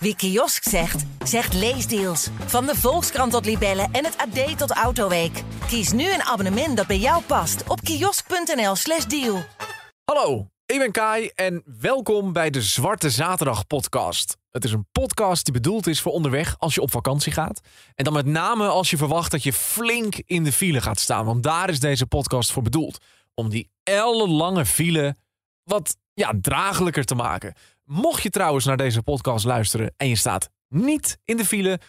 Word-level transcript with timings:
Wie 0.00 0.16
kiosk 0.16 0.62
zegt, 0.68 1.04
zegt 1.24 1.54
leesdeals. 1.54 2.28
Van 2.46 2.66
de 2.66 2.74
Volkskrant 2.74 3.32
tot 3.32 3.44
Libellen 3.44 3.88
en 3.92 4.04
het 4.04 4.16
AD 4.16 4.58
tot 4.58 4.70
Autoweek. 4.70 5.42
Kies 5.66 5.92
nu 5.92 6.12
een 6.12 6.22
abonnement 6.22 6.76
dat 6.76 6.86
bij 6.86 6.98
jou 6.98 7.22
past 7.22 7.68
op 7.68 7.80
kiosk.nl/slash 7.80 9.04
deal. 9.04 9.42
Hallo, 10.04 10.46
ik 10.66 10.78
ben 10.78 10.92
Kai 10.92 11.30
en 11.34 11.62
welkom 11.80 12.32
bij 12.32 12.50
de 12.50 12.62
Zwarte 12.62 13.10
Zaterdag 13.10 13.66
podcast. 13.66 14.36
Het 14.50 14.64
is 14.64 14.72
een 14.72 14.86
podcast 14.92 15.44
die 15.44 15.54
bedoeld 15.54 15.86
is 15.86 16.00
voor 16.00 16.12
onderweg 16.12 16.58
als 16.58 16.74
je 16.74 16.80
op 16.80 16.90
vakantie 16.90 17.32
gaat. 17.32 17.60
En 17.94 18.04
dan 18.04 18.12
met 18.12 18.26
name 18.26 18.68
als 18.68 18.90
je 18.90 18.96
verwacht 18.96 19.30
dat 19.30 19.42
je 19.42 19.52
flink 19.52 20.14
in 20.26 20.44
de 20.44 20.52
file 20.52 20.80
gaat 20.80 21.00
staan. 21.00 21.24
Want 21.24 21.42
daar 21.42 21.70
is 21.70 21.80
deze 21.80 22.06
podcast 22.06 22.52
voor 22.52 22.62
bedoeld. 22.62 22.98
Om 23.34 23.48
die 23.48 23.70
ellenlange 23.82 24.66
file 24.66 25.16
wat 25.64 25.96
ja, 26.14 26.32
draaglijker 26.40 27.04
te 27.04 27.14
maken. 27.14 27.54
Mocht 27.88 28.22
je 28.22 28.30
trouwens 28.30 28.64
naar 28.64 28.76
deze 28.76 29.02
podcast 29.02 29.44
luisteren 29.44 29.94
en 29.96 30.08
je 30.08 30.16
staat 30.16 30.50
niet 30.68 31.18
in 31.24 31.36
de 31.36 31.44
file, 31.44 31.80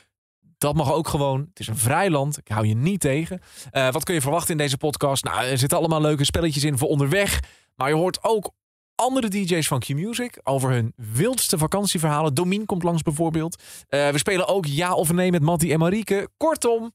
dat 0.58 0.75
mag 0.75 0.94
ook 0.94 1.08
gewoon. 1.08 1.39
Het 1.49 1.59
is 1.59 1.67
een 1.67 1.77
vrij 1.77 2.09
land. 2.09 2.38
Ik 2.38 2.48
hou 2.48 2.67
je 2.67 2.75
niet 2.75 2.99
tegen. 2.99 3.41
Uh, 3.72 3.91
wat 3.91 4.03
kun 4.03 4.13
je 4.13 4.22
verwachten 4.22 4.52
in 4.52 4.58
deze 4.58 4.77
podcast? 4.77 5.23
Nou, 5.23 5.45
er 5.45 5.58
zitten 5.58 5.77
allemaal 5.77 6.02
leuke 6.02 6.25
spelletjes 6.25 6.63
in 6.63 6.77
voor 6.77 6.88
onderweg. 6.88 7.39
Maar 7.75 7.89
je 7.89 7.95
hoort 7.95 8.23
ook 8.23 8.52
andere 8.95 9.27
DJ's 9.27 9.67
van 9.67 9.80
Q-Music 9.80 10.39
over 10.44 10.70
hun 10.70 10.94
wildste 10.95 11.58
vakantieverhalen. 11.58 12.34
Domien 12.34 12.66
komt 12.66 12.84
langs 12.84 13.02
bijvoorbeeld. 13.02 13.63
Uh, 13.89 14.09
we 14.09 14.17
spelen 14.17 14.47
ook 14.47 14.66
Ja 14.66 14.94
of 14.94 15.11
Nee 15.11 15.31
met 15.31 15.41
Mattie 15.41 15.72
en 15.72 15.80
Marieke. 15.80 16.30
Kortom, 16.38 16.91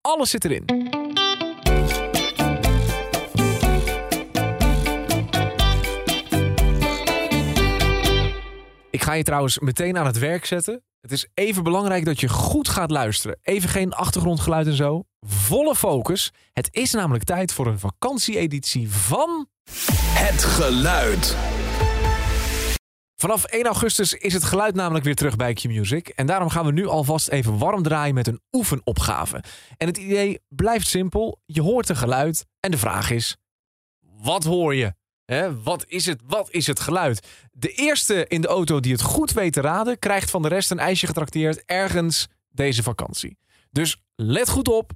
alles 0.00 0.30
zit 0.30 0.44
erin. 0.44 1.23
Ik 8.94 9.02
ga 9.02 9.12
je 9.12 9.22
trouwens 9.22 9.58
meteen 9.58 9.98
aan 9.98 10.06
het 10.06 10.18
werk 10.18 10.44
zetten. 10.44 10.82
Het 11.00 11.12
is 11.12 11.26
even 11.34 11.62
belangrijk 11.62 12.04
dat 12.04 12.20
je 12.20 12.28
goed 12.28 12.68
gaat 12.68 12.90
luisteren. 12.90 13.38
Even 13.42 13.68
geen 13.68 13.92
achtergrondgeluid 13.92 14.66
en 14.66 14.74
zo. 14.74 15.04
Volle 15.20 15.74
focus. 15.74 16.32
Het 16.52 16.68
is 16.70 16.92
namelijk 16.92 17.24
tijd 17.24 17.52
voor 17.52 17.66
een 17.66 17.78
vakantieeditie 17.78 18.90
van. 18.90 19.48
Het 20.08 20.44
geluid. 20.44 21.36
Vanaf 23.14 23.44
1 23.44 23.64
augustus 23.64 24.12
is 24.12 24.32
het 24.32 24.44
geluid 24.44 24.74
namelijk 24.74 25.04
weer 25.04 25.16
terug 25.16 25.36
bij 25.36 25.52
Q-Music. 25.52 26.08
En 26.08 26.26
daarom 26.26 26.48
gaan 26.48 26.66
we 26.66 26.72
nu 26.72 26.86
alvast 26.86 27.28
even 27.28 27.58
warm 27.58 27.82
draaien 27.82 28.14
met 28.14 28.26
een 28.26 28.40
oefenopgave. 28.52 29.42
En 29.76 29.86
het 29.86 29.96
idee 29.96 30.40
blijft 30.48 30.88
simpel. 30.88 31.40
Je 31.46 31.62
hoort 31.62 31.88
een 31.88 31.96
geluid 31.96 32.46
en 32.60 32.70
de 32.70 32.78
vraag 32.78 33.10
is: 33.10 33.36
wat 34.00 34.44
hoor 34.44 34.74
je? 34.74 34.94
Wat, 35.62 35.84
is 35.88 36.06
het, 36.06 36.20
wat 36.26 36.50
is 36.50 36.66
het 36.66 36.80
geluid? 36.80 37.26
De 37.52 37.68
eerste 37.72 38.26
in 38.26 38.40
de 38.40 38.48
auto 38.48 38.80
die 38.80 38.92
het 38.92 39.02
goed 39.02 39.32
weet 39.32 39.52
te 39.52 39.60
raden, 39.60 39.98
krijgt 39.98 40.30
van 40.30 40.42
de 40.42 40.48
rest 40.48 40.70
een 40.70 40.78
ijsje 40.78 41.06
getrakteerd 41.06 41.64
ergens 41.64 42.28
deze 42.50 42.82
vakantie. 42.82 43.38
Dus 43.70 44.02
let 44.16 44.48
goed 44.48 44.68
op, 44.68 44.92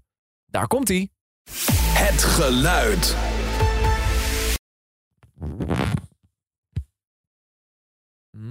daar 0.46 0.66
komt 0.66 0.88
hij. 0.88 1.10
Het 1.92 2.22
geluid. 2.22 3.16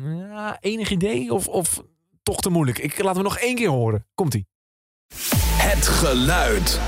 Ja, 0.03 0.57
enig 0.59 0.89
idee 0.89 1.33
of, 1.33 1.47
of 1.47 1.83
toch 2.23 2.39
te 2.39 2.49
moeilijk? 2.49 2.77
Ik 2.77 3.03
laat 3.03 3.15
hem 3.15 3.23
nog 3.23 3.37
één 3.37 3.55
keer 3.55 3.69
horen. 3.69 4.05
Komt 4.15 4.33
hij. 4.33 4.45
Het 5.57 5.87
geluid. 5.87 6.79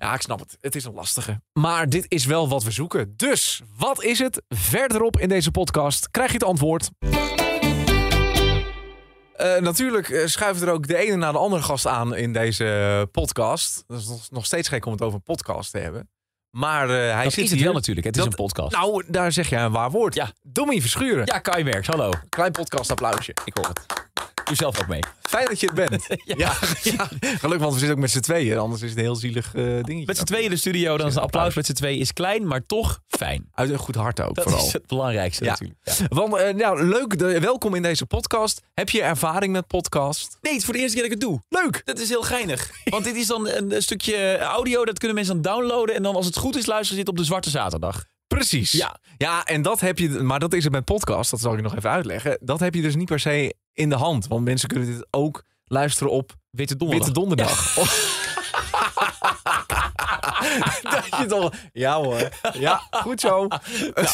Ja, 0.00 0.14
ik 0.14 0.20
snap 0.20 0.38
het. 0.38 0.56
Het 0.60 0.74
is 0.74 0.84
een 0.84 0.94
lastige. 0.94 1.40
Maar 1.52 1.88
dit 1.88 2.04
is 2.08 2.24
wel 2.24 2.48
wat 2.48 2.62
we 2.62 2.70
zoeken. 2.70 3.14
Dus, 3.16 3.62
wat 3.76 4.02
is 4.02 4.18
het? 4.18 4.42
Verderop 4.48 5.18
in 5.20 5.28
deze 5.28 5.50
podcast 5.50 6.10
krijg 6.10 6.28
je 6.28 6.34
het 6.34 6.44
antwoord. 6.44 6.90
Uh, 9.40 9.56
natuurlijk 9.56 10.08
uh, 10.08 10.26
schuift 10.26 10.62
er 10.62 10.70
ook 10.70 10.86
de 10.86 10.96
ene 10.96 11.16
na 11.16 11.32
de 11.32 11.38
andere 11.38 11.62
gast 11.62 11.86
aan 11.86 12.14
in 12.14 12.32
deze 12.32 13.08
podcast. 13.12 13.84
Dat 13.86 13.98
is 13.98 14.28
nog 14.30 14.46
steeds 14.46 14.68
gek 14.68 14.86
om 14.86 14.92
het 14.92 15.02
over 15.02 15.14
een 15.14 15.34
podcast 15.34 15.70
te 15.70 15.78
hebben. 15.78 16.10
Maar 16.50 16.88
uh, 16.90 17.12
hij 17.12 17.24
dat 17.24 17.32
zit 17.32 17.44
is 17.44 17.50
hier. 17.50 17.58
het 17.58 17.66
wel 17.66 17.72
natuurlijk. 17.74 18.06
Het 18.06 18.16
is 18.16 18.24
een 18.24 18.34
podcast. 18.34 18.74
Nou, 18.76 19.04
daar 19.06 19.32
zeg 19.32 19.48
je 19.48 19.56
een 19.56 19.72
waar 19.72 19.90
woord. 19.90 20.14
Ja. 20.14 20.32
Dommie 20.42 20.80
Verschuren. 20.80 21.22
Ja, 21.26 21.38
Kai 21.38 21.64
Merks, 21.64 21.86
hallo. 21.86 22.10
Klein 22.28 22.52
podcast 22.52 22.90
applausje. 22.90 23.34
Ik 23.44 23.56
hoor 23.56 23.68
het. 23.68 23.86
Doe 24.48 24.56
zelf 24.56 24.80
ook 24.80 24.86
mee. 24.86 25.00
Fijn 25.20 25.46
dat 25.46 25.60
je 25.60 25.66
het 25.66 25.74
bent. 25.74 26.06
ja. 26.24 26.34
Ja, 26.36 26.52
ja. 26.82 27.08
Gelukkig, 27.20 27.58
want 27.58 27.72
we 27.72 27.78
zitten 27.78 27.90
ook 27.90 27.98
met 27.98 28.10
z'n 28.10 28.20
tweeën. 28.20 28.58
Anders 28.58 28.82
is 28.82 28.88
het 28.88 28.98
een 28.98 29.04
heel 29.04 29.16
zielig 29.16 29.54
uh, 29.54 29.64
dingetje. 29.64 30.06
Met 30.06 30.16
z'n 30.16 30.24
tweeën 30.24 30.44
in 30.44 30.50
de 30.50 30.56
studio, 30.56 30.96
dan 30.96 31.06
is 31.06 31.14
een 31.14 31.22
applaus 31.22 31.54
met 31.54 31.66
z'n 31.66 31.72
tweeën 31.72 31.98
is 31.98 32.12
klein, 32.12 32.46
maar 32.46 32.66
toch 32.66 33.00
fijn. 33.06 33.48
Uit 33.54 33.70
een 33.70 33.78
goed 33.78 33.94
hart 33.94 34.20
ook, 34.20 34.34
dat 34.34 34.44
vooral. 34.44 34.58
Dat 34.58 34.66
is 34.66 34.72
het 34.72 34.86
belangrijkste 34.86 35.44
ja. 35.44 35.50
natuurlijk. 35.50 35.80
Want, 36.08 36.34
uh, 36.34 36.48
nou, 36.48 36.84
leuk. 36.84 37.18
De, 37.18 37.40
welkom 37.40 37.74
in 37.74 37.82
deze 37.82 38.06
podcast. 38.06 38.62
Heb 38.74 38.88
je 38.90 39.02
ervaring 39.02 39.52
met 39.52 39.66
podcast? 39.66 40.38
Nee, 40.40 40.52
het 40.52 40.60
is 40.60 40.64
voor 40.64 40.74
de 40.74 40.80
eerste 40.80 40.96
keer 40.96 41.08
dat 41.08 41.18
ik 41.18 41.22
het 41.22 41.30
doe. 41.30 41.62
Leuk. 41.62 41.82
Dat 41.84 41.98
is 41.98 42.08
heel 42.08 42.22
geinig. 42.22 42.70
Want 42.84 43.04
dit 43.04 43.16
is 43.16 43.26
dan 43.26 43.48
een, 43.48 43.74
een 43.74 43.82
stukje 43.82 44.38
audio, 44.38 44.84
dat 44.84 44.98
kunnen 44.98 45.16
mensen 45.16 45.42
dan 45.42 45.54
downloaden. 45.54 45.94
En 45.94 46.02
dan 46.02 46.14
als 46.14 46.26
het 46.26 46.36
goed 46.36 46.56
is, 46.56 46.66
luisteren 46.66 46.98
dit 46.98 47.08
op 47.08 47.16
de 47.16 47.24
Zwarte 47.24 47.50
Zaterdag. 47.50 48.04
Precies. 48.26 48.72
Ja. 48.72 49.00
ja, 49.16 49.44
en 49.44 49.62
dat 49.62 49.80
heb 49.80 49.98
je, 49.98 50.08
maar 50.08 50.40
dat 50.40 50.52
is 50.52 50.64
het 50.64 50.72
met 50.72 50.84
podcast, 50.84 51.30
dat 51.30 51.40
zal 51.40 51.54
ik 51.54 51.62
nog 51.62 51.76
even 51.76 51.90
uitleggen. 51.90 52.38
Dat 52.40 52.60
heb 52.60 52.74
je 52.74 52.82
dus 52.82 52.96
niet 52.96 53.08
per 53.08 53.20
se 53.20 53.54
in 53.78 53.88
de 53.88 53.96
hand. 53.96 54.26
Want 54.26 54.44
mensen 54.44 54.68
kunnen 54.68 54.88
dit 54.88 55.06
ook 55.10 55.42
luisteren 55.64 56.12
op 56.12 56.36
Witte 56.50 56.76
Donderdag. 56.76 57.06
Witte 57.06 57.20
donderdag. 57.20 57.74
Ja. 57.76 57.82
dat 60.90 61.06
je 61.18 61.26
toch. 61.26 61.52
Ja 61.72 62.02
hoor. 62.02 62.28
Ja, 62.52 62.82
goed 62.90 63.20
zo. 63.20 63.46
Ja. 63.94 64.10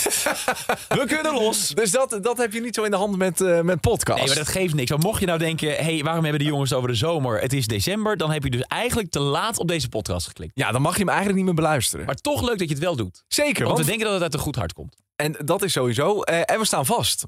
We 0.89 1.05
kunnen 1.07 1.33
los. 1.33 1.69
Dus 1.69 1.91
dat, 1.91 2.19
dat 2.23 2.39
heb 2.39 2.53
je 2.53 2.61
niet 2.61 2.75
zo 2.75 2.83
in 2.83 2.91
de 2.91 2.97
hand 2.97 3.17
met, 3.17 3.41
uh, 3.41 3.61
met 3.61 3.81
podcast. 3.81 4.19
Nee, 4.19 4.27
maar 4.27 4.37
dat 4.37 4.49
geeft 4.49 4.75
niks. 4.75 4.91
Maar 4.91 4.99
mocht 4.99 5.21
je 5.21 5.27
nou 5.27 5.39
denken: 5.39 5.69
hé, 5.69 5.75
hey, 5.75 6.03
waarom 6.03 6.23
hebben 6.23 6.43
de 6.43 6.49
jongens 6.49 6.73
over 6.73 6.89
de 6.89 6.95
zomer? 6.95 7.41
Het 7.41 7.53
is 7.53 7.67
december. 7.67 8.17
Dan 8.17 8.31
heb 8.31 8.43
je 8.43 8.51
dus 8.51 8.63
eigenlijk 8.63 9.11
te 9.11 9.21
laat 9.21 9.59
op 9.59 9.69
deze 9.69 9.89
podcast 9.89 10.27
geklikt. 10.27 10.53
Ja, 10.55 10.73
dan 10.73 10.83
mag 10.83 10.93
je 10.93 10.99
hem 10.99 11.09
eigenlijk 11.09 11.37
niet 11.37 11.47
meer 11.47 11.57
beluisteren. 11.65 12.07
Maar 12.07 12.15
toch 12.15 12.41
leuk 12.41 12.59
dat 12.59 12.69
je 12.69 12.75
het 12.75 12.85
wel 12.85 12.97
doet. 12.97 13.25
Zeker. 13.29 13.65
Want, 13.65 13.67
want 13.67 13.79
we 13.79 13.85
denken 13.85 14.05
dat 14.05 14.15
het 14.15 14.23
uit 14.23 14.35
een 14.35 14.41
goed 14.41 14.57
hart 14.57 14.73
komt. 14.73 14.97
En 15.17 15.37
dat 15.45 15.63
is 15.63 15.73
sowieso. 15.73 16.23
Uh, 16.25 16.41
en 16.45 16.59
we 16.59 16.65
staan 16.65 16.87
vast. 16.87 17.25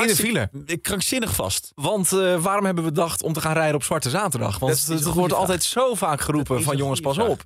In 0.00 0.06
de 0.06 0.16
file. 0.16 0.50
Krankzinnig 0.82 1.34
vast. 1.34 1.72
Want 1.74 2.12
uh, 2.12 2.42
waarom 2.42 2.64
hebben 2.64 2.84
we 2.84 2.90
bedacht 2.90 3.22
om 3.22 3.32
te 3.32 3.40
gaan 3.40 3.52
rijden 3.52 3.74
op 3.74 3.82
Zwarte 3.82 4.10
Zaterdag? 4.10 4.58
Want 4.58 4.86
het 4.86 5.04
wordt 5.04 5.28
vraag. 5.28 5.40
altijd 5.40 5.62
zo 5.62 5.94
vaak 5.94 6.20
geroepen 6.20 6.62
van 6.62 6.76
jongens, 6.76 7.00
pas 7.00 7.16
vraag. 7.16 7.28
op. 7.28 7.44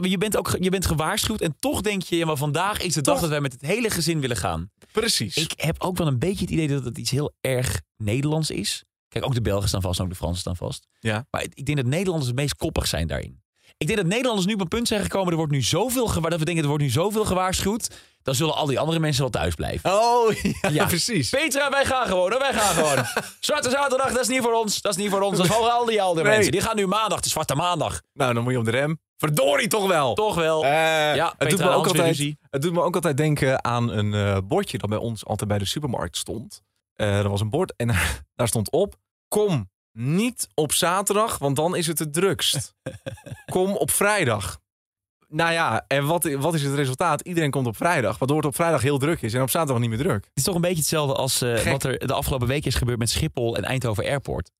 Je 0.00 0.18
bent 0.18 0.36
ook 0.36 0.56
je 0.60 0.70
bent 0.70 0.86
gewaarschuwd 0.86 1.40
en 1.40 1.56
toch 1.58 1.80
denk 1.80 2.02
je, 2.02 2.16
ja, 2.16 2.26
maar 2.26 2.36
vandaag 2.36 2.80
is 2.80 2.94
de 2.94 3.00
dag 3.00 3.20
dat 3.20 3.28
wij 3.28 3.40
met 3.40 3.52
het 3.52 3.62
hele 3.62 3.90
gezin 3.90 4.20
willen 4.20 4.36
gaan. 4.36 4.70
Precies. 4.92 5.36
Ik 5.36 5.52
heb 5.56 5.82
ook 5.82 5.96
wel 5.96 6.06
een 6.06 6.18
beetje 6.18 6.40
het 6.40 6.50
idee 6.50 6.68
dat 6.68 6.84
het 6.84 6.98
iets 6.98 7.10
heel 7.10 7.32
erg 7.40 7.80
Nederlands 7.96 8.50
is. 8.50 8.84
Kijk, 9.08 9.24
ook 9.24 9.34
de 9.34 9.40
Belgen 9.40 9.68
staan 9.68 9.82
vast, 9.82 10.00
ook 10.00 10.08
de 10.08 10.14
Fransen 10.14 10.40
staan 10.40 10.56
vast. 10.56 10.86
Ja. 11.00 11.26
Maar 11.30 11.42
ik 11.42 11.66
denk 11.66 11.78
dat 11.78 11.86
Nederlanders 11.86 12.26
het 12.26 12.36
meest 12.36 12.54
koppig 12.56 12.86
zijn 12.86 13.06
daarin. 13.06 13.42
Ik 13.78 13.86
denk 13.86 13.98
dat 13.98 14.08
Nederlanders 14.08 14.46
nu 14.46 14.52
op 14.54 14.60
een 14.60 14.68
punt 14.68 14.88
zijn 14.88 15.02
gekomen. 15.02 15.30
Er 15.30 15.36
wordt 15.36 15.52
nu 15.52 15.62
zoveel 15.62 16.06
gewa- 16.06 16.28
dat 16.28 16.38
we 16.38 16.44
denken 16.44 16.62
er 16.62 16.68
wordt 16.68 16.84
nu 16.84 16.90
zoveel 16.90 17.24
gewaarschuwd. 17.24 17.90
Dan 18.22 18.34
zullen 18.34 18.54
al 18.54 18.66
die 18.66 18.78
andere 18.78 18.98
mensen 18.98 19.22
wel 19.22 19.30
thuis 19.30 19.54
blijven. 19.54 19.92
Oh, 19.94 20.32
ja, 20.60 20.68
ja. 20.70 20.86
precies. 20.94 21.28
Petra, 21.30 21.70
wij 21.70 21.84
gaan 21.84 22.06
gewoon. 22.06 22.28
Wij 22.38 22.52
gaan 22.52 22.74
gewoon. 22.84 23.04
Zwarte 23.40 23.70
zaterdag, 23.70 24.12
dat 24.12 24.20
is 24.20 24.28
niet 24.28 24.42
voor 24.42 24.52
ons. 24.52 24.80
Dat 24.80 24.92
is 24.96 25.02
niet 25.02 25.10
voor 25.10 25.20
ons. 25.20 25.36
Dat 25.36 25.46
is 25.46 25.52
voor 25.52 25.68
al 25.68 25.84
die 25.84 26.02
andere 26.02 26.26
Nee. 26.26 26.34
mensen. 26.34 26.52
Die 26.52 26.60
gaan 26.60 26.76
nu 26.76 26.86
maandag, 26.86 27.20
de 27.20 27.28
zwarte 27.28 27.54
maandag. 27.54 28.00
Nou, 28.12 28.34
dan 28.34 28.42
moet 28.42 28.52
je 28.52 28.58
op 28.58 28.64
de 28.64 28.70
rem. 28.70 29.00
Verdorie 29.16 29.68
toch 29.68 29.86
wel. 29.86 30.14
Toch 30.14 30.34
wel. 30.34 30.64
Eh, 30.64 30.70
ja, 31.14 31.34
het, 31.38 31.50
doet 31.50 31.58
me 31.58 31.68
ook 31.70 31.86
altijd, 31.86 32.34
het 32.50 32.62
doet 32.62 32.72
me 32.72 32.80
ook 32.82 32.94
altijd 32.94 33.16
denken 33.16 33.64
aan 33.64 33.90
een 33.90 34.14
eh, 34.14 34.38
bordje 34.44 34.78
dat 34.78 34.88
bij 34.88 34.98
ons 34.98 35.26
altijd 35.26 35.48
bij 35.48 35.58
de 35.58 35.64
supermarkt 35.66 36.16
stond. 36.16 36.62
Eh 36.94 37.18
er 37.18 37.28
was 37.28 37.40
een 37.40 37.50
bord 37.50 37.72
en 37.76 37.88
daar 38.36 38.48
stond 38.48 38.70
op: 38.70 38.94
Kom 39.28 39.70
niet 39.98 40.48
op 40.54 40.72
zaterdag, 40.72 41.38
want 41.38 41.56
dan 41.56 41.76
is 41.76 41.86
het 41.86 41.98
het 41.98 42.12
drukst. 42.12 42.74
Kom 43.52 43.76
op 43.76 43.90
vrijdag. 43.90 44.60
Nou 45.28 45.52
ja, 45.52 45.84
en 45.86 46.06
wat, 46.06 46.24
wat 46.32 46.54
is 46.54 46.62
het 46.62 46.74
resultaat? 46.74 47.20
Iedereen 47.20 47.50
komt 47.50 47.66
op 47.66 47.76
vrijdag, 47.76 48.18
waardoor 48.18 48.36
het 48.36 48.46
op 48.46 48.54
vrijdag 48.54 48.82
heel 48.82 48.98
druk 48.98 49.22
is 49.22 49.34
en 49.34 49.42
op 49.42 49.50
zaterdag 49.50 49.80
niet 49.80 49.88
meer 49.88 49.98
druk. 49.98 50.24
Het 50.24 50.32
is 50.34 50.42
toch 50.42 50.54
een 50.54 50.60
beetje 50.60 50.76
hetzelfde 50.76 51.14
als 51.14 51.42
eh, 51.42 51.72
wat 51.72 51.84
er 51.84 52.06
de 52.06 52.12
afgelopen 52.12 52.46
week 52.46 52.64
is 52.64 52.74
gebeurd 52.74 52.98
met 52.98 53.10
Schiphol 53.10 53.56
en 53.56 53.64
Eindhoven 53.64 54.04
Airport. 54.04 54.50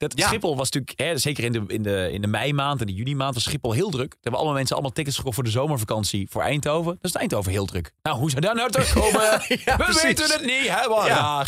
Dat 0.00 0.18
Ja. 0.18 0.26
Schiphol 0.26 0.56
was 0.56 0.70
natuurlijk, 0.70 1.00
hè, 1.00 1.18
zeker 1.18 1.44
in 1.44 1.52
de, 1.52 1.62
in, 1.66 1.82
de, 1.82 2.08
in 2.12 2.20
de 2.20 2.26
meimaand 2.26 2.80
en 2.80 2.86
de 2.86 2.92
juni-maand, 2.92 3.34
was 3.34 3.42
Schiphol 3.42 3.72
heel 3.72 3.90
druk. 3.90 4.12
Er 4.12 4.18
hebben 4.20 4.34
allemaal 4.40 4.56
mensen 4.56 4.74
allemaal 4.74 4.92
tickets 4.94 5.16
gekocht 5.16 5.34
voor 5.34 5.44
de 5.44 5.50
zomervakantie 5.50 6.26
voor 6.30 6.42
Eindhoven. 6.42 6.98
Dat 7.00 7.10
is 7.10 7.20
Eindhoven 7.20 7.52
heel 7.52 7.64
druk. 7.66 7.92
Nou, 8.02 8.18
hoe 8.18 8.30
zou 8.30 8.40
daar 8.40 8.54
nou 8.54 8.70
terugkomen? 8.70 9.20
Ja, 9.64 9.76
We 9.76 9.84
precies. 9.84 10.02
weten 10.02 10.24
het 10.30 10.40
niet, 10.44 10.68
hè. 10.68 10.88
Ja. 11.06 11.46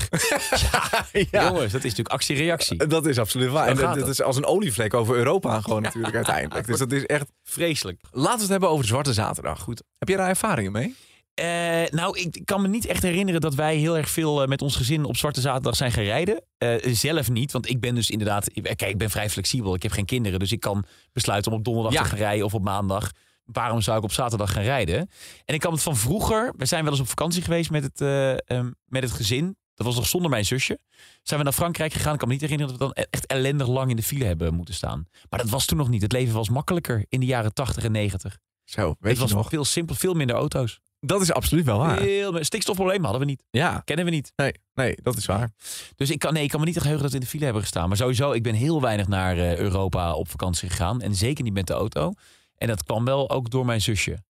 Jongens, 1.31 1.73
dat 1.73 1.85
is 1.85 1.91
natuurlijk 1.91 2.09
actie-reactie. 2.09 2.87
Dat 2.87 3.07
is 3.07 3.19
absoluut 3.19 3.51
waar. 3.51 3.69
En 3.69 3.77
dat, 3.77 4.09
is 4.09 4.23
als 4.23 4.37
een 4.37 4.47
olievlek 4.47 4.95
over 4.95 5.17
Europa 5.17 5.61
gewoon 5.61 5.83
natuurlijk 5.83 6.15
uiteindelijk. 6.15 6.67
Dus 6.73 6.79
dat 6.79 6.93
is 6.93 7.07
echt... 7.07 7.31
Vreselijk. 7.43 8.01
Laten 8.11 8.35
we 8.35 8.41
het 8.43 8.51
hebben 8.51 8.69
over 8.69 8.83
de 8.83 8.89
Zwarte 8.89 9.13
Zaterdag. 9.13 9.61
Goed. 9.61 9.83
Heb 9.99 10.09
je 10.09 10.17
daar 10.17 10.29
ervaringen 10.29 10.73
mee? 10.73 10.95
Eh, 11.35 11.83
nou, 11.91 12.19
ik 12.19 12.41
kan 12.45 12.63
me 12.63 12.69
niet 12.69 12.87
echt 12.87 13.03
herinneren 13.03 13.41
dat 13.41 13.55
wij 13.55 13.77
heel 13.77 13.97
erg 13.97 14.11
veel 14.11 14.43
eh, 14.43 14.49
met 14.49 14.63
ons 14.63 14.77
gezin 14.77 15.05
op 15.05 15.17
Zwarte 15.17 15.41
Zaterdag 15.41 15.77
zijn 15.77 15.93
gaan 15.93 16.05
rijden. 16.05 16.45
Eh, 16.59 16.95
zelf 16.95 17.31
niet, 17.31 17.53
want 17.53 17.69
ik 17.69 17.81
ben 17.81 17.95
dus 17.95 18.11
inderdaad... 18.11 18.49
ik- 18.53 18.63
Kijk, 18.63 18.81
ik 18.83 18.99
ben 18.99 19.11
vrij 19.11 19.31
flexibel. 19.31 19.75
Ik 19.75 19.83
heb 19.83 19.93
geen 19.93 20.05
kinderen, 20.05 20.39
dus 20.39 20.53
ik 20.53 20.61
kan 20.61 20.85
besluiten 21.13 21.53
om 21.53 21.59
op 21.59 21.65
donderdag 21.65 21.93
Ja. 21.93 22.03
te 22.03 22.09
gaan 22.09 22.19
rijden 22.19 22.45
of 22.47 22.55
op 22.55 22.63
maandag. 22.63 23.11
waarom 23.45 23.81
zou 23.81 23.99
ik 23.99 24.05
op 24.05 24.13
zaterdag 24.13 24.53
gaan 24.53 24.63
rijden? 24.63 25.11
En 25.45 25.55
ik 25.55 25.61
kan 25.61 25.73
het 25.73 25.83
van 25.83 25.97
vroeger. 25.97 26.53
We 26.57 26.67
zijn 26.67 26.83
wel 26.83 26.93
eens 26.93 27.01
op 27.01 27.09
vakantie 27.09 27.43
geweest 27.43 27.71
met 27.71 27.83
het, 27.83 28.01
eh, 28.01 28.31
ehm, 28.59 28.71
met 28.87 29.03
het 29.03 29.13
gezin. 29.13 29.57
Dat 29.75 29.87
was 29.87 29.95
nog 29.97 30.07
zonder 30.07 30.31
mijn 30.31 30.45
zusje. 30.45 30.79
Zijn 31.23 31.39
we 31.39 31.45
naar 31.45 31.55
Frankrijk 31.55 31.93
gegaan. 31.93 32.13
Ik 32.13 32.19
kan 32.19 32.29
me 32.29 32.35
niet 32.35 32.43
herinneren 32.43 32.79
dat 32.79 32.89
we 32.89 32.95
dan 32.95 33.07
echt 33.11 33.27
ellendig 33.27 33.67
lang 33.69 33.91
in 33.91 33.97
de 33.97 34.03
file 34.03 34.25
hebben 34.25 34.55
moeten 34.55 34.75
staan. 34.75 35.07
Maar 35.31 35.41
dat 35.41 35.49
was 35.49 35.65
toen 35.67 35.79
nog 35.79 35.89
niet. 35.89 36.03
Het 36.03 36.13
leven 36.13 36.35
was 36.35 36.49
makkelijker 36.49 37.05
in 37.09 37.21
de 37.21 37.27
jaren 37.27 37.55
80 37.55 37.85
en 37.85 37.93
90. 37.93 38.39
Zo, 38.65 38.87
weet 38.87 38.97
het 39.01 39.13
je 39.15 39.19
was 39.23 39.33
nog? 39.33 39.49
veel 39.49 39.65
simpel, 39.65 39.95
veel 39.95 40.15
minder 40.15 40.37
auto's. 40.37 40.81
Dat 41.07 41.21
is 41.21 41.33
absoluut 41.33 41.65
wel 41.65 41.79
waar. 41.79 42.01
Heel, 42.01 42.45
stikstofprobleem 42.45 43.03
hadden 43.03 43.21
we 43.21 43.27
niet. 43.27 43.45
Ja, 43.51 43.83
Kennen 43.85 44.05
we 44.05 44.11
niet. 44.11 44.33
nee, 44.37 44.53
nee, 44.75 44.97
dat 45.03 45.17
is 45.17 45.27
waar. 45.27 45.51
Dus 45.97 46.11
ik 46.11 46.19
kan, 46.19 46.33
nee, 46.33 46.43
ik 46.43 46.49
kan 46.49 46.61
me 46.61 46.67
niet 46.67 46.77
echt 46.77 46.85
heugen 46.85 47.03
dat 47.03 47.11
we 47.13 47.19
in 47.19 47.25
de 47.25 47.31
file 47.31 47.45
hebben 47.45 47.63
gestaan. 47.63 47.89
Maar 47.89 47.97
sowieso, 47.97 48.33
ik 48.33 48.43
ben 48.43 48.55
heel 48.55 48.81
weinig 48.81 49.09
naar 49.09 49.39
eh, 49.39 49.57
Europa 49.57 50.15
op 50.15 50.29
vakantie 50.31 50.69
gegaan. 50.69 51.01
En 51.01 51.15
zeker 51.15 51.45
niet 51.45 51.53
met 51.53 51.67
de 51.67 51.73
auto. 51.73 52.13
En 52.57 52.69
dat 52.69 52.85
kwam 52.85 53.05
wel 53.05 53.31
ook 53.31 53.51
door 53.51 53.67
mijn 53.67 53.81
zusje. 53.81 54.23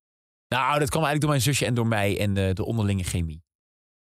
Nou, 0.48 0.78
dat 0.78 0.90
kwam 0.90 1.04
eigenlijk 1.04 1.20
door 1.20 1.30
mijn 1.30 1.42
zusje 1.42 1.66
en 1.66 1.74
door 1.74 1.86
mij 1.86 2.18
en 2.20 2.36
eh, 2.36 2.54
de 2.54 2.64
onderlinge 2.64 3.04
chemie. 3.04 3.42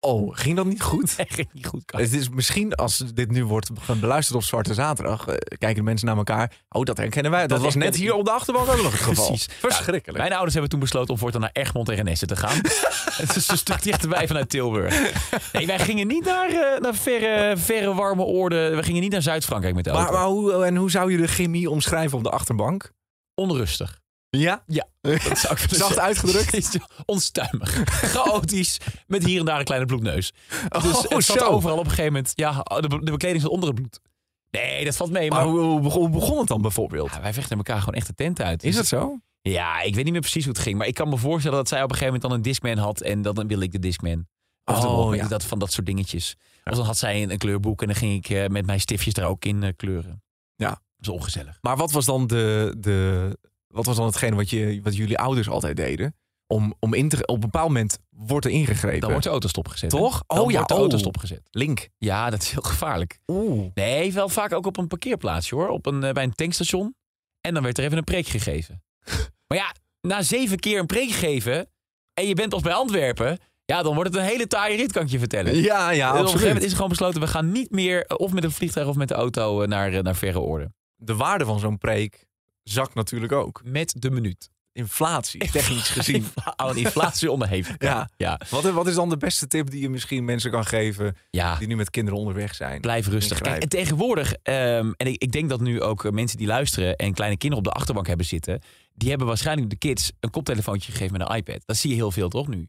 Oh, 0.00 0.36
ging 0.36 0.56
dat 0.56 0.66
niet 0.66 0.82
goed? 0.82 1.14
Echt 1.16 1.34
ging 1.34 1.48
niet 1.52 1.66
goed. 1.66 1.84
Kai. 1.84 2.02
Het 2.04 2.12
is 2.12 2.28
misschien 2.28 2.74
als 2.74 2.96
dit 3.14 3.30
nu 3.30 3.44
wordt 3.44 3.70
beluisterd 4.00 4.36
op 4.36 4.42
Zwarte 4.42 4.74
Zaterdag, 4.74 5.26
eh, 5.26 5.34
kijken 5.34 5.74
de 5.74 5.82
mensen 5.82 6.06
naar 6.06 6.16
elkaar. 6.16 6.52
Oh, 6.68 6.84
dat 6.84 6.96
herkennen 6.96 7.30
wij. 7.30 7.40
Dat, 7.40 7.50
Dat 7.50 7.60
was 7.60 7.74
net 7.74 7.96
hier 7.96 8.14
op 8.14 8.24
de 8.24 8.30
achterbank 8.30 8.68
ook 8.68 8.82
nog 8.82 8.92
het 8.92 9.00
geval. 9.00 9.26
Precies. 9.26 9.48
Verschrikkelijk. 9.58 10.18
Mijn 10.18 10.32
ouders 10.32 10.52
hebben 10.52 10.70
toen 10.70 10.80
besloten 10.80 11.10
om 11.10 11.18
voortaan 11.18 11.40
naar 11.40 11.50
Egmond 11.52 11.88
en 11.88 11.94
Renesse 11.94 12.26
te 12.26 12.36
gaan. 12.36 12.56
Het 13.22 13.36
is 13.36 13.48
een 13.48 13.58
stuk 13.58 13.82
dichterbij 13.82 14.26
vanuit 14.26 14.50
Tilburg. 14.50 15.12
Nee, 15.52 15.66
wij 15.66 15.78
gingen 15.78 16.06
niet 16.06 16.24
naar, 16.24 16.48
eh, 16.48 16.80
naar 16.80 16.94
verre, 16.94 17.56
verre 17.56 17.94
warme 17.94 18.22
oorden. 18.22 18.76
We 18.76 18.82
gingen 18.82 19.02
niet 19.02 19.12
naar 19.12 19.22
Zuid-Frankrijk 19.22 19.74
met 19.74 19.84
de 19.84 19.90
auto. 19.90 20.12
maar, 20.12 20.20
maar 20.20 20.28
hoe, 20.30 20.64
en 20.64 20.76
hoe 20.76 20.90
zou 20.90 21.12
je 21.12 21.16
de 21.16 21.28
chemie 21.28 21.70
omschrijven 21.70 22.18
op 22.18 22.24
de 22.24 22.30
achterbank? 22.30 22.92
Onrustig. 23.34 24.00
Ja? 24.30 24.62
Ja, 24.66 24.86
dat 25.28 25.38
zou 25.38 25.52
ik 25.54 25.66
Zacht 25.70 25.98
uitgedrukt? 25.98 26.54
Is 26.60 26.76
Onstuimig. 27.04 27.82
Chaotisch. 27.86 28.78
Met 29.06 29.24
hier 29.24 29.38
en 29.38 29.44
daar 29.44 29.58
een 29.58 29.64
kleine 29.64 29.86
bloedneus. 29.86 30.32
Dus 30.68 30.84
Oh, 30.84 31.02
het 31.08 31.24
zat 31.24 31.38
zo. 31.38 31.44
overal 31.44 31.76
op 31.78 31.84
een 31.84 31.90
gegeven 31.90 32.12
moment. 32.12 32.32
Ja, 32.34 32.50
de, 32.62 32.88
de 32.88 33.10
bekleding 33.10 33.42
zat 33.42 33.50
onder 33.50 33.68
het 33.68 33.78
bloed. 33.78 34.00
Nee, 34.50 34.84
dat 34.84 34.96
valt 34.96 35.10
mee. 35.10 35.30
Maar 35.30 35.38
Maar, 35.44 35.48
hoe, 35.48 35.60
hoe 35.60 35.80
begon, 35.80 36.00
hoe 36.00 36.10
begon 36.10 36.38
het 36.38 36.48
dan 36.48 36.62
bijvoorbeeld? 36.62 37.10
Ja, 37.12 37.20
wij 37.20 37.32
vechten 37.32 37.56
elkaar 37.56 37.78
gewoon 37.78 37.94
echt 37.94 38.06
de 38.06 38.14
tent 38.14 38.40
uit. 38.40 38.62
Is 38.64 38.76
Dus- 38.76 38.88
dat 38.88 39.00
zo? 39.00 39.18
Ja, 39.40 39.80
ik 39.80 39.94
weet 39.94 40.04
niet 40.04 40.12
meer 40.12 40.22
precies 40.22 40.44
hoe 40.44 40.52
het 40.52 40.62
ging. 40.62 40.78
Maar 40.78 40.86
ik 40.86 40.94
kan 40.94 41.08
me 41.08 41.16
voorstellen 41.16 41.56
dat 41.58 41.68
zij 41.68 41.82
op 41.82 41.90
een 41.90 41.96
gegeven 41.96 42.12
moment 42.12 42.30
dan 42.30 42.38
een 42.38 42.44
Discman 42.50 42.76
had. 42.84 43.00
En 43.00 43.22
dan 43.22 43.46
wil 43.46 43.60
ik 43.60 43.72
de 43.72 43.78
Discman. 43.78 44.26
Of 44.64 44.84
Oh, 44.84 45.14
ja. 45.14 45.28
dat, 45.28 45.44
van 45.44 45.58
dat 45.58 45.72
soort 45.72 45.86
dingetjes. 45.86 46.36
Of 46.64 46.76
dan 46.76 46.84
had 46.86 46.98
zij 46.98 47.22
een, 47.22 47.30
een 47.30 47.38
kleurboek. 47.38 47.80
En 47.80 47.86
dan 47.86 47.96
ging 47.96 48.14
ik 48.24 48.30
eh, 48.30 48.46
met 48.46 48.66
mijn 48.66 48.80
stiftjes 48.80 49.14
er 49.14 49.24
ook 49.24 49.44
in 49.44 49.62
eh, 49.62 49.72
kleuren. 49.76 50.22
Ja. 50.56 50.68
Dat 50.68 50.78
is 51.00 51.08
ongezellig. 51.08 51.58
Maar 51.60 51.76
wat 51.76 51.90
was 51.90 52.04
dan, 52.04 52.26
de, 52.26 52.74
de, 52.78 53.38
wat 53.68 53.86
was 53.86 53.96
dan 53.96 54.06
hetgene 54.06 54.36
wat, 54.36 54.50
je, 54.50 54.80
wat 54.82 54.96
jullie 54.96 55.18
ouders 55.18 55.48
altijd 55.48 55.76
deden? 55.76 56.16
Om, 56.46 56.74
om 56.80 56.94
in 56.94 57.08
te, 57.08 57.26
op 57.26 57.34
een 57.34 57.40
bepaald 57.40 57.66
moment 57.68 57.98
wordt 58.10 58.44
er 58.44 58.50
ingegrepen. 58.50 59.00
Dan 59.00 59.10
wordt 59.10 59.24
de 59.24 59.30
auto 59.30 59.48
stopgezet. 59.48 59.90
Toch? 59.90 60.22
Dan 60.26 60.38
Oh 60.38 60.50
ja, 60.50 60.56
wordt 60.56 60.68
de 60.68 60.74
auto 60.74 60.94
oh. 60.94 61.00
stopgezet. 61.00 61.48
Link. 61.50 61.88
Ja, 61.98 62.30
dat 62.30 62.42
is 62.42 62.50
heel 62.50 62.62
gevaarlijk. 62.62 63.18
Oeh. 63.26 63.70
Nee, 63.74 64.12
wel 64.12 64.28
vaak 64.28 64.52
ook 64.52 64.66
op 64.66 64.76
een 64.76 64.86
parkeerplaatsje 64.86 65.54
hoor. 65.54 65.68
Op 65.68 65.86
een, 65.86 66.04
eh, 66.04 66.12
bij 66.12 66.24
een 66.24 66.34
tankstation. 66.34 66.94
En 67.40 67.54
dan 67.54 67.62
werd 67.62 67.78
er 67.78 67.84
even 67.84 67.98
een 67.98 68.04
preek 68.04 68.26
gegeven. 68.26 68.82
maar 69.48 69.58
ja, 69.58 69.74
na 70.00 70.22
zeven 70.22 70.58
keer 70.58 70.78
een 70.78 70.86
preek 70.86 71.10
geven. 71.10 71.70
en 72.14 72.26
je 72.26 72.34
bent 72.34 72.48
pas 72.48 72.62
bij 72.62 72.72
Antwerpen. 72.72 73.38
ja, 73.64 73.82
dan 73.82 73.94
wordt 73.94 74.10
het 74.14 74.18
een 74.22 74.28
hele 74.28 74.46
taaie 74.46 74.76
rit, 74.76 74.92
kan 74.92 75.02
ik 75.02 75.08
je 75.10 75.18
vertellen. 75.18 75.54
Ja, 75.56 75.90
ja, 75.90 76.06
En 76.06 76.12
op 76.12 76.18
een 76.18 76.24
gegeven 76.24 76.24
moment 76.24 76.42
absoluut. 76.44 76.62
is 76.62 76.72
gewoon 76.72 76.88
besloten. 76.88 77.20
we 77.20 77.26
gaan 77.26 77.52
niet 77.52 77.70
meer. 77.70 78.04
eh, 78.06 78.16
of 78.18 78.32
met 78.32 78.44
een 78.44 78.52
vliegtuig 78.52 78.86
of 78.88 78.96
met 78.96 79.08
de 79.08 79.14
auto 79.14 79.62
eh, 79.62 79.68
naar, 79.68 80.02
naar 80.02 80.16
verre 80.16 80.40
orde. 80.40 80.72
De 80.96 81.14
waarde 81.16 81.44
van 81.44 81.58
zo'n 81.58 81.78
preek 81.78 82.26
zakt 82.72 82.94
natuurlijk 82.94 83.32
ook. 83.32 83.60
Met 83.64 83.94
de 83.98 84.10
minuut. 84.10 84.50
Inflatie, 84.72 85.50
technisch 85.50 85.88
gezien. 85.88 86.26
Aan 86.56 86.76
inflatie 86.76 87.30
onderhevig. 87.30 87.74
Ja. 87.78 88.08
ja. 88.16 88.40
Wat, 88.50 88.62
wat 88.70 88.86
is 88.86 88.94
dan 88.94 89.08
de 89.08 89.16
beste 89.16 89.46
tip 89.46 89.70
die 89.70 89.80
je 89.80 89.88
misschien 89.88 90.24
mensen 90.24 90.50
kan 90.50 90.64
geven 90.66 91.16
Ja. 91.30 91.56
die 91.56 91.68
nu 91.68 91.76
met 91.76 91.90
kinderen 91.90 92.18
onderweg 92.18 92.54
zijn? 92.54 92.80
Blijf 92.80 93.06
rustig. 93.06 93.40
Kijk, 93.40 93.62
en 93.62 93.68
tegenwoordig, 93.68 94.32
ehm, 94.42 94.92
en 94.96 95.06
ik, 95.06 95.22
ik 95.22 95.32
denk 95.32 95.48
dat 95.48 95.60
nu 95.60 95.82
ook 95.82 96.10
mensen 96.10 96.38
die 96.38 96.46
luisteren 96.46 96.96
en 96.96 97.14
kleine 97.14 97.36
kinderen 97.36 97.64
op 97.66 97.72
de 97.72 97.78
achterbank 97.78 98.06
hebben 98.06 98.26
zitten, 98.26 98.60
die 98.94 99.08
hebben 99.08 99.26
waarschijnlijk 99.26 99.70
de 99.70 99.76
kids 99.76 100.12
een 100.20 100.30
koptelefoontje 100.30 100.92
gegeven 100.92 101.18
met 101.18 101.28
een 101.28 101.36
iPad. 101.36 101.62
Dat 101.64 101.76
zie 101.76 101.90
je 101.90 101.96
heel 101.96 102.10
veel, 102.10 102.28
toch 102.28 102.48
nu? 102.48 102.68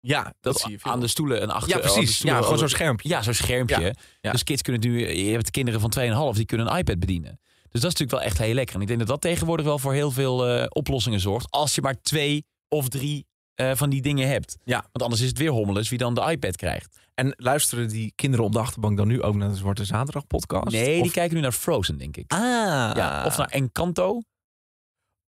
Ja, 0.00 0.22
dat, 0.22 0.32
Dat, 0.40 0.60
zie 0.60 0.70
je 0.70 0.78
veel. 0.78 0.90
aan 0.92 1.00
de 1.00 1.08
stoelen 1.08 1.42
een 1.42 1.50
achter. 1.50 1.68
Ja, 1.76 1.78
precies. 1.78 2.14
stoelen- 2.14 2.36
Ja, 2.38 2.42
gewoon 2.42 2.58
zo'n 2.58 2.68
schermpje. 2.68 3.08
Ja, 3.08 3.22
zo'n 3.22 3.34
schermpje. 3.34 3.94
Ja. 4.20 4.30
Dus 4.32 4.42
kids 4.44 4.62
kunnen 4.62 4.90
nu, 4.90 5.08
je 5.08 5.32
hebt 5.32 5.50
kinderen 5.50 5.80
van 5.80 5.90
2,5 6.32 6.36
die 6.36 6.46
kunnen 6.46 6.70
een 6.70 6.76
iPad 6.78 6.98
bedienen. 6.98 7.40
Dus 7.74 7.82
dat 7.82 7.92
is 7.92 7.98
natuurlijk 7.98 8.10
wel 8.10 8.20
echt 8.32 8.38
heel 8.46 8.54
lekker. 8.54 8.74
En 8.74 8.80
ik 8.80 8.86
denk 8.86 8.98
dat 8.98 9.08
dat 9.08 9.20
tegenwoordig 9.20 9.66
wel 9.66 9.78
voor 9.78 9.92
heel 9.92 10.10
veel 10.10 10.46
eh, 10.48 10.66
oplossingen 10.68 11.20
zorgt. 11.20 11.50
Als 11.50 11.74
je 11.74 11.82
maar 11.82 12.00
twee 12.02 12.44
of 12.68 12.88
drie 12.88 13.26
eh, 13.54 13.70
van 13.74 13.90
die 13.90 14.02
dingen 14.02 14.28
hebt. 14.28 14.56
Ja. 14.64 14.80
Want 14.80 15.02
anders 15.02 15.20
is 15.20 15.28
het 15.28 15.38
weer 15.38 15.50
hommeles 15.50 15.88
wie 15.88 15.98
dan 15.98 16.14
de 16.14 16.20
iPad 16.30 16.56
krijgt. 16.56 16.98
En 17.14 17.34
luisteren 17.36 17.88
die 17.88 18.12
kinderen 18.16 18.44
op 18.46 18.52
de 18.52 18.58
achterbank 18.58 18.96
dan 18.96 19.08
nu 19.08 19.22
ook 19.22 19.34
naar 19.34 19.48
de 19.48 19.54
Zwarte 19.56 19.84
Zaterdag 19.84 20.26
podcast? 20.26 20.70
Nee, 20.70 21.02
die 21.02 21.10
kijken 21.10 21.34
nu 21.36 21.42
naar 21.42 21.52
Frozen, 21.52 21.98
denk 21.98 22.16
ik. 22.16 22.32
Ah. 22.32 22.38
Ja, 22.96 23.22
of 23.26 23.36
naar 23.36 23.48
Encanto. 23.48 24.20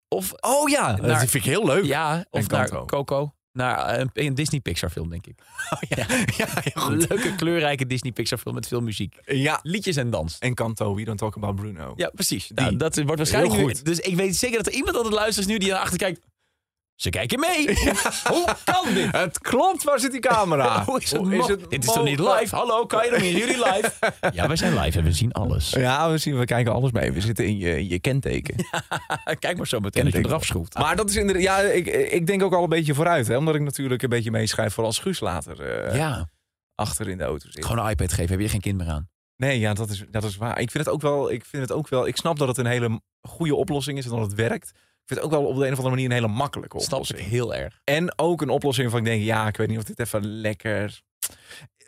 Of, 0.07 0.31
Oh 0.33 0.69
ja, 0.69 0.95
naar- 0.95 1.07
dat 1.07 1.17
vind 1.17 1.33
ik 1.33 1.43
heel 1.43 1.65
leuk. 1.65 1.85
ja, 1.85 2.25
of 2.29 2.41
Encanto. 2.41 2.75
naar 2.75 2.85
Coco. 2.85 3.34
Naar 3.55 3.85
eh, 3.85 3.99
een, 3.99 4.09
een 4.13 4.35
Disney 4.35 4.59
Pixar 4.59 4.89
film, 4.89 5.09
denk 5.09 5.27
ik. 5.27 5.35
ja, 5.97 6.05
ja, 6.37 6.47
heel 6.47 6.71
Een 6.73 6.81
goed. 6.81 7.09
leuke, 7.09 7.35
kleurrijke 7.35 7.85
Disney 7.87 8.11
Pixar 8.11 8.37
film 8.37 8.55
met 8.55 8.67
veel 8.67 8.81
muziek. 8.81 9.17
Ja, 9.25 9.59
Liedjes 9.63 9.95
en 9.95 10.09
dans. 10.09 10.37
en 10.39 10.53
Kanto, 10.53 10.95
We 10.95 11.03
Don't 11.03 11.17
Talk 11.17 11.35
About 11.35 11.55
Bruno. 11.55 11.93
Ja, 11.95 12.09
precies. 12.15 12.51
Nou, 12.55 12.75
dat 12.77 12.95
wordt 12.95 13.17
waarschijnlijk 13.17 13.55
nu- 13.55 13.63
goed. 13.63 13.85
Dus 13.85 13.99
ik 13.99 14.15
weet 14.15 14.35
zeker 14.35 14.57
dat 14.57 14.67
er 14.67 14.73
iemand 14.73 14.97
aan 14.97 15.03
het 15.03 15.13
luisteren 15.13 15.49
is 15.49 15.55
nu 15.55 15.57
die 15.59 15.69
naar 15.71 15.79
achter 15.79 15.97
kijkt. 15.97 16.19
Ze 16.95 17.09
kijken 17.09 17.39
mee. 17.39 17.67
Hoe 18.33 18.45
kan 18.63 18.93
dit? 18.93 19.11
Het 19.25 19.39
klopt, 19.39 19.83
waar 19.83 19.99
zit 19.99 20.11
die 20.11 20.19
camera? 20.19 20.83
Hoe 20.85 21.01
is 21.01 21.11
het, 21.11 21.21
Hoe 21.21 21.35
mo- 21.35 21.47
Dit 21.69 21.83
is 21.83 21.93
toch 21.93 22.03
niet 22.03 22.19
live? 22.19 22.55
Hallo, 22.55 22.85
kan 22.85 23.05
je 23.05 23.11
dan 23.11 23.21
niet? 23.21 23.37
Jullie 23.37 23.57
live? 23.57 23.91
Ja, 24.33 24.47
wij 24.47 24.55
zijn 24.55 24.79
live 24.79 24.97
en 24.97 25.03
we 25.03 25.11
zien 25.11 25.31
alles. 25.31 25.69
Ja, 25.69 26.11
we, 26.11 26.17
zien, 26.17 26.37
we 26.39 26.45
kijken 26.45 26.73
alles 26.73 26.91
mee. 26.91 27.11
We 27.11 27.21
zitten 27.21 27.45
in 27.45 27.57
je, 27.57 27.77
in 27.79 27.87
je 27.87 27.99
kenteken. 27.99 28.55
Kijk 29.39 29.57
maar 29.57 29.67
zo 29.67 29.79
meteen 29.79 30.05
als 30.05 30.13
je 30.13 30.19
eraf 30.25 30.45
schroeft. 30.45 30.73
Maar 30.77 30.95
dat 30.95 31.09
is 31.09 31.15
inderdaad, 31.15 31.43
ja, 31.43 31.59
ik, 31.59 31.87
ik 32.11 32.27
denk 32.27 32.43
ook 32.43 32.53
al 32.53 32.63
een 32.63 32.69
beetje 32.69 32.93
vooruit. 32.93 33.27
Hè, 33.27 33.37
omdat 33.37 33.55
ik 33.55 33.61
natuurlijk 33.61 34.01
een 34.03 34.09
beetje 34.09 34.31
meeschrijf 34.31 34.73
voor 34.73 34.83
als 34.83 34.99
Guus 34.99 35.19
later 35.19 35.61
eh, 35.61 35.95
Ja, 35.97 36.29
achter 36.75 37.09
in 37.09 37.17
de 37.17 37.23
auto 37.23 37.49
zit. 37.49 37.65
gewoon 37.65 37.85
een 37.85 37.91
iPad 37.91 38.13
geven. 38.13 38.31
Heb 38.31 38.39
je 38.39 38.49
geen 38.49 38.61
kind 38.61 38.77
meer 38.77 38.89
aan? 38.89 39.09
Nee, 39.37 39.59
ja, 39.59 39.73
dat 39.73 39.89
is, 39.89 40.03
dat 40.11 40.23
is 40.23 40.37
waar. 40.37 40.59
Ik 40.59 40.71
vind 40.71 40.85
het 40.85 40.93
ook 40.93 41.01
wel, 41.01 41.31
ik 41.31 41.45
vind 41.45 41.61
het 41.63 41.71
ook 41.71 41.87
wel, 41.89 42.07
ik 42.07 42.15
snap 42.17 42.37
dat 42.37 42.47
het 42.47 42.57
een 42.57 42.65
hele 42.65 43.01
goede 43.21 43.55
oplossing 43.55 43.97
is 43.97 44.05
en 44.05 44.11
dat 44.11 44.19
het 44.19 44.33
werkt. 44.33 44.71
Ik 45.05 45.11
vind 45.11 45.23
het 45.23 45.33
ook 45.33 45.41
wel 45.41 45.49
op 45.49 45.55
de 45.57 45.65
een 45.65 45.71
of 45.71 45.77
andere 45.77 45.89
manier 45.95 46.05
een 46.05 46.11
hele 46.23 46.27
makkelijke 46.27 46.79
Snap 46.79 46.99
ik 47.03 47.09
oplossing. 47.09 47.29
heel 47.29 47.55
erg. 47.55 47.79
En 47.83 48.19
ook 48.19 48.41
een 48.41 48.49
oplossing 48.49 48.89
van 48.89 48.99
ik 48.99 49.05
denk, 49.05 49.23
ja, 49.23 49.47
ik 49.47 49.57
weet 49.57 49.67
niet 49.67 49.77
of 49.77 49.83
dit 49.83 49.99
even 49.99 50.25
lekker... 50.25 51.01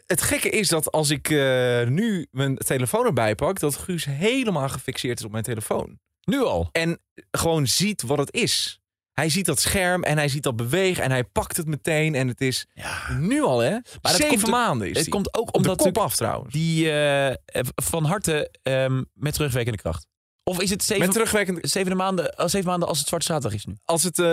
Het 0.06 0.22
gekke 0.22 0.50
is 0.50 0.68
dat 0.70 0.92
als 0.92 1.10
ik 1.10 1.30
eh, 1.30 1.88
nu 1.88 2.28
mijn 2.32 2.56
telefoon 2.58 3.06
erbij 3.06 3.36
pak, 3.36 3.60
dat 3.60 3.76
Guus 3.76 4.06
helemaal 4.06 4.70
gefixeerd 4.70 5.20
is 5.20 5.26
op 5.26 5.32
mijn 5.32 5.44
telefoon. 5.44 6.00
Nu 6.22 6.44
al. 6.44 6.70
En 6.72 7.00
gewoon 7.32 7.68
ziet 7.68 8.02
wat 8.02 8.18
het 8.18 8.34
is. 8.34 8.80
Hij 9.12 9.30
ziet 9.30 9.46
dat 9.46 9.60
scherm 9.60 10.04
en 10.04 10.18
hij 10.18 10.28
ziet 10.28 10.44
dat 10.44 10.56
bewegen 10.56 11.04
en 11.04 11.12
hij 11.12 11.24
pakt 11.24 11.58
het 11.58 11.66
meteen. 11.68 12.16
En 12.16 12.28
het 12.28 12.42
is 12.42 12.66
Ja. 12.74 13.14
nu 13.20 13.42
al, 13.42 13.60
hè? 13.60 13.72
dat 14.02 14.12
Zeven 14.12 14.28
komt 14.40 14.48
maanden 14.48 14.88
is 14.90 14.94
Het 14.96 15.04
die. 15.04 15.14
komt 15.14 15.34
ook 15.38 15.48
op 15.48 15.54
de 15.54 15.58
omdat 15.58 15.78
kop 15.78 15.98
af 15.98 16.16
trouwens. 16.16 16.54
die 16.54 16.92
eh, 16.92 17.36
van 17.76 18.04
harte 18.06 18.52
ehm, 18.64 19.04
met 19.14 19.34
terugwerkende 19.34 19.78
kracht. 19.82 20.06
Of 20.48 20.62
is 20.62 20.70
het 20.70 20.84
zeven, 20.84 21.04
Met 21.04 21.14
terugwerkende... 21.14 21.68
zeven, 21.68 21.98
maanden, 21.98 22.36
als 22.36 22.52
zeven 22.52 22.70
maanden 22.70 22.88
als 22.88 22.98
het 23.00 23.08
Zwarte 23.08 23.26
Zaterdag 23.26 23.54
is 23.54 23.66
nu? 23.66 23.78
Als 23.86 24.04
het... 24.04 24.20
eh, 24.20 24.26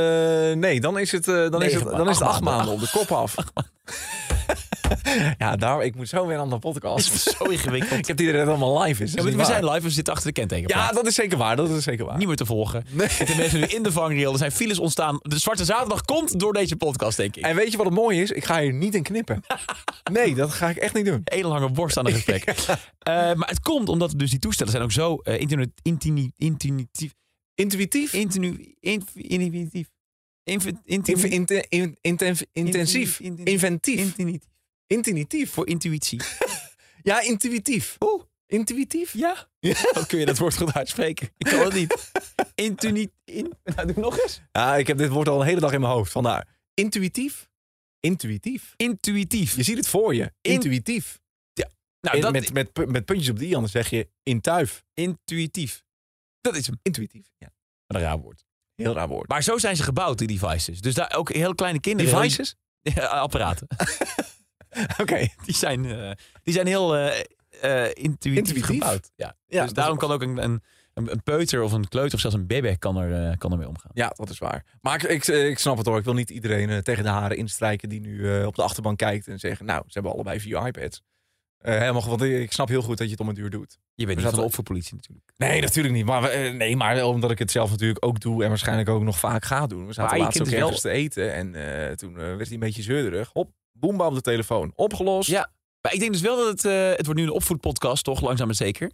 nee, 0.52 0.80
dan 0.80 0.98
is 0.98 1.12
het, 1.12 1.28
eh, 1.28 1.50
dan 1.50 1.62
is 1.62 1.74
het, 1.74 1.84
dan 1.84 2.08
is 2.08 2.18
het 2.18 2.24
maanden. 2.24 2.26
acht 2.26 2.40
maanden 2.40 2.74
op 2.74 2.80
de 2.80 2.88
kop 2.92 3.12
af. 3.12 3.34
ja, 5.38 5.56
daar, 5.56 5.84
ik 5.84 5.94
moet 5.94 6.08
zo 6.08 6.26
weer 6.26 6.38
aan 6.38 6.50
de 6.50 6.58
podcast. 6.58 7.34
Zo 7.38 7.44
ingewikkeld. 7.44 7.98
ik 7.98 8.06
heb 8.06 8.16
die 8.16 8.28
er 8.32 8.34
helemaal 8.46 8.82
live 8.82 9.02
is. 9.02 9.10
Ja, 9.10 9.16
Dat 9.16 9.26
is 9.26 9.34
we 9.34 9.44
zijn 9.44 9.64
live, 9.64 9.80
we 9.80 9.90
zitten 9.90 10.12
achter 10.14 10.28
de 10.34 10.40
kenteken. 10.40 10.76
Ja, 10.78 10.92
dat 10.92 11.06
is 11.06 11.14
zeker 11.14 11.38
waar. 11.38 11.56
Dat 11.56 11.70
is 11.70 11.84
zeker 11.84 12.04
waar. 12.04 12.16
Niet 12.18 12.26
meer 12.26 12.36
te 12.36 12.46
volgen. 12.46 12.84
Er 12.98 13.10
zitten 13.10 13.36
mensen 13.36 13.60
nu 13.60 13.66
in 13.66 13.82
de 13.82 13.92
vangrail. 13.92 14.32
Er 14.32 14.38
zijn 14.38 14.52
files 14.52 14.78
ontstaan. 14.78 15.18
De 15.22 15.38
Zwarte 15.38 15.64
Zaterdag 15.64 16.02
komt 16.02 16.40
door 16.40 16.52
deze 16.52 16.76
podcast, 16.76 17.16
denk 17.16 17.36
ik. 17.36 17.44
En 17.44 17.56
weet 17.56 17.70
je 17.70 17.76
wat 17.76 17.86
het 17.86 17.94
mooie 17.94 18.22
is? 18.22 18.30
Ik 18.30 18.44
ga 18.44 18.60
hier 18.60 18.72
niet 18.72 18.94
in 18.94 19.02
knippen. 19.02 19.42
Nee, 20.12 20.34
dat 20.34 20.52
ga 20.52 20.68
ik 20.68 20.76
echt 20.76 20.94
niet 20.94 21.04
doen. 21.06 21.20
Hele 21.24 21.48
lange 21.48 21.70
borst 21.70 21.96
aan 21.98 22.04
het 22.04 22.14
gesprek. 22.14 22.44
Eh, 23.04 23.12
maar 23.14 23.48
het 23.48 23.60
komt 23.60 23.88
omdat 23.88 24.12
dus 24.16 24.30
die 24.30 24.38
toestellen 24.38 24.72
zijn 24.72 24.84
ook 24.84 24.92
zo 24.92 25.14
intinu- 25.16 25.72
intini- 25.82 26.30
intuïtief. 26.36 27.12
Intuïtief? 27.54 28.12
Intuïtief. 28.12 28.72
Inf- 28.80 29.14
intinu- 29.14 29.88
Inf- 30.44 31.24
inte- 31.24 31.64
in- 31.68 31.96
intenf- 32.00 32.44
intensief. 32.52 33.20
Inventief. 33.20 34.14
Intuïtief. 34.86 35.50
Voor 35.50 35.66
intuïtie. 35.68 36.20
Ja, 37.02 37.20
intuïtief. 37.20 37.96
Oeh. 38.00 38.22
Intuïtief? 38.46 39.12
Ja. 39.12 39.48
Wat 39.92 40.06
kun 40.08 40.18
je 40.18 40.26
dat 40.26 40.38
woord 40.38 40.56
goed 40.56 40.74
uitspreken? 40.74 41.28
Ik 41.36 41.46
kan 41.46 41.64
het 41.64 41.74
niet. 41.74 42.10
Intuïtief. 42.54 43.10
In... 43.24 43.52
Nou, 43.64 43.92
doe 43.92 44.02
nog 44.02 44.18
eens. 44.20 44.40
Ja, 44.52 44.76
ik 44.76 44.86
heb 44.86 44.98
dit 44.98 45.10
woord 45.10 45.28
al 45.28 45.40
een 45.40 45.46
hele 45.46 45.60
dag 45.60 45.72
in 45.72 45.80
mijn 45.80 45.92
hoofd. 45.92 46.12
Vandaar. 46.12 46.48
Intuïtief? 46.74 47.48
Intuïtief. 48.00 48.72
Intuïtief. 48.76 49.56
Je 49.56 49.62
ziet 49.62 49.76
het 49.76 49.88
voor 49.88 50.14
je. 50.14 50.32
In- 50.40 50.52
Intuïtief. 50.52 51.20
Nou, 52.00 52.16
In- 52.16 52.22
dat... 52.22 52.32
met, 52.32 52.52
met, 52.52 52.86
met 52.90 53.04
puntjes 53.04 53.28
op 53.30 53.38
die, 53.38 53.54
anders 53.54 53.72
zeg 53.72 53.90
je 53.90 54.08
intuif. 54.22 54.84
Intuïtief. 54.94 55.82
Dat 56.40 56.56
is 56.56 56.66
hem. 56.66 56.78
Intuïtief. 56.82 57.26
Ja. 57.38 57.52
Een 57.86 58.00
raar 58.00 58.18
woord. 58.18 58.44
Heel 58.74 58.94
raar 58.94 59.08
woord. 59.08 59.28
Maar 59.28 59.42
zo 59.42 59.58
zijn 59.58 59.76
ze 59.76 59.82
gebouwd, 59.82 60.18
die 60.18 60.26
devices. 60.26 60.80
Dus 60.80 60.94
daar 60.94 61.12
ook 61.16 61.32
heel 61.32 61.54
kleine 61.54 61.80
kinderen... 61.80 62.12
Devices? 62.14 62.54
Ja, 62.80 63.06
apparaten. 63.06 63.66
Oké. 65.02 65.26
Die 65.44 65.54
zijn, 65.54 65.84
eh, 65.84 66.10
die 66.42 66.54
zijn 66.54 66.66
heel 66.66 66.96
eh, 66.96 67.20
eh, 67.60 67.90
intuïtief, 67.94 68.36
Intuïtief? 68.36 68.64
gebouwd. 68.66 69.10
Ja. 69.16 69.36
Ja, 69.46 69.62
dus 69.62 69.72
daarom 69.72 69.96
kan 69.98 70.10
ook 70.10 70.22
een, 70.22 70.42
een, 70.44 70.62
een 70.94 71.22
peuter 71.22 71.62
of 71.62 71.72
een 71.72 71.88
kleuter 71.88 72.14
of 72.14 72.20
zelfs 72.20 72.36
een 72.36 72.46
bebek 72.46 72.80
kan 72.80 72.96
er, 72.96 73.38
kan 73.38 73.52
ermee 73.52 73.68
omgaan. 73.68 73.90
Ja, 73.94 74.08
dat 74.16 74.30
is 74.30 74.38
waar. 74.38 74.64
Maar 74.80 74.94
ik, 74.94 75.02
ik, 75.02 75.26
ik 75.26 75.58
snap 75.58 75.76
het 75.76 75.86
hoor. 75.86 75.98
Ik 75.98 76.04
wil 76.04 76.14
niet 76.14 76.30
iedereen 76.30 76.82
tegen 76.82 77.02
de 77.02 77.08
haren 77.08 77.36
instrijken 77.36 77.88
die 77.88 78.00
nu 78.00 78.44
op 78.44 78.54
de 78.54 78.62
achterbank 78.62 78.98
kijkt 78.98 79.28
en 79.28 79.38
zeggen, 79.38 79.66
nou, 79.66 79.82
ze 79.86 79.92
hebben 79.92 80.12
allebei 80.12 80.40
vier 80.40 80.66
iPads. 80.66 81.02
Eh, 81.58 81.78
helemaal, 81.78 82.04
want 82.08 82.22
ik 82.22 82.52
snap 82.52 82.68
heel 82.68 82.82
goed 82.82 82.96
dat 82.98 83.06
je 83.06 83.12
het 83.12 83.20
om 83.20 83.28
een 83.28 83.34
duur 83.34 83.50
doet. 83.50 83.78
Je 83.94 84.06
bent 84.06 84.18
niet 84.18 84.26
van 84.26 84.38
de 84.38 84.44
opvoedpolitie 84.44 84.94
natuurlijk. 84.94 85.30
Nee, 85.36 85.60
natuurlijk 85.60 85.94
niet. 85.94 86.04
Maar, 86.04 86.54
nee, 86.54 86.76
maar 86.76 87.04
omdat 87.04 87.30
ik 87.30 87.38
het 87.38 87.50
zelf 87.50 87.70
natuurlijk 87.70 88.04
ook 88.04 88.20
doe 88.20 88.42
en 88.42 88.48
waarschijnlijk 88.48 88.88
ook 88.88 89.02
nog 89.02 89.18
vaak 89.18 89.44
ga 89.44 89.66
doen. 89.66 89.86
We 89.86 89.92
zaten 89.92 90.10
Maar 90.16 90.20
laatst 90.24 90.40
ook 90.40 90.46
wel- 90.48 90.60
ergens 90.60 90.80
te 90.80 90.90
eten 90.90 91.32
en 91.34 91.96
toen 91.96 92.14
werd 92.14 92.38
hij 92.40 92.52
een 92.52 92.58
beetje 92.58 92.82
zeurderig. 92.82 93.30
Hop, 93.32 93.50
boemba 93.78 94.06
op 94.06 94.14
de 94.14 94.20
telefoon. 94.20 94.72
Opgelost. 94.74 95.28
Ja. 95.30 95.50
Maar 95.80 95.92
ik 95.92 96.00
denk 96.00 96.12
dus 96.12 96.20
wel 96.20 96.36
dat 96.36 96.46
het... 96.46 96.64
eh, 96.64 96.88
het 96.96 97.04
wordt 97.04 97.20
nu 97.20 97.26
een 97.26 97.32
opvoedpodcast, 97.32 98.04
toch? 98.04 98.20
Langzaam 98.20 98.46
maar 98.46 98.56
zeker. 98.56 98.90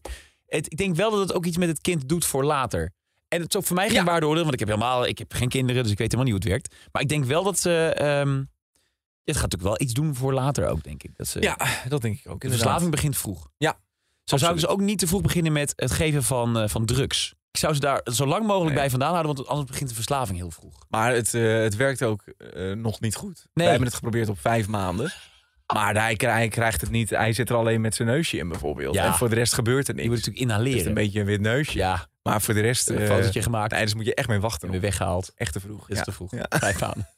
Het, 0.46 0.72
ik 0.72 0.76
denk 0.78 0.96
wel 0.96 1.10
dat 1.10 1.20
het 1.20 1.32
ook 1.32 1.46
iets 1.46 1.56
met 1.56 1.68
het 1.68 1.80
kind 1.80 2.08
doet 2.08 2.24
voor 2.24 2.44
later. 2.44 2.92
En 3.28 3.40
het 3.40 3.48
is 3.54 3.60
ook 3.60 3.66
voor 3.66 3.76
mij 3.76 3.86
geen 3.86 3.94
Ja. 3.96 4.04
waardeoordeel, 4.04 4.42
want 4.42 4.54
ik 4.54 4.58
heb 4.60 4.68
helemaal... 4.68 5.06
Ik 5.06 5.18
heb 5.18 5.32
geen 5.32 5.48
kinderen, 5.48 5.82
dus 5.82 5.92
ik 5.92 5.98
weet 5.98 6.12
helemaal 6.12 6.32
niet 6.32 6.42
hoe 6.44 6.52
het 6.52 6.60
werkt. 6.68 6.88
Maar 6.92 7.02
ik 7.02 7.08
denk 7.08 7.24
wel 7.24 7.42
dat 7.44 7.58
ze... 7.60 7.70
ehm, 7.96 8.44
het 9.24 9.36
gaat 9.36 9.50
natuurlijk 9.50 9.62
wel 9.78 9.80
iets 9.86 9.92
doen 9.92 10.14
voor 10.14 10.32
later 10.32 10.68
ook, 10.68 10.82
denk 10.82 11.02
ik. 11.02 11.16
Dat 11.16 11.26
ze, 11.26 11.40
Ja, 11.40 11.56
dat 11.88 12.02
denk 12.02 12.18
ik 12.18 12.28
ook. 12.30 12.40
De 12.40 12.48
verslaving 12.50 12.90
begint 12.90 13.16
vroeg. 13.16 13.48
Ja, 13.56 13.78
Zo 14.24 14.36
zou 14.36 14.54
ik 14.54 14.60
dus 14.60 14.68
ook 14.68 14.80
niet 14.80 14.98
te 14.98 15.06
vroeg 15.06 15.20
beginnen 15.20 15.52
met 15.52 15.72
het 15.76 15.90
geven 15.90 16.22
van, 16.22 16.58
eh, 16.58 16.68
van 16.68 16.84
drugs. 16.86 17.34
Ik 17.52 17.58
zou 17.58 17.74
ze 17.74 17.80
daar 17.80 18.00
zo 18.04 18.26
lang 18.26 18.46
mogelijk 18.46 18.70
Nee. 18.70 18.78
bij 18.80 18.90
vandaan 18.90 19.12
houden, 19.12 19.34
want 19.34 19.48
anders 19.48 19.70
begint 19.70 19.88
de 19.88 19.94
verslaving 19.94 20.38
heel 20.38 20.50
vroeg. 20.50 20.84
Maar 20.88 21.12
het, 21.14 21.34
eh, 21.34 21.42
het 21.62 21.76
werkt 21.76 22.02
ook 22.02 22.22
eh, 22.26 22.72
nog 22.72 23.00
niet 23.00 23.14
goed. 23.14 23.34
Nee. 23.36 23.46
Wij 23.54 23.66
hebben 23.66 23.84
het 23.86 23.94
geprobeerd 23.94 24.28
op 24.28 24.40
vijf 24.40 24.68
maanden. 24.68 25.12
Maar 25.74 25.94
hij, 25.94 26.14
hij 26.18 26.48
krijgt 26.48 26.80
het 26.80 26.90
niet. 26.90 27.10
Hij 27.10 27.32
zit 27.32 27.50
er 27.50 27.56
alleen 27.56 27.80
met 27.80 27.94
zijn 27.94 28.08
neusje 28.08 28.36
in 28.36 28.48
bijvoorbeeld. 28.48 28.94
Ja. 28.94 29.04
En 29.06 29.14
voor 29.14 29.28
de 29.28 29.34
rest 29.34 29.52
gebeurt 29.54 29.88
er 29.88 29.94
Je 29.94 30.00
niks. 30.00 30.08
moet 30.08 30.16
natuurlijk 30.26 30.44
Het 30.50 30.50
is 30.50 30.64
inhaleren. 30.66 30.88
een 30.88 30.94
beetje 31.04 31.20
een 31.20 31.26
wit 31.26 31.40
neusje. 31.40 31.78
Ja, 31.78 32.06
Maar 32.22 32.40
voor 32.42 32.54
de 32.54 32.60
rest... 32.60 32.88
een 32.88 32.98
eh, 32.98 33.06
fotootje 33.08 33.42
gemaakt 33.42 33.72
Nee, 33.72 33.82
dus 33.84 33.94
moet 33.94 34.04
je 34.04 34.14
echt 34.14 34.28
mee 34.28 34.40
wachten. 34.40 34.66
en 34.66 34.72
weer 34.72 34.80
weggehaald. 34.80 35.32
Echt 35.34 35.52
te 35.52 35.60
vroeg. 35.60 35.88
Is 35.90 35.96
Ja. 35.96 36.02
te 36.02 36.12
vroeg. 36.12 36.30
Ja. 36.34 36.46
Vijf 36.48 36.80
maanden. 36.80 37.08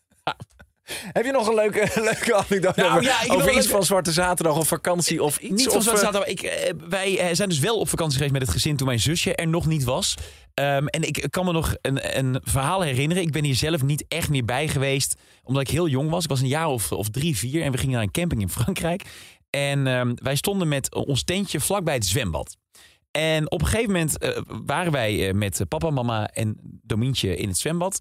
Heb 1.12 1.24
je 1.24 1.32
nog 1.32 1.48
een 1.48 1.54
leuke, 1.54 1.90
leuke 2.10 2.34
anekdote 2.34 2.80
Nou, 2.80 2.90
over, 2.90 3.02
ja, 3.02 3.34
over 3.34 3.56
iets 3.56 3.66
van 3.66 3.84
Zwarte 3.84 4.12
Zaterdag 4.12 4.56
of 4.56 4.68
vakantie 4.68 5.22
of 5.22 5.38
iets? 5.38 5.62
Niet 5.62 5.72
van 5.72 5.82
zoals 5.82 5.98
eh, 5.98 6.04
zaterdag. 6.04 6.28
Ik, 6.28 6.42
eh, 6.42 6.72
wij 6.88 7.18
eh, 7.18 7.34
zijn 7.34 7.48
dus 7.48 7.58
wel 7.58 7.78
op 7.78 7.88
vakantie 7.88 8.14
geweest 8.14 8.32
met 8.32 8.42
het 8.42 8.50
gezin 8.50 8.76
toen 8.76 8.86
mijn 8.86 9.00
zusje 9.00 9.34
er 9.34 9.48
nog 9.48 9.66
niet 9.66 9.84
was. 9.84 10.14
Ehm, 10.54 10.86
en 10.86 11.02
ik 11.02 11.26
kan 11.30 11.44
me 11.44 11.52
nog 11.52 11.76
een, 11.80 12.18
een 12.18 12.40
verhaal 12.44 12.80
herinneren. 12.80 13.22
Ik 13.22 13.32
ben 13.32 13.44
hier 13.44 13.54
zelf 13.54 13.82
niet 13.82 14.04
echt 14.08 14.28
meer 14.28 14.44
bij 14.44 14.68
geweest, 14.68 15.14
omdat 15.42 15.62
ik 15.62 15.70
heel 15.70 15.88
jong 15.88 16.10
was. 16.10 16.24
Ik 16.24 16.30
was 16.30 16.40
een 16.40 16.48
jaar 16.48 16.68
of, 16.68 16.92
of 16.92 17.08
drie, 17.08 17.36
vier 17.36 17.62
en 17.62 17.72
we 17.72 17.78
gingen 17.78 17.94
naar 17.94 18.02
een 18.02 18.10
camping 18.10 18.40
in 18.40 18.48
Frankrijk. 18.48 19.02
En 19.50 19.86
ehm, 19.86 20.12
wij 20.14 20.36
stonden 20.36 20.68
met 20.68 20.94
ons 20.94 21.24
tentje 21.24 21.60
vlakbij 21.60 21.94
het 21.94 22.06
zwembad. 22.06 22.56
En 23.10 23.50
op 23.50 23.60
een 23.60 23.66
gegeven 23.66 23.92
moment 23.92 24.16
waren 24.64 24.92
wij 24.92 25.32
met 25.34 25.60
papa, 25.68 25.90
mama 25.90 26.28
en 26.28 26.56
Domientje 26.82 27.36
in 27.36 27.48
het 27.48 27.58
zwembad. 27.58 27.98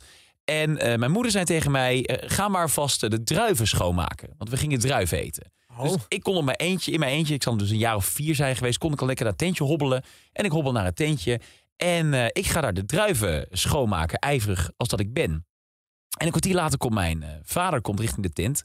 En 0.51 0.77
eh, 0.77 0.97
mijn 0.97 1.11
moeder 1.11 1.31
zei 1.31 1.45
tegen 1.45 1.71
mij, 1.71 2.05
eh, 2.05 2.29
ga 2.29 2.47
maar 2.47 2.69
vast 2.69 2.99
de 2.99 3.23
druiven 3.23 3.67
schoonmaken. 3.67 4.33
Want 4.37 4.49
we 4.49 4.57
gingen 4.57 4.79
druiven 4.79 5.17
eten. 5.17 5.51
Dus 5.81 5.91
Oh. 5.91 6.01
ik 6.07 6.23
kon 6.23 6.35
op 6.35 6.43
mijn 6.43 6.57
eentje, 6.57 6.91
in 6.91 6.99
mijn 6.99 7.11
eentje, 7.11 7.33
ik 7.33 7.43
zal 7.43 7.57
dus 7.57 7.69
een 7.69 7.77
jaar 7.77 7.95
of 7.95 8.05
vier 8.05 8.35
zijn 8.35 8.55
geweest, 8.55 8.77
kon 8.77 8.93
ik 8.93 9.01
al 9.01 9.07
lekker 9.07 9.23
naar 9.25 9.33
het 9.33 9.43
tentje 9.43 9.63
hobbelen. 9.63 10.03
En 10.33 10.45
ik 10.45 10.51
hobbel 10.51 10.71
naar 10.71 10.85
het 10.85 10.95
tentje. 10.95 11.39
En 11.75 12.13
eh, 12.13 12.25
ik 12.25 12.45
ga 12.45 12.61
daar 12.61 12.73
de 12.73 12.85
druiven 12.85 13.47
schoonmaken, 13.51 14.19
ijverig 14.19 14.71
als 14.77 14.89
dat 14.89 14.99
ik 14.99 15.13
ben. 15.13 15.31
En 16.17 16.25
een 16.25 16.29
kwartier 16.29 16.55
later 16.55 16.77
komt 16.77 16.93
mijn 16.93 17.41
vader 17.43 17.81
komt 17.81 17.99
richting 17.99 18.25
de 18.25 18.33
tent. 18.33 18.63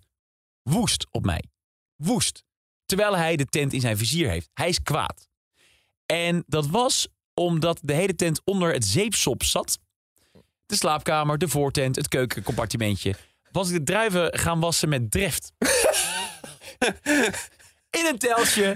Woest 0.63 1.07
op 1.11 1.25
mij. 1.25 1.45
Woest. 1.97 2.45
Terwijl 2.87 3.17
hij 3.17 3.37
de 3.37 3.47
tent 3.47 3.73
in 3.73 3.81
zijn 3.81 3.99
vizier 3.99 4.29
heeft. 4.29 4.51
Hij 4.55 4.69
is 4.69 4.83
kwaad. 4.83 5.29
En 6.07 6.45
dat 6.47 6.67
was 6.67 7.09
omdat 7.35 7.79
de 7.83 7.93
hele 7.93 8.15
tent 8.15 8.41
onder 8.45 8.73
het 8.73 8.85
zeepsop 8.85 9.43
zat. 9.43 9.79
De 10.67 10.77
slaapkamer, 10.77 11.39
de 11.39 11.49
voortent, 11.49 11.97
het 11.97 12.09
keukencompartimentje. 12.09 13.15
Was 13.53 13.69
ik 13.69 13.75
de 13.75 13.83
druiven 13.83 14.39
gaan 14.39 14.61
wassen 14.61 14.89
met 14.89 15.11
dreft. 15.11 15.53
In 17.91 18.07
een 18.07 18.19
teltje. 18.19 18.71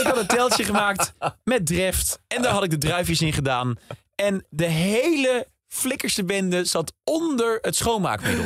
had 0.02 0.16
een 0.16 0.26
teltje 0.26 0.64
gemaakt 0.64 1.12
met 1.44 1.66
dreft. 1.66 2.18
En 2.28 2.42
daar 2.42 2.52
had 2.52 2.64
ik 2.64 2.70
de 2.70 2.78
druifjes 2.78 3.20
in 3.20 3.32
gedaan. 3.32 3.74
En 4.14 4.46
de 4.50 4.66
hele 4.66 5.46
flikkerste 5.68 6.24
bende 6.24 6.64
zat 6.64 6.92
onder 7.04 7.58
het 7.62 7.76
schoonmaakmiddel. 7.76 8.44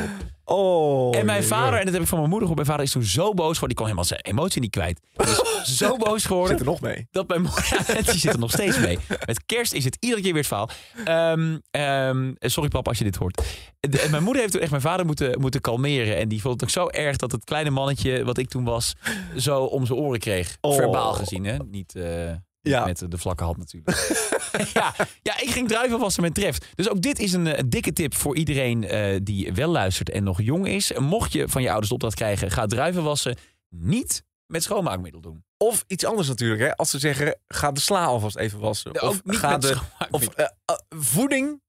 Oh, 0.51 1.17
en 1.17 1.25
mijn 1.25 1.43
vader, 1.43 1.79
en 1.79 1.85
dat 1.85 1.93
heb 1.93 2.01
ik 2.03 2.07
van 2.09 2.17
mijn 2.17 2.29
moeder 2.29 2.47
gehoord. 2.47 2.67
Mijn 2.67 2.77
vader 2.77 2.85
is 2.85 2.91
toen 2.91 3.03
zo 3.21 3.33
boos 3.33 3.53
geworden. 3.53 3.67
Die 3.67 3.75
kon 3.77 3.85
helemaal 3.85 4.05
zijn 4.05 4.21
emotie 4.21 4.61
niet 4.61 4.71
kwijt. 4.71 4.99
Zo 5.63 5.97
boos 5.97 6.25
geworden 6.25 6.49
Zit 6.57 6.59
er 6.59 6.71
nog 6.71 6.81
mee? 6.81 7.07
dat 7.11 7.27
mijn 7.27 7.41
moeder. 7.41 7.59
Ja, 7.87 8.01
die 8.01 8.19
zit 8.19 8.33
er 8.33 8.39
nog 8.39 8.51
steeds 8.51 8.79
mee. 8.79 8.99
Met 9.25 9.45
kerst 9.45 9.73
is 9.73 9.83
het 9.83 9.97
iedere 9.99 10.21
keer 10.21 10.33
weer 10.33 10.43
het 10.47 10.47
verhaal. 10.47 10.69
Ehm, 11.05 11.57
ehm, 11.71 12.31
sorry 12.39 12.69
papa 12.69 12.89
als 12.89 12.97
je 12.97 13.03
dit 13.03 13.15
hoort. 13.15 13.41
De- 13.79 13.99
en 13.99 14.11
mijn 14.11 14.23
moeder 14.23 14.41
heeft 14.41 14.53
toen 14.53 14.61
echt 14.61 14.71
mijn 14.71 14.83
vader 14.83 15.05
moeten, 15.05 15.39
moeten 15.41 15.61
kalmeren. 15.61 16.17
En 16.17 16.27
die 16.27 16.41
vond 16.41 16.53
het 16.53 16.63
ook 16.63 16.69
zo 16.69 16.87
erg 16.99 17.17
dat 17.17 17.31
het 17.31 17.43
kleine 17.43 17.69
mannetje 17.69 18.23
wat 18.23 18.37
ik 18.37 18.49
toen 18.49 18.63
was, 18.63 18.93
zo 19.37 19.63
om 19.63 19.85
zijn 19.85 19.99
oren 19.99 20.19
kreeg. 20.19 20.57
Oh. 20.61 20.75
Verbaal 20.75 21.13
gezien, 21.13 21.43
hè? 21.45 21.57
Niet, 21.57 21.95
eh, 21.95 22.03
niet 22.27 22.39
Ja. 22.61 22.85
met 22.85 23.11
de 23.11 23.17
vlakke 23.17 23.43
hand 23.43 23.57
natuurlijk. 23.57 23.97
ja, 24.73 24.93
ja, 25.21 25.39
ik 25.39 25.49
ging 25.49 25.67
druiven 25.67 25.99
wassen 25.99 26.23
met 26.23 26.33
treft. 26.33 26.65
Dus 26.75 26.89
ook 26.89 27.01
dit 27.01 27.19
is 27.19 27.33
een, 27.33 27.47
eh, 27.47 27.63
dikke 27.67 27.93
tip 27.93 28.15
voor 28.15 28.35
iedereen 28.35 28.83
eh, 28.83 29.19
die 29.23 29.53
wel 29.53 29.69
luistert 29.69 30.09
en 30.09 30.23
nog 30.23 30.41
jong 30.41 30.67
is. 30.67 30.93
Mocht 30.97 31.31
je 31.31 31.47
van 31.47 31.61
je 31.61 31.67
ouders 31.67 31.87
de 31.87 31.93
opdracht 31.93 32.15
krijgen, 32.15 32.51
ga 32.51 32.65
druiven 32.65 33.03
wassen. 33.03 33.37
Niet 33.69 34.23
met 34.45 34.63
schoonmaakmiddel 34.63 35.21
doen. 35.21 35.43
Of 35.57 35.83
iets 35.87 36.05
anders 36.05 36.27
natuurlijk. 36.27 36.61
Hè? 36.61 36.75
Als 36.75 36.89
ze 36.89 36.99
zeggen, 36.99 37.39
ga 37.47 37.71
de 37.71 37.79
sla 37.79 38.05
alvast 38.05 38.35
even 38.35 38.59
wassen. 38.59 39.01
Of 39.01 39.21
ga 39.25 39.51
met 39.51 39.61
de 39.61 39.77
of, 40.09 40.27
eh, 40.27 40.45
voeding 40.89 41.61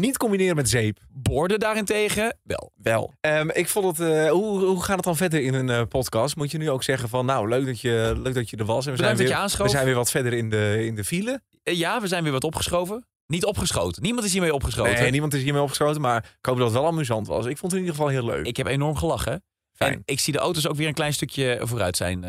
niet 0.00 0.16
combineren 0.16 0.56
met 0.56 0.68
zeep. 0.68 0.98
Borden 1.08 1.58
daarentegen 1.58 2.38
wel. 2.42 2.72
Wel. 2.76 3.12
Ehm, 3.20 3.48
ik 3.52 3.68
vond 3.68 3.98
het. 3.98 4.08
eh, 4.08 4.30
hoe, 4.30 4.64
hoe 4.64 4.82
gaat 4.82 4.96
het 4.96 5.04
dan 5.04 5.16
verder 5.16 5.40
in 5.42 5.54
een 5.54 5.70
eh, 5.70 5.82
podcast? 5.88 6.36
Moet 6.36 6.50
je 6.50 6.58
nu 6.58 6.70
ook 6.70 6.82
zeggen 6.82 7.08
van, 7.08 7.26
nou, 7.26 7.48
leuk 7.48 7.66
dat 7.66 7.80
je, 7.80 8.12
leuk 8.22 8.34
dat 8.34 8.50
je 8.50 8.56
er 8.56 8.64
was. 8.64 8.86
En 8.86 8.92
we, 8.92 8.96
zijn 8.98 9.10
Bedankt 9.16 9.18
dat 9.18 9.26
weer, 9.56 9.58
je 9.58 9.62
we 9.62 9.68
zijn 9.68 9.84
weer 9.84 9.94
wat 9.94 10.10
verder 10.10 10.32
in 10.32 10.50
de, 10.50 10.84
in 10.86 10.94
de 10.94 11.04
file. 11.04 11.42
Eh, 11.62 11.76
Ja, 11.78 12.00
we 12.00 12.06
zijn 12.06 12.22
weer 12.22 12.32
wat 12.32 12.44
opgeschoven. 12.44 13.04
Niet 13.26 13.44
opgeschoten. 13.44 14.02
Niemand 14.02 14.26
is 14.26 14.32
hiermee 14.32 14.54
opgeschoten. 14.54 14.94
Nee, 15.00 15.10
niemand 15.10 15.34
is 15.34 15.42
hiermee 15.42 15.62
opgeschoten, 15.62 16.00
maar 16.00 16.16
ik 16.38 16.46
hoop 16.46 16.56
dat 16.56 16.66
het 16.66 16.74
wel 16.76 16.86
amusant 16.86 17.26
was. 17.26 17.46
Ik 17.46 17.58
vond 17.58 17.72
het 17.72 17.80
in 17.80 17.86
ieder 17.86 17.94
geval 17.94 18.08
heel 18.08 18.24
leuk. 18.24 18.46
Ik 18.46 18.56
heb 18.56 18.66
enorm 18.66 18.96
gelachen. 18.96 19.42
Fijn. 19.72 19.92
En 19.92 20.02
ik 20.04 20.20
zie 20.20 20.32
de 20.32 20.38
auto's 20.38 20.66
ook 20.68 20.76
weer 20.76 20.88
een 20.88 20.94
klein 20.94 21.12
stukje 21.12 21.58
vooruit 21.62 21.96
zijn, 21.96 22.22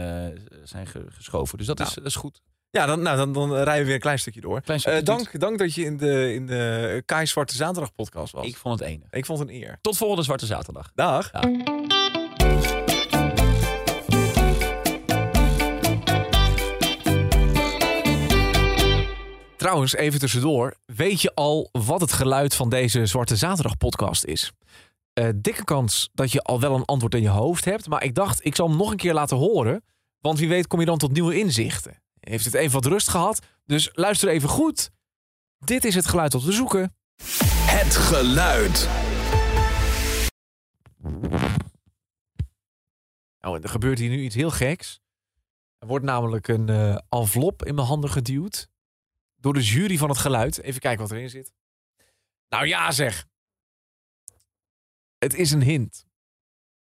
zijn 0.64 0.88
ge- 0.88 1.06
geschoven. 1.10 1.58
Dus 1.58 1.68
dat, 1.68 1.80
is, 1.80 1.86
Nou. 1.86 1.96
dat 1.98 2.06
is 2.06 2.16
goed. 2.16 2.42
Ja, 2.72 2.86
dan, 2.86 3.02
nou, 3.02 3.18
dan, 3.18 3.34
dan 3.34 3.54
rijden 3.54 3.78
we 3.78 3.84
weer 3.84 3.94
een 3.94 4.00
klein 4.00 4.20
stukje 4.20 4.42
door. 4.42 4.62
Klein 4.62 4.80
stukje 4.80 5.00
Eh, 5.00 5.06
dank, 5.06 5.40
dank 5.40 5.58
dat 5.58 5.74
je 5.74 5.84
in 5.84 5.98
de, 5.98 6.34
in 6.34 6.46
de 6.46 7.04
Kai 7.06 7.26
Zwarte 7.26 7.56
Zaterdag 7.56 7.94
podcast 7.96 8.34
was. 8.34 8.44
Ik 8.44 8.50
Ik, 8.50 8.58
vond 8.58 8.80
het 8.80 8.88
enig. 8.90 9.26
vond 9.26 9.40
het 9.40 9.50
een 9.50 9.56
eer. 9.56 9.78
Tot 9.82 9.98
volgende 9.98 10.24
Zwarte 10.24 10.46
Zaterdag. 10.46 10.92
Dag. 10.96 11.32
Trouwens, 19.58 19.96
even 19.96 20.20
tussendoor. 20.20 20.74
Weet 20.86 21.22
je 21.22 21.32
al 21.36 21.70
wat 21.72 22.02
het 22.02 22.14
geluid 22.14 22.56
van 22.56 22.70
deze 22.70 23.06
Zwarte 23.06 23.36
Zaterdag 23.36 23.78
podcast 23.78 24.24
is? 24.24 24.52
Eh, 25.14 25.30
dikke 25.36 25.64
kans 25.64 26.10
dat 26.14 26.32
je 26.32 26.42
al 26.42 26.60
wel 26.60 26.76
een 26.76 26.86
antwoord 26.86 27.16
in 27.16 27.22
je 27.22 27.30
hoofd 27.30 27.66
hebt. 27.66 27.88
Maar 27.88 28.04
ik 28.04 28.16
dacht, 28.16 28.46
ik 28.46 28.56
zal 28.56 28.68
hem 28.68 28.78
nog 28.78 28.92
een 28.92 28.98
keer 28.98 29.14
laten 29.14 29.38
horen. 29.38 29.84
Want 30.20 30.40
wie 30.40 30.50
weet 30.50 30.68
kom 30.68 30.80
je 30.80 30.86
dan 30.86 30.98
tot 30.98 31.12
nieuwe 31.12 31.40
inzichten. 31.40 32.00
Heeft 32.22 32.46
het 32.46 32.54
even 32.54 32.74
wat 32.74 32.86
rust 32.86 33.10
gehad. 33.10 33.46
Dus 33.66 33.90
luister 33.94 34.30
even 34.30 34.50
goed. 34.50 34.92
Dit 35.58 35.86
is 35.86 35.96
het 35.96 36.08
geluid 36.08 36.34
op 36.36 36.42
te 36.42 36.52
zoeken. 36.52 36.96
Het 37.66 37.96
geluid. 37.96 38.90
Nou, 43.40 43.62
er 43.62 43.70
gebeurt 43.70 44.00
hier 44.00 44.10
nu 44.10 44.22
iets 44.22 44.36
heel 44.36 44.52
geks. 44.52 45.02
Er 45.78 45.88
wordt 45.88 46.06
namelijk 46.06 46.48
een 46.48 46.70
eh, 46.70 46.98
envelop 47.10 47.66
in 47.66 47.76
mijn 47.76 47.88
handen 47.88 48.10
geduwd. 48.10 48.70
Door 49.36 49.54
de 49.54 49.64
jury 49.64 49.98
van 49.98 50.10
het 50.10 50.18
geluid. 50.18 50.62
Even 50.62 50.82
kijken 50.82 51.02
wat 51.02 51.12
erin 51.12 51.30
zit. 51.30 51.54
Nou 52.50 52.68
ja, 52.68 52.92
zeg. 52.92 53.28
Het 55.18 55.34
is 55.34 55.52
een 55.52 55.62
hint. 55.62 56.06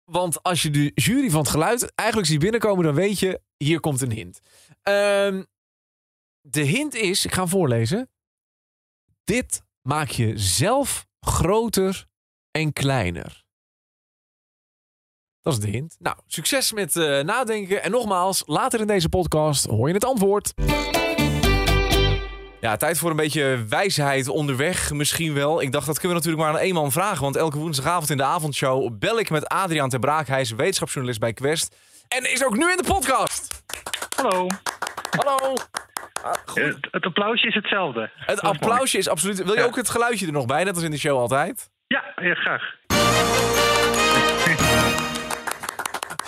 Want 0.04 0.42
als 0.42 0.62
je 0.62 0.70
de 0.70 0.90
jury 0.94 1.30
van 1.30 1.40
het 1.40 1.50
geluid 1.50 1.94
eigenlijk 1.94 2.28
ziet 2.28 2.40
binnenkomen, 2.40 2.84
dan 2.84 2.94
weet 2.94 3.18
je, 3.18 3.40
hier 3.58 3.80
komt 3.80 4.00
een 4.00 4.12
hint. 4.12 4.40
Ehm, 4.82 5.42
de 6.40 6.62
hint 6.62 6.94
is, 6.94 7.24
ik 7.24 7.32
ga 7.32 7.40
hem 7.40 7.50
voorlezen. 7.50 8.10
Dit 9.24 9.62
maak 9.82 10.08
je 10.08 10.38
zelf 10.38 11.06
groter 11.20 12.06
en 12.50 12.72
kleiner. 12.72 13.46
Dat 15.40 15.52
is 15.52 15.58
de 15.58 15.68
hint. 15.68 15.96
Nou, 15.98 16.16
succes 16.26 16.72
met 16.72 16.96
eh, 16.96 17.20
nadenken. 17.20 17.82
En 17.82 17.90
nogmaals, 17.90 18.42
later 18.46 18.80
in 18.80 18.86
deze 18.86 19.08
podcast 19.08 19.64
hoor 19.64 19.88
je 19.88 19.94
het 19.94 20.04
antwoord. 20.04 20.52
Ja, 22.60 22.76
tijd 22.76 22.98
voor 22.98 23.10
een 23.10 23.16
beetje 23.16 23.64
wijsheid 23.68 24.28
onderweg 24.28 24.92
misschien 24.92 25.34
wel. 25.34 25.62
Ik 25.62 25.72
dacht, 25.72 25.86
dat 25.86 25.98
kunnen 25.98 26.16
we 26.18 26.24
natuurlijk 26.24 26.50
maar 26.50 26.60
aan 26.60 26.66
één 26.66 26.74
man 26.74 26.92
vragen. 26.92 27.22
Want 27.22 27.36
elke 27.36 27.58
woensdagavond 27.58 28.10
in 28.10 28.16
de 28.16 28.22
avondshow 28.22 28.98
bel 28.98 29.18
ik 29.18 29.30
met 29.30 29.48
Adriaan 29.48 29.88
ter 29.88 29.98
Braak. 29.98 30.26
Hij 30.26 30.40
is 30.40 30.50
wetenschapsjournalist 30.50 31.20
bij 31.20 31.32
Quest. 31.32 31.76
En 32.08 32.32
is 32.32 32.44
ook 32.44 32.56
nu 32.56 32.70
in 32.70 32.76
de 32.76 32.84
podcast. 32.86 33.62
Hallo. 34.16 34.46
Hallo. 35.10 35.54
Ah, 36.22 36.32
goed. 36.46 36.62
Het, 36.62 36.88
het 36.90 37.04
applausje 37.04 37.46
is 37.46 37.54
hetzelfde. 37.54 38.10
Het 38.16 38.40
applausje 38.40 38.98
is 38.98 39.08
absoluut... 39.08 39.44
Wil 39.44 39.52
je 39.54 39.60
Ja. 39.60 39.66
ook 39.66 39.76
het 39.76 39.88
geluidje 39.88 40.26
er 40.26 40.32
nog 40.32 40.46
bij, 40.46 40.64
net 40.64 40.74
als 40.74 40.84
in 40.84 40.90
de 40.90 40.98
show 40.98 41.18
altijd? 41.18 41.70
Ja, 41.86 42.04
ja 42.16 42.34
graag. 42.34 42.62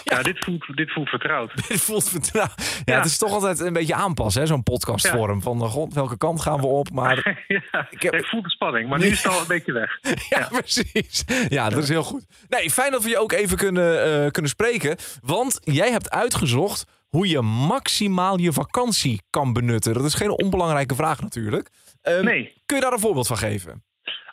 Ja, 0.04 0.22
dit, 0.22 0.44
voelt, 0.44 0.76
dit 0.76 0.92
voelt 0.92 1.08
vertrouwd. 1.08 1.52
Dit 1.68 1.80
voelt 1.80 2.08
vertrouwen. 2.08 2.54
Ja, 2.58 2.64
Ja. 2.84 2.96
het 2.96 3.04
is 3.04 3.18
toch 3.18 3.32
altijd 3.32 3.60
een 3.60 3.72
beetje 3.72 3.94
aanpassen, 3.94 4.40
hè, 4.40 4.46
zo'n 4.46 4.62
podcastvorm. 4.62 5.42
Van, 5.42 5.60
god, 5.60 5.94
welke 5.94 6.16
kant 6.16 6.40
gaan 6.40 6.60
we 6.60 6.66
op? 6.66 6.90
Maar 6.90 7.16
ja, 7.72 7.86
Ik 7.90 8.02
heb- 8.02 8.14
ik 8.14 8.26
voel 8.26 8.42
de 8.42 8.50
spanning, 8.50 8.88
maar 8.88 8.98
nu 8.98 9.06
is 9.06 9.22
het 9.22 9.32
al 9.32 9.40
een 9.40 9.46
beetje 9.46 9.72
weg. 9.72 9.98
Ja, 10.28 10.48
precies. 10.50 11.24
Ja, 11.48 11.68
dat 11.68 11.82
is 11.82 11.88
heel 11.88 12.02
goed. 12.02 12.26
Nee, 12.48 12.70
fijn 12.70 12.90
dat 12.92 13.02
we 13.02 13.08
je 13.08 13.18
ook 13.18 13.32
even 13.32 13.56
kunnen, 13.56 14.04
eh, 14.24 14.30
kunnen 14.30 14.50
spreken. 14.50 14.96
Want 15.20 15.58
jij 15.62 15.90
hebt 15.90 16.10
uitgezocht 16.10 16.84
hoe 17.08 17.28
je 17.28 17.40
maximaal 17.40 18.38
je 18.38 18.52
vakantie 18.52 19.22
kan 19.30 19.52
benutten. 19.52 19.94
Dat 19.94 20.04
is 20.04 20.14
geen 20.14 20.30
onbelangrijke 20.42 20.94
vraag 20.94 21.20
natuurlijk. 21.20 21.68
Ehm, 22.02 22.24
Nee. 22.24 22.62
Kun 22.66 22.76
je 22.76 22.82
daar 22.82 22.92
een 22.92 22.98
voorbeeld 23.00 23.26
van 23.26 23.36
geven? 23.36 23.84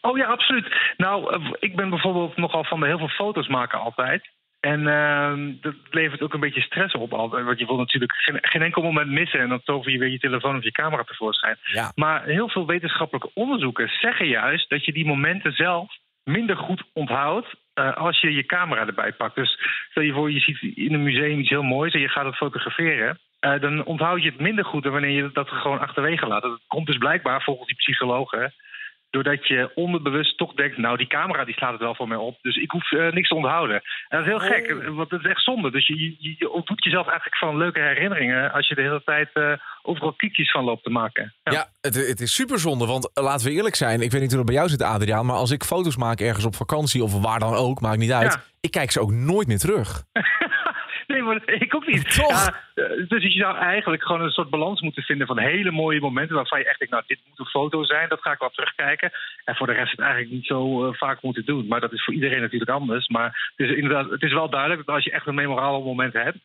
Oh 0.01 0.17
ja, 0.17 0.25
absoluut. 0.25 0.67
Nou, 0.97 1.33
eh, 1.33 1.51
ik 1.59 1.75
ben 1.75 1.89
bijvoorbeeld 1.89 2.37
nogal 2.37 2.63
van 2.63 2.79
de 2.79 2.85
heel 2.85 2.97
veel 2.97 3.07
foto's 3.07 3.47
maken 3.47 3.79
altijd. 3.79 4.29
En 4.71 4.87
ehm, 4.87 5.53
dat 5.61 5.75
levert 5.89 6.21
ook 6.21 6.33
een 6.33 6.39
beetje 6.39 6.61
stress 6.61 6.93
op 6.95 7.13
altijd. 7.13 7.45
Want 7.45 7.59
je 7.59 7.65
wil 7.65 7.77
natuurlijk 7.77 8.13
geen, 8.15 8.37
geen 8.41 8.61
enkel 8.61 8.81
moment 8.81 9.09
missen. 9.09 9.39
En 9.39 9.49
dan 9.49 9.61
tover 9.63 9.91
je 9.91 9.97
weer 9.97 10.09
je 10.09 10.19
telefoon 10.19 10.57
of 10.57 10.63
je 10.63 10.71
camera 10.71 11.03
tevoorschijn. 11.03 11.57
Ja. 11.63 11.91
Maar 11.95 12.23
heel 12.23 12.49
veel 12.49 12.65
wetenschappelijke 12.65 13.29
onderzoeken 13.33 13.89
zeggen 13.89 14.27
juist 14.27 14.69
dat 14.69 14.85
je 14.85 14.93
die 14.93 15.05
momenten 15.05 15.51
zelf 15.51 15.95
minder 16.23 16.57
goed 16.57 16.83
onthoudt 16.93 17.47
eh, 17.73 17.97
als 17.97 18.21
je 18.21 18.33
je 18.33 18.45
camera 18.45 18.87
erbij 18.87 19.11
pakt. 19.11 19.35
Dus 19.35 19.59
stel 19.89 20.03
je 20.03 20.13
voor, 20.13 20.31
je 20.31 20.39
ziet 20.39 20.77
in 20.77 20.93
een 20.93 21.03
museum 21.03 21.39
iets 21.39 21.49
heel 21.49 21.63
moois 21.63 21.93
en 21.93 21.99
je 21.99 22.09
gaat 22.09 22.25
het 22.25 22.35
fotograferen. 22.35 23.19
eh, 23.39 23.61
dan 23.61 23.85
onthoud 23.85 24.23
je 24.23 24.29
het 24.29 24.39
minder 24.39 24.65
goed 24.65 24.83
dan 24.83 24.91
wanneer 24.91 25.23
je 25.23 25.29
dat 25.33 25.49
gewoon 25.49 25.79
achterwege 25.79 26.27
laat. 26.27 26.41
Dat 26.41 26.59
komt 26.67 26.87
dus 26.87 26.97
blijkbaar 26.97 27.41
volgens 27.41 27.67
die 27.67 27.77
psychologen. 27.77 28.53
Doordat 29.09 29.47
je 29.47 29.71
onderbewust 29.75 30.37
toch 30.37 30.53
denkt, 30.53 30.77
nou 30.77 30.97
die 30.97 31.07
camera 31.07 31.45
die 31.45 31.55
slaat 31.55 31.71
het 31.71 31.81
wel 31.81 31.95
voor 31.95 32.07
mij 32.07 32.17
op. 32.17 32.37
Dus 32.41 32.55
ik 32.55 32.71
hoef 32.71 32.91
eh, 32.91 33.11
niks 33.11 33.27
te 33.27 33.35
onthouden. 33.35 33.75
En 34.07 34.17
dat 34.17 34.19
is 34.19 34.25
heel 34.25 34.39
gek, 34.39 34.67
eh, 34.67 34.87
want 34.87 35.09
dat 35.09 35.19
is 35.19 35.29
echt 35.29 35.43
zonde. 35.43 35.71
Dus 35.71 35.87
je, 35.87 36.15
je, 36.19 36.35
je 36.37 36.49
ontdoet 36.49 36.83
jezelf 36.83 37.07
eigenlijk 37.07 37.37
van 37.37 37.57
leuke 37.57 37.79
herinneringen... 37.79 38.51
als 38.51 38.67
je 38.67 38.75
de 38.75 38.81
hele 38.81 39.01
tijd 39.05 39.29
eh, 39.33 39.53
overal 39.81 40.13
kiekjes 40.13 40.51
van 40.51 40.63
loopt 40.63 40.83
te 40.83 40.89
maken. 40.89 41.33
Ja, 41.43 41.67
het, 41.81 41.95
het 42.07 42.19
is 42.19 42.33
super 42.33 42.59
zonde. 42.59 42.85
Want 42.85 43.11
eh, 43.13 43.23
laten 43.23 43.47
we 43.47 43.53
eerlijk 43.53 43.75
zijn. 43.75 44.01
Ik 44.01 44.11
weet 44.11 44.21
niet 44.21 44.29
hoe 44.29 44.37
dat 44.37 44.45
bij 44.45 44.55
jou 44.55 44.69
zit, 44.69 44.81
Adriaan. 44.81 45.25
Maar 45.25 45.35
als 45.35 45.51
ik 45.51 45.63
foto's 45.63 45.97
maak 45.97 46.19
ergens 46.19 46.45
op 46.45 46.55
vakantie 46.55 47.03
of 47.03 47.21
waar 47.21 47.39
dan 47.39 47.53
ook, 47.53 47.81
maakt 47.81 47.97
niet 47.97 48.11
uit. 48.11 48.33
Ja. 48.33 48.43
Ik 48.59 48.71
kijk 48.71 48.91
ze 48.91 48.99
ook 48.99 49.11
nooit 49.11 49.47
meer 49.47 49.59
terug. 49.59 50.03
maar 51.27 51.41
ik 51.65 51.75
ook 51.75 51.87
niet. 51.87 52.15
Toch? 52.15 52.29
Ja, 52.29 52.61
eh, 52.73 53.07
dus 53.07 53.23
je 53.23 53.39
zou 53.39 53.57
eigenlijk 53.57 54.03
gewoon 54.03 54.21
een 54.21 54.29
soort 54.29 54.49
balans 54.49 54.81
moeten 54.81 55.03
vinden 55.03 55.27
van 55.27 55.39
hele 55.39 55.71
mooie 55.71 55.99
momenten 55.99 56.35
waarvan 56.35 56.59
je 56.59 56.67
echt 56.67 56.79
denkt, 56.79 56.93
nou, 56.93 57.05
dit 57.07 57.19
moet 57.27 57.39
een 57.39 57.45
foto 57.45 57.83
zijn, 57.83 58.09
dat 58.09 58.21
ga 58.21 58.31
ik 58.31 58.39
wel 58.39 58.49
terugkijken. 58.49 59.11
En 59.45 59.55
voor 59.55 59.67
de 59.67 59.73
rest 59.73 59.91
het 59.91 59.99
eigenlijk 59.99 60.31
niet 60.31 60.45
zo 60.45 60.85
eh, 60.85 60.93
vaak 60.93 61.21
moeten 61.21 61.45
doen. 61.45 61.67
Maar 61.67 61.79
dat 61.79 61.93
is 61.93 62.03
voor 62.03 62.13
iedereen 62.13 62.41
natuurlijk 62.41 62.71
anders. 62.71 63.07
Maar 63.07 63.51
het 63.55 63.69
is, 63.69 63.75
inderdaad, 63.75 64.09
het 64.09 64.23
is 64.23 64.33
wel 64.33 64.49
duidelijk 64.49 64.85
dat 64.85 64.95
als 64.95 65.03
je 65.03 65.11
echt 65.11 65.27
een 65.27 65.35
memorabel 65.35 65.83
moment 65.83 66.13
hebt, 66.13 66.37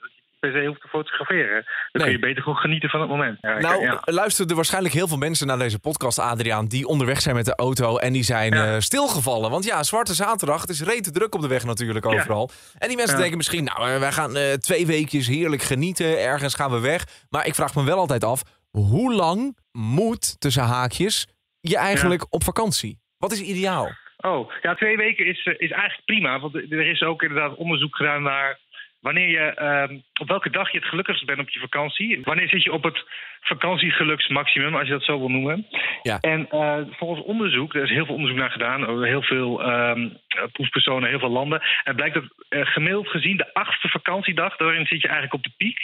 per 0.42 0.52
se 0.52 0.66
hoeft 0.66 0.80
te 0.80 0.88
fotograferen. 0.88 1.62
Dan 1.64 1.64
Nee. 1.92 2.02
kun 2.02 2.12
je 2.12 2.18
beter 2.18 2.42
gewoon 2.42 2.58
genieten 2.58 2.88
van 2.88 3.00
het 3.00 3.08
moment. 3.08 3.38
Ja, 3.40 3.58
Nou, 3.58 3.82
ja. 3.82 4.00
luisteren 4.04 4.50
er 4.50 4.56
waarschijnlijk 4.56 4.94
heel 4.94 5.08
veel 5.08 5.16
mensen 5.16 5.46
naar 5.46 5.58
deze 5.58 5.78
podcast, 5.78 6.18
Adriaan, 6.18 6.66
die 6.66 6.86
onderweg 6.86 7.20
zijn 7.20 7.34
met 7.34 7.44
de 7.44 7.54
auto 7.54 7.96
en 7.96 8.12
die 8.12 8.22
zijn 8.22 8.54
Ja. 8.54 8.74
eh, 8.74 8.80
stilgevallen. 8.80 9.50
Want 9.50 9.64
ja, 9.64 9.82
Zwarte 9.82 10.14
Zaterdag, 10.14 10.60
het 10.60 10.70
is 10.70 10.82
rete 10.82 11.10
druk 11.10 11.34
op 11.34 11.40
de 11.40 11.48
weg 11.48 11.64
natuurlijk 11.64 12.06
overal. 12.06 12.50
En 12.78 12.88
die 12.88 12.96
mensen 12.96 13.18
denken 13.18 13.36
misschien, 13.36 13.64
nou, 13.64 13.90
eh, 13.90 13.98
wij 13.98 14.12
gaan 14.12 14.36
eh, 14.36 14.52
twee 14.52 14.86
weekjes 14.86 15.26
heerlijk 15.26 15.62
genieten, 15.62 16.18
ergens 16.20 16.54
gaan 16.54 16.70
we 16.70 16.80
weg. 16.80 17.04
Maar 17.30 17.46
ik 17.46 17.54
vraag 17.54 17.74
me 17.74 17.84
wel 17.84 17.98
altijd 17.98 18.24
af, 18.24 18.42
hoe 18.70 19.14
lang 19.14 19.56
moet, 19.72 20.40
tussen 20.40 20.62
haakjes, 20.62 21.26
je 21.60 21.76
eigenlijk 21.76 22.26
op 22.30 22.44
vakantie? 22.44 22.98
Wat 23.18 23.32
is 23.32 23.40
ideaal? 23.40 23.90
Oh, 24.16 24.50
ja, 24.62 24.74
twee 24.74 24.96
weken 24.96 25.26
is, 25.26 25.38
is 25.44 25.70
eigenlijk 25.70 26.04
prima. 26.04 26.40
Want 26.40 26.54
er 26.54 26.86
is 26.90 27.02
ook 27.02 27.22
inderdaad 27.22 27.56
onderzoek 27.56 27.96
gedaan 27.96 28.22
naar 28.22 28.58
wanneer 29.02 29.28
je, 29.28 29.54
ehm, 29.54 29.98
op 30.20 30.28
welke 30.28 30.50
dag 30.50 30.72
je 30.72 30.78
het 30.78 30.88
gelukkigst 30.88 31.26
bent 31.26 31.38
op 31.38 31.50
je 31.50 31.60
vakantie. 31.60 32.20
Wanneer 32.22 32.48
zit 32.48 32.62
je 32.62 32.72
op 32.72 32.82
het 32.82 33.04
vakantiegeluksmaximum, 33.40 34.74
als 34.74 34.86
je 34.86 34.92
dat 34.92 35.04
zo 35.04 35.18
wil 35.18 35.28
noemen. 35.28 35.66
Ja. 36.02 36.18
En 36.20 36.48
eh, 36.50 36.78
volgens 36.90 37.26
onderzoek, 37.26 37.74
er 37.74 37.82
is 37.82 37.90
heel 37.90 38.04
veel 38.04 38.14
onderzoek 38.14 38.38
naar 38.38 38.50
gedaan, 38.50 39.02
heel 39.04 39.22
veel 39.22 39.62
ehm, 39.62 40.08
eh, 40.28 40.42
proefpersonen, 40.52 41.08
heel 41.08 41.18
veel 41.18 41.30
landen. 41.30 41.62
En 41.84 41.94
blijkt 41.96 42.14
dat 42.14 42.24
eh, 42.48 42.66
gemiddeld 42.66 43.08
gezien 43.08 43.36
de 43.36 43.54
achtste 43.54 43.88
vakantiedag, 43.88 44.56
daarin 44.56 44.86
zit 44.86 45.00
je 45.00 45.08
eigenlijk 45.08 45.34
op 45.34 45.42
de 45.42 45.56
piek. 45.56 45.78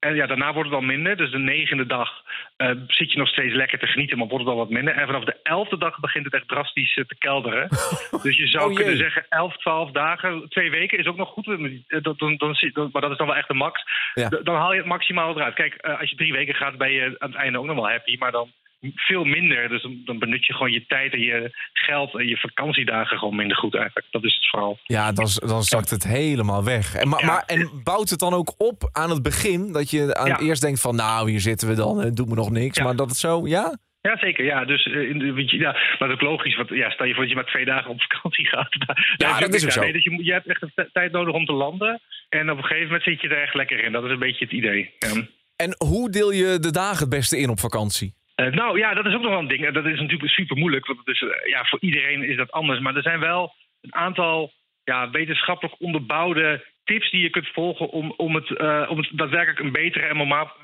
En 0.00 0.14
ja, 0.14 0.26
daarna 0.26 0.52
wordt 0.52 0.70
het 0.70 0.78
al 0.78 0.84
minder. 0.84 1.16
Dus 1.16 1.30
de 1.30 1.38
negende 1.38 1.86
dag 1.86 2.22
eh, 2.56 2.70
zit 2.86 3.12
je 3.12 3.18
nog 3.18 3.28
steeds 3.28 3.54
lekker 3.54 3.78
te 3.78 3.86
genieten, 3.86 4.18
maar 4.18 4.26
wordt 4.26 4.44
het 4.44 4.52
al 4.52 4.58
wat 4.60 4.70
minder. 4.70 4.94
En 4.94 5.06
vanaf 5.06 5.24
de 5.24 5.36
elfde 5.42 5.78
dag 5.78 6.00
begint 6.00 6.24
het 6.24 6.34
echt 6.34 6.48
drastisch 6.48 6.96
eh, 6.96 7.04
te 7.04 7.16
kelderen. 7.18 7.68
dus 8.22 8.36
je 8.36 8.46
zou 8.46 8.70
Oh, 8.70 8.76
kunnen 8.76 8.96
zeggen 8.96 9.26
11, 9.28 9.56
12 9.56 9.90
dagen, 9.90 10.48
twee 10.48 10.70
weken 10.70 10.98
is 10.98 11.06
ook 11.06 11.16
nog 11.16 11.28
goed. 11.28 11.46
Eh, 11.46 12.02
dan, 12.02 12.36
dan, 12.36 12.56
maar 12.92 13.02
dat 13.02 13.10
is 13.10 13.16
dan 13.16 13.26
wel 13.26 13.36
echt 13.36 13.48
de 13.48 13.54
max. 13.54 13.82
Ja. 14.14 14.28
Dan 14.28 14.56
haal 14.56 14.72
je 14.72 14.78
het 14.78 14.86
maximaal 14.88 15.36
eruit. 15.36 15.54
Kijk, 15.54 15.76
als 15.76 16.10
je 16.10 16.16
drie 16.16 16.32
weken 16.32 16.54
gaat, 16.54 16.78
ben 16.78 16.92
je 16.92 17.16
aan 17.18 17.30
het 17.30 17.40
einde 17.40 17.58
ook 17.58 17.66
nog 17.66 17.76
wel 17.76 17.90
happy. 17.90 18.16
Maar 18.18 18.32
dan 18.32 18.52
veel 18.94 19.24
minder. 19.24 19.68
Dus 19.68 19.86
dan, 20.04 20.18
benut 20.18 20.46
je 20.46 20.52
gewoon 20.52 20.72
je 20.72 20.86
tijd 20.86 21.12
en 21.12 21.20
je 21.20 21.50
geld 21.72 22.18
en 22.18 22.26
je 22.26 22.36
vakantiedagen 22.36 23.18
gewoon 23.18 23.36
minder 23.36 23.56
goed 23.56 23.74
eigenlijk. 23.74 24.06
Dat 24.10 24.24
is 24.24 24.34
het 24.34 24.48
vooral. 24.48 24.78
Ja, 24.84 25.12
dan, 25.12 25.28
dan 25.46 25.62
zakt 25.62 25.90
het 25.90 26.04
helemaal 26.04 26.64
weg. 26.64 26.94
En, 26.94 27.08
maar, 27.08 27.20
Ja. 27.20 27.26
maar, 27.26 27.42
en 27.46 27.80
bouwt 27.84 28.10
het 28.10 28.18
dan 28.18 28.34
ook 28.34 28.54
op 28.58 28.88
aan 28.92 29.10
het 29.10 29.22
begin? 29.22 29.72
Dat 29.72 29.90
je 29.90 30.14
aan 30.14 30.26
Ja. 30.26 30.38
eerst 30.40 30.62
denkt 30.62 30.80
van, 30.80 30.94
nou, 30.96 31.30
hier 31.30 31.40
zitten 31.40 31.68
we 31.68 31.74
dan, 31.74 31.98
het 31.98 32.16
doet 32.16 32.28
me 32.28 32.34
nog 32.34 32.50
niks. 32.50 32.76
Ja. 32.78 32.84
Maar 32.84 32.96
dat 32.96 33.08
het 33.08 33.18
zo, 33.18 33.46
ja? 33.46 33.78
Ja, 34.02 34.18
zeker. 34.18 34.44
Ja, 34.44 34.64
dus 34.64 34.86
eh, 34.86 35.50
ja, 35.50 35.72
maar 35.72 35.96
dat 35.98 36.08
is 36.08 36.14
ook 36.14 36.20
logisch. 36.20 36.56
Want 36.56 36.68
ja, 36.68 36.90
stel 36.90 37.06
je 37.06 37.12
voor 37.12 37.22
dat 37.22 37.30
je 37.30 37.36
maar 37.36 37.46
twee 37.46 37.64
dagen 37.64 37.90
op 37.90 38.02
vakantie 38.02 38.46
gaat. 38.54 38.76
Daar 39.16 39.40
dat 39.40 39.54
is 39.54 39.64
ook 39.64 39.70
zo. 39.70 39.80
Nee, 39.80 39.92
dus 39.92 40.04
je, 40.04 40.24
je 40.24 40.32
hebt 40.32 40.46
echt 40.48 40.62
een 40.62 40.88
tijd 40.92 41.12
nodig 41.12 41.34
om 41.34 41.44
te 41.44 41.52
landen. 41.52 42.00
En 42.28 42.50
op 42.50 42.56
een 42.56 42.62
gegeven 42.64 42.84
moment 42.86 43.02
zit 43.02 43.20
je 43.20 43.28
er 43.28 43.42
echt 43.42 43.54
lekker 43.54 43.84
in. 43.84 43.92
Dat 43.92 44.04
is 44.04 44.10
een 44.10 44.18
beetje 44.18 44.44
het 44.44 44.54
idee. 44.54 44.94
Ja. 44.98 45.22
En 45.56 45.74
hoe 45.86 46.10
deel 46.10 46.32
je 46.32 46.58
de 46.60 46.70
dagen 46.72 46.98
het 46.98 47.08
beste 47.08 47.38
in 47.38 47.48
op 47.50 47.60
vakantie? 47.60 48.14
Eh, 48.40 48.52
nou 48.52 48.78
ja, 48.78 48.94
dat 48.94 49.06
is 49.06 49.14
ook 49.14 49.20
nog 49.20 49.30
wel 49.30 49.38
een 49.38 49.48
ding. 49.48 49.66
Eh, 49.66 49.72
Dat 49.72 49.86
is 49.86 50.00
natuurlijk 50.00 50.30
super 50.30 50.56
moeilijk. 50.56 50.86
Want 50.86 50.98
het 50.98 51.08
is, 51.08 51.22
eh, 51.22 51.50
ja, 51.50 51.64
voor 51.64 51.78
iedereen 51.80 52.22
is 52.22 52.36
dat 52.36 52.50
anders. 52.50 52.80
Maar 52.80 52.96
er 52.96 53.02
zijn 53.02 53.20
wel 53.20 53.54
een 53.80 53.94
aantal 53.94 54.52
ja, 54.84 55.10
wetenschappelijk 55.10 55.80
onderbouwde 55.80 56.64
tips 56.84 57.10
die 57.10 57.22
je 57.22 57.30
kunt 57.30 57.48
volgen 57.48 57.88
om, 57.90 58.14
om, 58.16 58.34
het, 58.34 58.56
eh, 58.56 58.86
om 58.88 58.98
het 58.98 59.08
daadwerkelijk 59.12 59.58
een 59.58 59.72
betere 59.72 60.06
en 60.06 60.16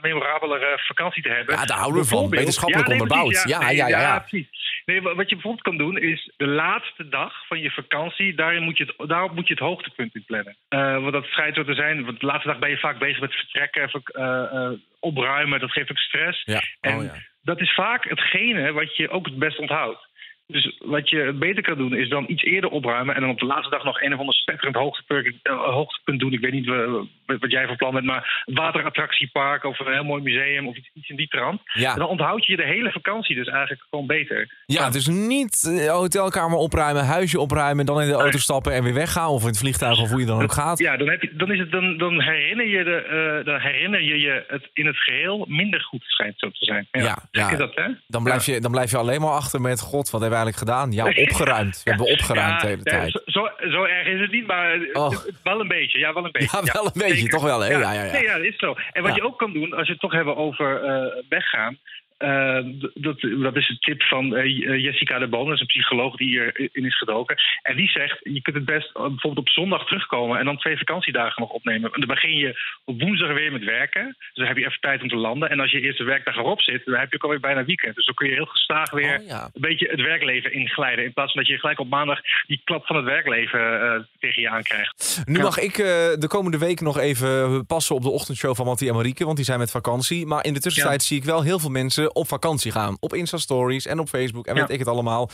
memorabelere 0.03 0.79
vakantie 0.87 1.23
te 1.23 1.29
hebben. 1.29 1.55
Ja, 1.55 1.65
daar 1.65 1.79
houden 1.79 2.03
we 2.03 2.09
van. 2.09 2.29
Wetenschappelijk 2.31 2.89
nee, 2.89 3.01
onderbouwd. 3.01 3.31
precies, 3.33 3.51
Ja, 3.51 3.59
nee, 3.67 3.77
ja, 3.77 3.89
ja, 3.89 4.01
ja. 4.01 4.19
precies. 4.19 4.49
Nee, 4.85 5.03
wa- 5.03 5.15
wat 5.15 5.29
je 5.29 5.35
bijvoorbeeld 5.35 5.65
kan 5.65 5.77
doen 5.77 5.99
is 5.99 6.33
de 6.37 6.47
laatste 6.47 7.09
dag 7.09 7.47
van 7.47 7.61
je 7.61 7.71
vakantie, 7.71 8.35
daarin 8.35 8.63
moet 8.63 8.77
je 8.79 8.85
het, 8.97 9.09
daarop 9.09 9.35
moet 9.35 9.47
je 9.47 9.53
het 9.55 9.63
hoogtepunt 9.63 10.15
in 10.15 10.25
plannen. 10.27 10.57
Eh, 10.69 10.99
want 10.99 11.13
dat 11.13 11.25
schijnt 11.25 11.55
zo 11.57 11.65
te 11.65 11.75
zijn, 11.75 12.05
want 12.05 12.21
de 12.21 12.27
laatste 12.27 12.49
dag 12.49 12.59
ben 12.59 12.71
je 12.71 12.79
vaak 12.79 12.99
bezig 12.99 13.21
met 13.21 13.35
vertrekken, 13.35 13.91
eh, 14.05 14.43
eh, 14.53 14.71
opruimen, 15.01 15.61
dat 15.61 15.73
geeft 15.73 15.91
ook 15.91 15.99
stress. 15.99 16.43
Ja. 16.45 16.61
En 16.81 16.97
Oh, 16.97 17.05
ja. 17.05 17.13
dat 17.43 17.61
is 17.61 17.75
vaak 17.75 18.09
hetgene 18.09 18.73
wat 18.73 18.97
je 18.97 19.09
ook 19.11 19.27
het 19.27 19.39
best 19.39 19.59
onthoudt. 19.59 20.06
Dus 20.47 20.77
wat 20.85 21.11
je 21.11 21.33
beter 21.33 21.63
kan 21.63 21.79
doen, 21.79 21.95
is 21.95 22.09
dan 22.09 22.25
iets 22.29 22.43
eerder 22.43 22.71
opruimen. 22.71 23.15
En 23.15 23.21
dan 23.21 23.31
op 23.31 23.39
de 23.39 23.47
laatste 23.47 23.71
dag 23.71 23.85
nog 23.85 24.01
een 24.01 24.13
of 24.13 24.19
ander 24.19 24.35
spetterend 24.35 24.77
hoogtepunt, 24.77 25.35
eh, 25.43 25.59
hoogtepunt 25.59 26.21
doen. 26.21 26.33
Ik 26.33 26.41
weet 26.41 26.53
niet 26.53 26.67
eh, 26.69 27.01
wat 27.27 27.51
jij 27.51 27.67
van 27.67 27.77
plan 27.77 27.93
bent, 27.93 28.05
maar 28.07 28.43
een 28.47 28.55
waterattractiepark 28.55 29.65
of 29.65 29.79
een 29.79 29.93
heel 29.93 30.05
mooi 30.05 30.23
museum 30.23 30.69
of 30.69 30.77
iets, 30.77 30.91
iets 30.95 31.09
in 31.09 31.17
die 31.17 31.29
trant. 31.29 31.61
Ja. 31.73 31.93
En 31.93 31.99
dan 31.99 32.09
onthoud 32.09 32.47
je 32.47 32.57
de 32.57 32.65
hele 32.65 32.91
vakantie 32.93 33.35
dus 33.37 33.47
eigenlijk 33.49 33.83
gewoon 33.91 34.07
beter. 34.07 34.55
Ja, 34.67 34.91
dus 34.91 35.07
niet 35.07 35.85
hotelkamer 35.89 36.59
opruimen, 36.59 37.05
huisje 37.05 37.41
opruimen, 37.41 37.87
dan 37.87 38.01
in 38.01 38.09
de 38.09 38.15
auto 38.15 38.39
stappen 38.39 38.73
en 38.73 38.83
weer 38.83 38.95
weggaan. 38.95 39.29
Of 39.29 39.41
in 39.43 39.49
het 39.49 39.59
vliegtuig 39.59 40.01
of 40.01 40.11
hoe 40.11 40.21
je 40.21 40.27
dan 40.27 40.43
ook 40.43 40.53
gaat. 40.53 40.79
Ja, 40.79 40.97
dan, 40.97 41.09
heb 41.09 41.23
je, 41.23 41.31
dan, 41.37 41.53
is 41.53 41.59
het, 41.59 41.71
dan, 41.71 41.97
dan, 41.99 42.23
herinner 42.23 42.67
je 42.67 42.85
de, 42.85 42.97
eh, 43.39 43.45
dan 43.45 43.61
herinner 43.61 44.03
je 44.03 44.21
je 44.21 44.45
het 44.49 44.69
in 44.73 44.87
het 44.87 44.97
geheel 44.97 45.45
minder 45.49 45.81
goed 45.81 46.03
schijnt 46.07 46.35
zo 46.37 46.49
te 46.51 46.65
zijn. 46.65 46.89
Ja, 46.91 47.01
Ja, 47.03 47.19
ja. 47.31 47.43
Gek 47.43 47.53
is 47.53 47.59
dat, 47.59 47.75
hè? 47.75 47.87
Dan 48.07 48.23
blijf, 48.23 48.47
je, 48.47 48.61
dan 48.61 48.71
blijf 48.71 48.91
je 48.91 48.97
alleen 48.97 49.21
maar 49.21 49.31
achter 49.31 49.61
met, 49.61 49.81
god, 49.81 50.11
wat 50.11 50.21
hebben 50.21 50.39
we 50.39 50.45
eigenlijk 50.45 50.57
gedaan? 50.57 50.93
Ja, 50.93 51.05
opgeruimd. 51.25 51.81
We 51.85 51.91
hebben 51.91 52.11
opgeruimd 52.12 52.61
de 52.61 52.67
hele 52.67 52.83
tijd. 52.83 53.11
Zo, 53.12 53.19
zo, 53.27 53.69
zo 53.71 53.85
erg 53.85 54.07
is 54.07 54.21
het 54.21 54.31
niet, 54.33 54.47
maar 54.47 54.79
Oh. 54.93 55.17
wel 55.43 55.61
een 55.61 55.69
beetje. 55.69 55.99
Ja, 55.99 56.12
wel 56.12 56.25
een 56.25 56.33
beetje. 56.33 56.59
Ja, 56.65 56.73
wel 56.73 56.85
een 56.85 56.91
beetje, 56.95 57.16
toch 57.25 57.43
wel, 57.43 57.61
hè? 57.61 57.69
Ja, 57.71 57.93
ja, 57.93 58.05
ja. 58.05 58.13
Nee, 58.13 58.23
ja, 58.23 58.37
dat 58.37 58.47
is 58.47 58.57
zo. 58.57 58.75
En 58.93 59.03
wat 59.03 59.11
Ja. 59.11 59.17
je 59.17 59.25
ook 59.25 59.39
kan 59.39 59.53
doen, 59.53 59.73
als 59.73 59.87
je 59.87 59.93
het 59.93 60.01
toch 60.01 60.13
hebben 60.13 60.37
over 60.37 60.83
eh, 60.85 61.23
weggaan... 61.29 61.79
Eh, 62.17 62.59
d- 62.59 62.91
dat, 62.95 63.21
dat 63.21 63.57
is 63.57 63.69
een 63.69 63.79
tip 63.79 64.03
van 64.03 64.37
eh, 64.37 64.83
Jessica 64.83 65.19
de 65.19 65.27
Boom, 65.29 65.45
dat 65.45 65.55
is 65.55 65.61
een 65.61 65.67
psycholoog 65.67 66.17
die 66.17 66.29
hierin 66.29 66.85
is 66.85 66.99
gedoken. 66.99 67.37
En 67.63 67.77
die 67.77 67.89
zegt, 67.89 68.19
je 68.23 68.43
kunt 68.43 68.57
het 68.57 68.65
best 68.65 68.91
eh, 68.95 69.01
bijvoorbeeld 69.03 69.39
op 69.39 69.49
zondag 69.49 69.87
terugkomen 69.87 70.39
en 70.39 70.45
dan 70.45 70.57
twee 70.59 70.77
vakantiedagen 70.79 71.43
nog 71.43 71.51
opnemen. 71.51 71.93
En 71.93 72.01
dan 72.01 72.09
begin 72.09 72.37
je 72.37 72.61
op 72.85 73.01
woensdag 73.01 73.33
weer 73.33 73.53
met 73.53 73.65
werken. 73.65 74.05
Dus 74.07 74.35
dan 74.35 74.47
heb 74.47 74.57
je 74.57 74.67
even 74.67 74.81
tijd 74.81 75.03
om 75.03 75.09
te 75.09 75.17
landen. 75.17 75.51
En 75.51 75.61
als 75.61 75.71
je 75.71 75.81
eerste 75.81 76.05
werkdag 76.05 76.37
erop 76.37 76.61
zit, 76.61 76.85
dan 76.85 76.95
heb 76.95 77.11
je 77.11 77.17
ook 77.17 77.23
alweer 77.23 77.41
bijna 77.41 77.65
weekend. 77.65 77.95
Dus 77.95 78.07
dan 78.07 78.15
kun 78.15 78.29
je 78.29 78.35
heel 78.35 78.45
gestaag 78.47 78.91
weer 78.91 79.19
Oh, 79.21 79.27
ja. 79.27 79.45
een 79.55 79.61
beetje 79.61 79.89
het 79.91 80.01
werkleven 80.01 80.53
inglijden. 80.53 81.05
In 81.05 81.13
plaats 81.13 81.33
van 81.33 81.41
dat 81.43 81.51
je 81.51 81.59
gelijk 81.59 81.79
op 81.81 81.89
maandag 81.89 82.21
die 82.47 82.61
klap 82.65 82.87
van 82.87 82.97
het 82.97 83.05
werkleven 83.05 83.81
eh, 83.81 84.01
tegen 84.19 84.43
je 84.43 84.51
aankrijgt. 84.51 85.23
Nu 85.25 85.39
mag 85.41 85.59
ik 85.59 85.79
eh, 85.79 85.85
de 86.19 86.27
komende 86.29 86.59
week 86.59 86.81
nog 86.81 86.99
even 86.99 87.67
passen 87.67 87.95
op 87.95 88.03
de 88.03 88.11
ochtendshow 88.11 88.55
van 88.57 88.67
Mattie 88.67 88.89
en 88.89 88.95
Marieke, 88.95 89.25
want 89.25 89.37
die 89.37 89.45
zijn 89.45 89.59
met 89.59 89.71
vakantie. 89.71 90.27
Maar 90.27 90.45
in 90.45 90.53
de 90.55 90.61
tussentijd 90.61 91.03
zie 91.03 91.17
ik 91.17 91.25
wel 91.25 91.43
heel 91.43 91.59
veel 91.59 91.71
mensen 91.71 92.06
op 92.12 92.27
vakantie 92.29 92.73
gaan. 92.73 92.97
Op 93.01 93.14
Insta-stories 93.14 93.87
en 93.87 93.99
op 93.99 94.09
Facebook 94.09 94.47
en 94.47 94.55
Ja. 94.55 94.61
weet 94.61 94.71
ik 94.71 94.79
het 94.79 94.88
allemaal. 94.88 95.31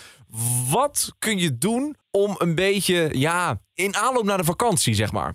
Wat 0.70 1.14
kun 1.18 1.38
je 1.38 1.58
doen 1.58 1.96
om 2.11 2.35
een 2.38 2.54
beetje, 2.54 3.08
ja, 3.12 3.58
in 3.74 3.96
aanloop 3.96 4.24
naar 4.24 4.37
de 4.38 4.44
vakantie, 4.44 4.94
zeg 4.94 5.12
maar? 5.12 5.35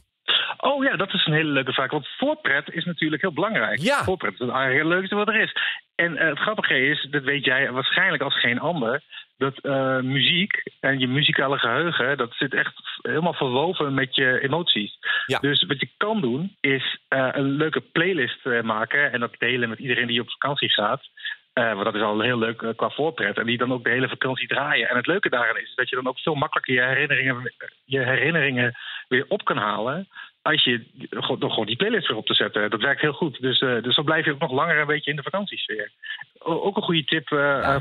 Oh 0.58 0.84
ja, 0.84 0.96
dat 0.96 1.14
is 1.14 1.26
een 1.26 1.34
hele 1.34 1.52
leuke 1.52 1.74
vraag. 1.74 1.92
Want 1.92 2.08
voorpret 2.18 2.70
is 2.72 2.86
natuurlijk 2.86 3.22
heel 3.22 3.34
belangrijk. 3.34 3.80
Ja. 3.80 4.04
Voorpret 4.04 4.34
is 4.34 4.40
het 4.40 4.50
eigenlijk 4.50 4.80
het 4.84 4.94
leukste 4.94 5.16
wat 5.16 5.28
er 5.28 5.42
is. 5.42 5.56
En 5.96 6.18
eh, 6.18 6.28
het 6.28 6.40
grappige 6.40 6.80
is, 6.88 7.08
dat 7.12 7.24
weet 7.24 7.46
jij 7.46 7.72
waarschijnlijk 7.72 8.24
als 8.24 8.40
geen 8.40 8.60
ander, 8.60 9.04
dat 9.38 9.58
eh, 9.58 10.00
muziek 10.00 10.64
en 10.80 11.00
je 11.00 11.08
muzikale 11.08 11.58
geheugen, 11.58 12.18
dat 12.18 12.34
zit 12.34 12.54
echt 12.54 12.74
helemaal 13.02 13.34
verwoven 13.34 13.94
met 13.94 14.16
je 14.16 14.40
emoties. 14.42 14.98
Ja. 15.26 15.40
Dus 15.40 15.64
wat 15.64 15.80
je 15.80 15.90
kan 15.98 16.22
doen, 16.22 16.56
is 16.60 17.00
eh, 17.08 17.30
een 17.32 17.50
leuke 17.50 17.82
playlist 17.82 18.46
maken 18.64 19.12
en 19.12 19.20
dat 19.20 19.36
delen 19.38 19.70
met 19.70 19.80
iedereen 19.80 20.08
die 20.08 20.22
op 20.22 20.30
vakantie 20.32 20.70
gaat. 20.70 21.02
Eh, 21.58 21.74
want 21.74 21.84
dat 21.84 21.96
is 21.96 22.02
al 22.02 22.20
heel 22.20 22.38
leuk 22.38 22.62
eh, 22.62 22.70
qua 22.76 22.90
voorpret. 22.90 23.38
En 23.38 23.46
die 23.46 23.58
dan 23.58 23.74
ook 23.74 23.84
de 23.84 23.90
hele 23.90 24.10
vakantie 24.10 24.48
draaien. 24.48 24.90
En 24.90 24.96
het 24.96 25.08
leuke 25.08 25.30
daarin 25.30 25.62
is 25.64 25.76
dat 25.76 25.90
je 25.90 25.96
dan 25.96 26.08
ook 26.08 26.20
veel 26.20 26.36
makkelijker 26.36 26.74
je 26.74 26.82
herinneringen, 26.82 27.54
je 27.86 28.00
herinneringen 28.00 28.76
weer 29.08 29.26
op 29.28 29.46
kan 29.46 29.58
halen. 29.58 30.08
Als 30.42 30.64
je 30.64 30.86
door 31.40 31.50
gewoon 31.50 31.66
die 31.66 31.76
playlist 31.76 32.08
weer 32.08 32.18
op 32.18 32.26
te 32.26 32.34
zetten. 32.34 32.70
Dat 32.70 32.82
werkt 32.82 33.02
heel 33.02 33.14
goed. 33.14 33.42
Dus, 33.42 33.60
eh, 33.60 33.82
dus 33.82 33.96
dan 33.96 34.06
blijf 34.06 34.26
je 34.26 34.32
ook 34.32 34.40
nog 34.40 34.52
langer 34.52 34.80
een 34.80 34.88
beetje 34.88 35.10
in 35.10 35.16
de 35.16 35.24
vakantiesfeer. 35.24 35.92
Ook 36.40 36.78
een 36.78 36.84
goede 36.84 37.04
tip 37.04 37.28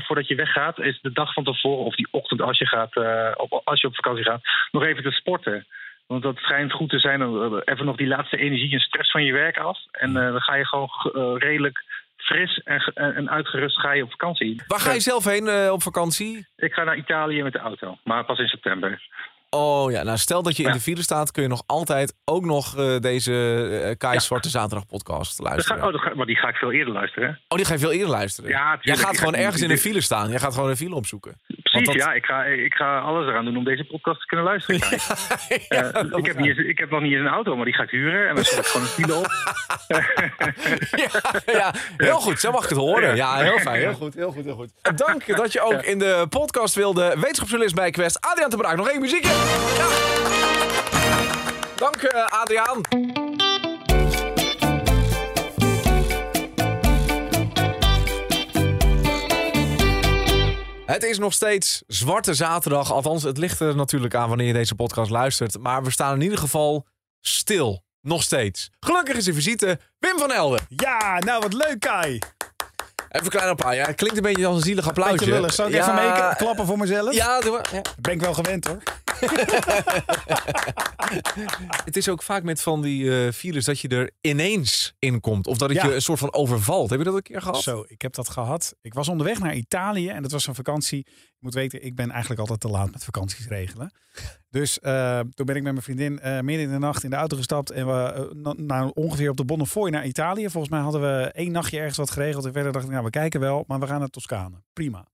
voordat 0.05 0.27
je 0.27 0.35
weggaat, 0.35 0.79
is 0.79 0.99
de 1.01 1.11
dag 1.11 1.33
van 1.33 1.43
tevoren 1.43 1.85
of 1.85 1.95
die 1.95 2.07
ochtend 2.11 2.41
als 2.41 2.57
je, 2.57 2.65
gaat, 2.65 2.95
op, 3.37 3.61
als 3.63 3.81
je 3.81 3.87
op 3.87 3.95
vakantie 3.95 4.23
gaat, 4.23 4.41
nog 4.71 4.83
even 4.83 5.03
te 5.03 5.11
sporten. 5.11 5.65
Want 6.07 6.23
dat 6.23 6.37
schijnt 6.37 6.71
goed 6.71 6.89
te 6.89 6.99
zijn. 6.99 7.21
Even 7.63 7.85
nog 7.85 7.95
die 7.95 8.07
laatste 8.07 8.37
energie 8.37 8.73
en 8.73 8.79
stress 8.79 9.11
van 9.11 9.23
je 9.23 9.33
werk 9.33 9.57
af. 9.57 9.79
En 9.91 10.13
dan 10.13 10.41
ga 10.41 10.55
je 10.55 10.65
gewoon 10.65 11.37
redelijk 11.37 11.83
fris 12.27 12.61
en, 12.63 13.15
en 13.15 13.29
uitgerust 13.29 13.79
ga 13.79 13.91
je 13.93 14.03
op 14.03 14.09
vakantie. 14.11 14.61
Waar 14.67 14.79
ga 14.79 14.91
je 14.93 14.99
zelf 14.99 15.23
heen 15.25 15.47
eh, 15.47 15.71
op 15.71 15.81
vakantie? 15.83 16.47
Ik 16.55 16.73
ga 16.73 16.83
naar 16.83 16.97
Italië 16.97 17.43
met 17.43 17.53
de 17.53 17.59
auto, 17.59 17.97
maar 18.03 18.25
pas 18.25 18.39
in 18.39 18.47
september. 18.47 19.01
Oh 19.49 19.91
ja, 19.91 20.03
nou 20.03 20.17
stel 20.17 20.43
dat 20.43 20.57
je 20.57 20.63
in 20.63 20.71
de 20.71 20.79
file 20.79 21.01
staat, 21.01 21.31
kun 21.31 21.43
je 21.43 21.49
nog 21.49 21.63
altijd 21.65 22.15
ook 22.25 22.45
nog 22.45 22.77
eh, 22.77 22.97
deze 22.99 23.33
eh 23.89 23.97
Kai 23.97 24.13
Ja. 24.13 24.19
Zwarte 24.19 24.49
Zaterdag 24.49 24.85
podcast 24.87 25.37
Dat 25.37 25.45
ga, 25.47 25.51
luisteren. 25.53 25.85
oh, 25.85 25.91
dat 25.91 26.01
ga- 26.01 26.15
maar 26.15 26.25
die 26.25 26.35
ga 26.35 26.47
ik 26.47 26.55
veel 26.55 26.71
eerder 26.71 26.93
luisteren. 26.93 27.39
Oh, 27.47 27.57
die 27.57 27.65
ga 27.65 27.73
je 27.73 27.79
veel 27.79 27.91
eerder 27.91 28.09
luisteren. 28.09 28.49
Ja, 28.49 28.63
tuurlijk. 28.63 28.83
Jij 28.83 28.95
gaat 28.95 29.17
gewoon 29.17 29.35
ergens 29.35 29.61
in 29.61 29.71
een 29.71 29.77
file 29.77 30.01
staan. 30.01 30.29
Jij 30.29 30.39
gaat 30.39 30.53
gewoon 30.53 30.69
een 30.69 30.77
file 30.77 30.95
opzoeken. 30.95 31.35
Precies, 31.83 32.01
dat- 32.01 32.09
ja. 32.11 32.13
Ik 32.13 32.25
ga, 32.25 32.43
ik 32.43 32.73
ga 32.73 32.99
alles 32.99 33.27
eraan 33.27 33.45
doen 33.45 33.57
om 33.57 33.63
deze 33.63 33.83
podcast 33.83 34.19
te 34.19 34.25
kunnen 34.25 34.45
luisteren. 34.45 34.79
Ja, 35.69 35.83
Eh, 35.83 35.93
dat 35.93 36.17
ik, 36.17 36.25
heb 36.25 36.37
niet 36.37 36.57
ik 36.57 36.77
heb 36.77 36.89
nog 36.89 37.01
niet 37.01 37.11
eens 37.11 37.21
een 37.21 37.27
auto, 37.27 37.55
maar 37.55 37.65
die 37.65 37.73
ga 37.73 37.83
ik 37.83 37.89
huren. 37.89 38.29
En 38.29 38.35
dan 38.35 38.43
zet 38.43 38.57
ik 38.59 38.65
gewoon 38.65 38.81
een 38.87 38.93
file 38.93 39.15
op. 39.15 39.27
ja, 41.03 41.13
ja, 41.45 41.73
heel 41.97 42.19
goed. 42.19 42.39
Zo 42.39 42.51
mag 42.51 42.63
ik 42.63 42.69
het 42.69 42.77
horen. 42.77 43.15
Ja, 43.15 43.35
heel 43.37 43.59
fijn. 43.59 43.79
Heel 43.79 43.93
goed, 43.93 44.13
heel 44.13 44.31
goed, 44.31 44.43
heel 44.45 44.55
goed. 44.55 44.69
Dank 44.97 45.35
dat 45.35 45.53
je 45.53 45.61
ook 45.61 45.81
in 45.83 45.99
de 45.99 46.25
podcast 46.29 46.75
wilde. 46.75 47.01
Wetenschapsjournalist 47.15 47.75
bij 47.75 47.91
Quest, 47.91 48.21
Adriaan 48.21 48.49
te 48.49 48.57
Braak. 48.57 48.75
Nog 48.75 48.89
één 48.89 49.01
muziekje. 49.01 49.29
Ja. 49.77 49.87
Dank, 51.75 51.95
eh, 51.95 52.25
Adriaan. 52.41 52.81
Het 60.87 61.03
is 61.03 61.17
nog 61.17 61.33
steeds 61.33 61.83
Zwarte 61.87 62.33
Zaterdag. 62.33 62.91
Althans, 62.91 63.23
het 63.23 63.37
ligt 63.37 63.59
er 63.59 63.75
natuurlijk 63.75 64.15
aan 64.15 64.29
wanneer 64.29 64.47
je 64.47 64.53
deze 64.53 64.75
podcast 64.75 65.11
luistert. 65.11 65.59
Maar 65.59 65.83
we 65.83 65.91
staan 65.91 66.15
in 66.15 66.21
ieder 66.21 66.37
geval 66.37 66.85
stil. 67.21 67.83
Nog 68.01 68.23
steeds. 68.23 68.69
Gelukkig 68.79 69.15
is 69.15 69.25
de 69.25 69.33
visite 69.33 69.79
Wim 69.99 70.17
van 70.17 70.31
Elden. 70.31 70.65
Ja, 70.69 71.19
nou 71.19 71.41
wat 71.41 71.53
leuk 71.53 71.79
Kai. 71.79 72.19
Even 73.09 73.49
een 73.49 73.55
klein. 73.55 73.75
Ja, 73.75 73.85
het 73.85 73.95
klinkt 73.95 74.17
een 74.17 74.23
beetje 74.23 74.45
als 74.45 74.55
een 74.55 74.61
zielig 74.63 74.87
applausje. 74.87 75.15
Beetje 75.17 75.33
lullig. 75.33 75.53
Zal 75.53 75.67
ik 75.67 75.73
even 75.73 75.95
mee 75.95 76.35
klappen 76.35 76.65
voor 76.65 76.77
mezelf? 76.77 77.13
Ja, 77.13 77.39
doe 77.39 77.51
maar. 77.51 77.69
Ja. 77.71 77.81
Ben 78.01 78.13
ik 78.13 78.21
wel 78.21 78.33
gewend 78.33 78.67
hoor. 78.67 78.77
Het 81.85 81.97
is 81.97 82.09
ook 82.09 82.23
vaak 82.23 82.43
met 82.43 82.61
van 82.61 82.81
die 82.81 83.31
files 83.33 83.65
dat 83.65 83.79
je 83.79 83.87
er 83.87 84.11
ineens 84.21 84.93
in 84.99 85.19
komt. 85.19 85.47
Of 85.47 85.57
dat 85.57 85.69
het 85.69 85.77
Ja. 85.77 85.85
je 85.87 85.95
een 85.95 86.01
soort 86.01 86.19
van 86.19 86.33
overvalt. 86.33 86.89
Heb 86.89 86.99
je 86.99 87.05
dat 87.05 87.15
een 87.15 87.21
keer 87.21 87.41
gehad? 87.41 87.61
Zo, 87.61 87.85
ik 87.87 88.01
heb 88.01 88.13
dat 88.13 88.29
gehad. 88.29 88.73
Ik 88.81 88.93
was 88.93 89.07
onderweg 89.07 89.39
naar 89.39 89.55
Italië 89.55 90.09
en 90.09 90.21
dat 90.21 90.31
was 90.31 90.47
een 90.47 90.55
vakantie. 90.55 91.05
Moet 91.39 91.53
weten, 91.53 91.85
ik 91.85 91.95
ben 91.95 92.09
eigenlijk 92.09 92.39
altijd 92.39 92.59
te 92.59 92.67
laat 92.67 92.91
met 92.91 93.03
vakanties 93.03 93.47
regelen. 93.47 93.91
Dus 94.49 94.79
eh, 94.79 95.19
toen 95.19 95.45
ben 95.45 95.55
ik 95.55 95.63
met 95.63 95.71
mijn 95.71 95.83
vriendin 95.83 96.19
eh, 96.19 96.39
midden 96.39 96.65
in 96.65 96.71
de 96.71 96.79
nacht 96.79 97.03
in 97.03 97.09
de 97.09 97.15
auto 97.15 97.37
gestapt. 97.37 97.71
En 97.71 97.85
we 97.87 98.53
nou, 98.57 98.91
ongeveer 98.93 99.29
op 99.29 99.37
de 99.37 99.45
Bonnefoy 99.45 99.89
naar 99.89 100.05
Italië. 100.05 100.49
Volgens 100.49 100.73
mij 100.73 100.81
hadden 100.81 101.01
we 101.01 101.31
één 101.31 101.51
nachtje 101.51 101.77
ergens 101.77 101.97
wat 101.97 102.11
geregeld. 102.11 102.45
En 102.45 102.53
verder 102.53 102.71
dacht 102.71 102.85
ik, 102.85 102.91
nou 102.91 103.03
we 103.03 103.09
kijken 103.09 103.39
wel, 103.39 103.63
maar 103.67 103.79
we 103.79 103.87
gaan 103.87 103.99
naar 103.99 104.07
Toscane. 104.07 104.55
Prima. 104.73 105.05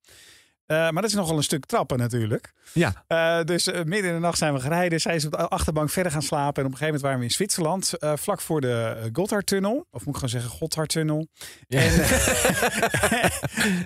Eh, 0.65 0.77
maar 0.77 1.01
dat 1.01 1.03
is 1.03 1.13
nogal 1.13 1.37
een 1.37 1.43
stuk 1.43 1.65
trappen 1.65 1.97
natuurlijk. 1.97 2.53
Ja. 2.73 3.03
Eh, 3.07 3.43
dus 3.43 3.67
eh, 3.67 3.83
midden 3.83 4.09
in 4.09 4.15
de 4.15 4.21
nacht 4.21 4.37
zijn 4.37 4.53
we 4.53 4.59
gereden. 4.59 5.01
Zij 5.01 5.15
is 5.15 5.25
op 5.25 5.31
de 5.31 5.37
achterbank 5.37 5.89
verder 5.89 6.11
gaan 6.11 6.21
slapen. 6.21 6.61
En 6.61 6.67
op 6.67 6.71
een 6.71 6.77
gegeven 6.77 6.85
moment 6.85 7.01
waren 7.01 7.17
we 7.17 7.25
in 7.25 7.31
Zwitserland. 7.31 7.93
vlak 7.99 8.41
voor 8.41 8.61
de 8.61 9.09
Gotthardtunnel. 9.13 9.87
Of 9.91 10.05
moet 10.05 10.07
ik 10.07 10.13
gewoon 10.13 10.29
zeggen 10.29 10.49
Gotthardtunnel. 10.49 11.27
En, 11.67 11.91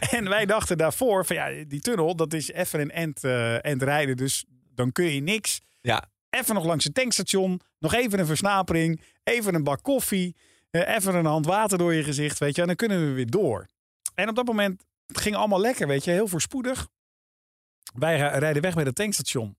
en 0.18 0.30
wij 0.30 0.46
dachten 0.46 0.78
daarvoor 0.78 1.26
van 1.26 1.36
ja, 1.36 1.50
die 1.68 1.82
tunnel, 1.82 2.16
dat 2.16 2.34
is 2.34 2.52
even 2.52 2.80
een 2.80 2.92
end, 2.92 3.24
end 3.62 3.84
rijden. 3.84 4.18
Dus 4.18 4.46
dan 4.76 4.92
kun 4.92 5.06
je 5.06 5.22
niks. 5.22 5.62
Ja. 5.82 6.04
Even 6.30 6.56
nog 6.56 6.66
langs 6.66 6.84
het 6.84 6.94
tankstation. 6.94 7.62
Nog 7.80 7.94
even 7.94 8.20
een 8.20 8.26
versnapering. 8.26 9.02
Even 9.24 9.56
een 9.56 9.64
bak 9.64 9.84
koffie. 9.84 10.36
even 10.72 11.16
een 11.16 11.26
hand 11.26 11.46
water 11.46 11.78
door 11.78 11.94
je 11.94 12.04
gezicht. 12.04 12.38
Weet 12.38 12.56
je, 12.56 12.62
en 12.62 12.68
dan 12.68 12.76
kunnen 12.76 13.08
we 13.08 13.12
weer 13.12 13.30
door. 13.30 13.66
En 14.16 14.30
op 14.30 14.36
dat 14.36 14.46
moment 14.46 14.84
het 15.08 15.20
ging 15.20 15.36
allemaal 15.36 15.60
lekker, 15.60 15.88
weet 15.88 16.04
je, 16.04 16.12
heel 16.12 16.28
voorspoedig. 16.28 16.88
Wij 17.94 18.18
rijden 18.18 18.62
weg 18.62 18.74
bij 18.74 18.84
het 18.84 18.96
tankstation. 18.96 19.58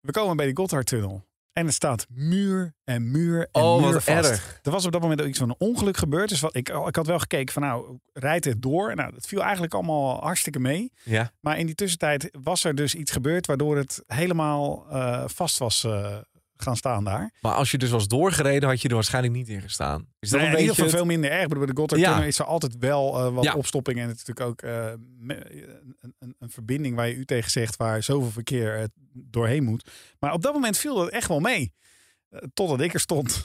We 0.00 0.12
komen 0.12 0.36
bij 0.36 0.46
de 0.46 0.56
Gotthardtunnel. 0.56 1.28
En 1.52 1.66
er 1.66 1.72
staat 1.72 2.06
muur 2.08 2.74
en 2.84 3.10
muur 3.10 3.48
en 3.52 3.62
Oh, 3.62 3.82
muur 3.82 3.92
wat 3.92 4.04
vast. 4.04 4.30
erg. 4.30 4.58
Er 4.62 4.70
was 4.70 4.84
op 4.86 4.92
dat 4.92 5.00
moment 5.00 5.20
ook 5.20 5.26
iets 5.26 5.38
van 5.38 5.48
een 5.48 5.54
ongeluk 5.58 5.96
gebeurd. 5.96 6.28
Dus 6.28 6.40
wat, 6.40 6.54
ik, 6.56 6.68
ik 6.68 6.96
had 6.96 7.06
wel 7.06 7.18
gekeken 7.18 7.52
van 7.52 7.62
nou, 7.62 7.98
rijdt 8.12 8.44
het 8.44 8.62
door? 8.62 8.94
Nou, 8.94 9.12
dat 9.12 9.26
viel 9.26 9.42
eigenlijk 9.42 9.74
allemaal 9.74 10.20
hartstikke 10.22 10.58
mee. 10.58 10.92
Ja. 11.04 11.32
Maar 11.40 11.58
in 11.58 11.66
die 11.66 11.74
tussentijd 11.74 12.28
was 12.42 12.64
er 12.64 12.74
dus 12.74 12.94
iets 12.94 13.10
gebeurd 13.10 13.46
waardoor 13.46 13.76
het 13.76 14.02
helemaal 14.06 14.86
eh, 14.90 15.24
vast 15.26 15.58
was 15.58 15.84
eh, 15.84 16.16
gaan 16.62 16.76
staan 16.76 17.04
daar. 17.04 17.32
Maar 17.40 17.52
als 17.54 17.70
je 17.70 17.78
dus 17.78 17.90
was 17.90 18.08
doorgereden, 18.08 18.68
had 18.68 18.82
je 18.82 18.88
er 18.88 18.94
waarschijnlijk 18.94 19.34
niet 19.34 19.48
in 19.48 19.60
gestaan. 19.60 20.06
Is 20.18 20.30
dat 20.30 20.40
Nou 20.40 20.42
een 20.42 20.46
in 20.46 20.50
beetje... 20.50 20.60
ieder 20.60 20.74
geval 20.74 20.90
veel 20.90 21.04
minder 21.06 21.30
erg. 21.30 21.48
Bij 21.48 21.66
de 21.66 21.72
Gotthardtunnel 21.74 22.20
Ja. 22.20 22.26
is 22.26 22.38
er 22.38 22.44
altijd 22.44 22.76
wel 22.78 23.18
eh, 23.18 23.34
wat 23.34 23.44
Ja. 23.44 23.54
opstopping. 23.54 23.98
En 24.00 24.08
het 24.08 24.16
is 24.16 24.24
natuurlijk 24.24 24.46
ook 24.50 24.70
eh, 24.70 24.90
een, 25.28 26.14
een, 26.18 26.34
een 26.38 26.50
verbinding 26.50 26.96
waar 26.96 27.08
je 27.08 27.14
u 27.14 27.24
tegen 27.24 27.50
zegt... 27.50 27.76
waar 27.76 28.02
zoveel 28.02 28.30
verkeer 28.30 28.78
eh, 28.78 28.84
doorheen 29.12 29.64
moet. 29.64 29.90
Maar 30.18 30.32
op 30.32 30.42
dat 30.42 30.52
moment 30.52 30.76
viel 30.78 30.94
dat 30.94 31.08
echt 31.08 31.28
wel 31.28 31.40
mee. 31.40 31.72
Eh, 32.30 32.40
totdat 32.54 32.80
ik 32.80 32.94
er 32.94 33.00
stond. 33.00 33.44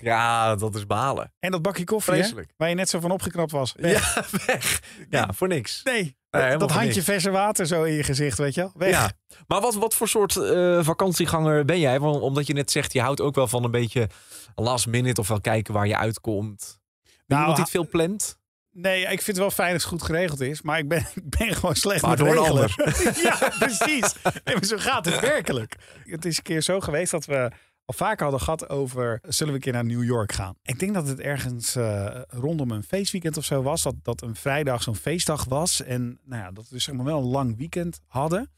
Ja, 0.00 0.56
dat 0.56 0.74
is 0.74 0.86
balen. 0.86 1.32
En 1.38 1.50
dat 1.50 1.62
bakje 1.62 1.84
koffie, 1.84 2.12
hè, 2.12 2.18
Vreselijk. 2.18 2.52
waar 2.56 2.68
je 2.68 2.74
net 2.74 2.88
zo 2.88 3.00
van 3.00 3.10
opgeknapt 3.10 3.50
was. 3.50 3.74
Weg. 3.76 4.14
Ja, 4.14 4.24
weg. 4.46 4.82
Ja, 5.10 5.28
voor 5.32 5.48
niks. 5.48 5.80
Nee, 5.82 6.16
dat 6.30 6.70
handje 6.70 6.94
niks. 6.94 7.04
verse 7.04 7.30
water 7.30 7.66
zo 7.66 7.82
in 7.82 7.92
je 7.94 8.02
gezicht, 8.02 8.38
weet 8.38 8.54
je 8.54 8.70
wel. 8.74 8.88
Ja. 8.88 9.10
Maar 9.46 9.60
wat, 9.60 9.74
wat 9.74 9.94
voor 9.94 10.08
soort 10.08 10.36
eh, 10.36 10.78
vakantieganger 10.82 11.64
ben 11.64 11.80
jij? 11.80 12.00
Want, 12.00 12.20
omdat 12.22 12.46
je 12.46 12.52
net 12.52 12.70
zegt, 12.70 12.92
je 12.92 13.00
houdt 13.00 13.20
ook 13.20 13.34
wel 13.34 13.46
van 13.46 13.64
een 13.64 13.70
beetje 13.70 14.08
last 14.54 14.86
minute 14.86 15.20
of 15.20 15.28
wel 15.28 15.40
kijken 15.40 15.74
waar 15.74 15.86
je 15.86 15.96
uitkomt. 15.96 16.78
Ben 17.02 17.12
Nou, 17.26 17.40
iemand 17.40 17.56
die 17.56 17.66
veel 17.66 17.88
plant? 17.88 18.38
Nee, 18.72 19.00
ik 19.02 19.08
vind 19.08 19.26
het 19.26 19.36
wel 19.36 19.50
fijn 19.50 19.72
als 19.72 19.82
het 19.82 19.92
goed 19.92 20.02
geregeld 20.02 20.40
is. 20.40 20.62
Maar 20.62 20.78
ik 20.78 20.88
ben, 20.88 20.98
ik 21.24 21.38
ben 21.38 21.54
gewoon 21.54 21.74
slecht 21.74 22.02
Maar 22.02 22.22
met 22.22 22.32
regelen. 22.32 22.68
ja, 23.28 23.52
precies. 23.58 24.14
Maar 24.44 24.64
zo 24.64 24.76
gaat 24.78 25.04
het 25.04 25.20
werkelijk. 25.20 25.76
Het 26.04 26.24
is 26.24 26.36
een 26.36 26.42
keer 26.42 26.60
zo 26.62 26.80
geweest 26.80 27.10
dat 27.10 27.24
we 27.24 27.50
al 27.90 27.96
vaker 27.96 28.22
hadden 28.22 28.40
gehad 28.40 28.68
over... 28.68 29.20
zullen 29.28 29.52
we 29.52 29.58
een 29.58 29.64
keer 29.64 29.72
naar 29.72 29.84
New 29.84 30.04
York 30.04 30.32
gaan? 30.32 30.54
Ik 30.62 30.78
denk 30.78 30.94
dat 30.94 31.08
het 31.08 31.20
ergens 31.20 31.76
eh, 31.76 32.20
rondom 32.28 32.70
een 32.70 32.82
feestweekend 32.82 33.36
of 33.36 33.44
zo 33.44 33.62
was. 33.62 33.82
Dat, 33.82 33.94
dat 34.02 34.22
een 34.22 34.36
vrijdag 34.36 34.82
zo'n 34.82 34.94
feestdag 34.94 35.44
was. 35.44 35.82
En 35.82 36.20
nou 36.24 36.42
ja, 36.42 36.50
dat 36.50 36.68
we 36.68 36.74
dus 36.74 36.84
zeg 36.84 36.94
maar 36.94 37.04
wel 37.04 37.18
een 37.18 37.24
lang 37.24 37.56
weekend 37.56 38.00
hadden. 38.06 38.50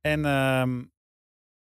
En, 0.00 0.24
ehm, 0.24 0.84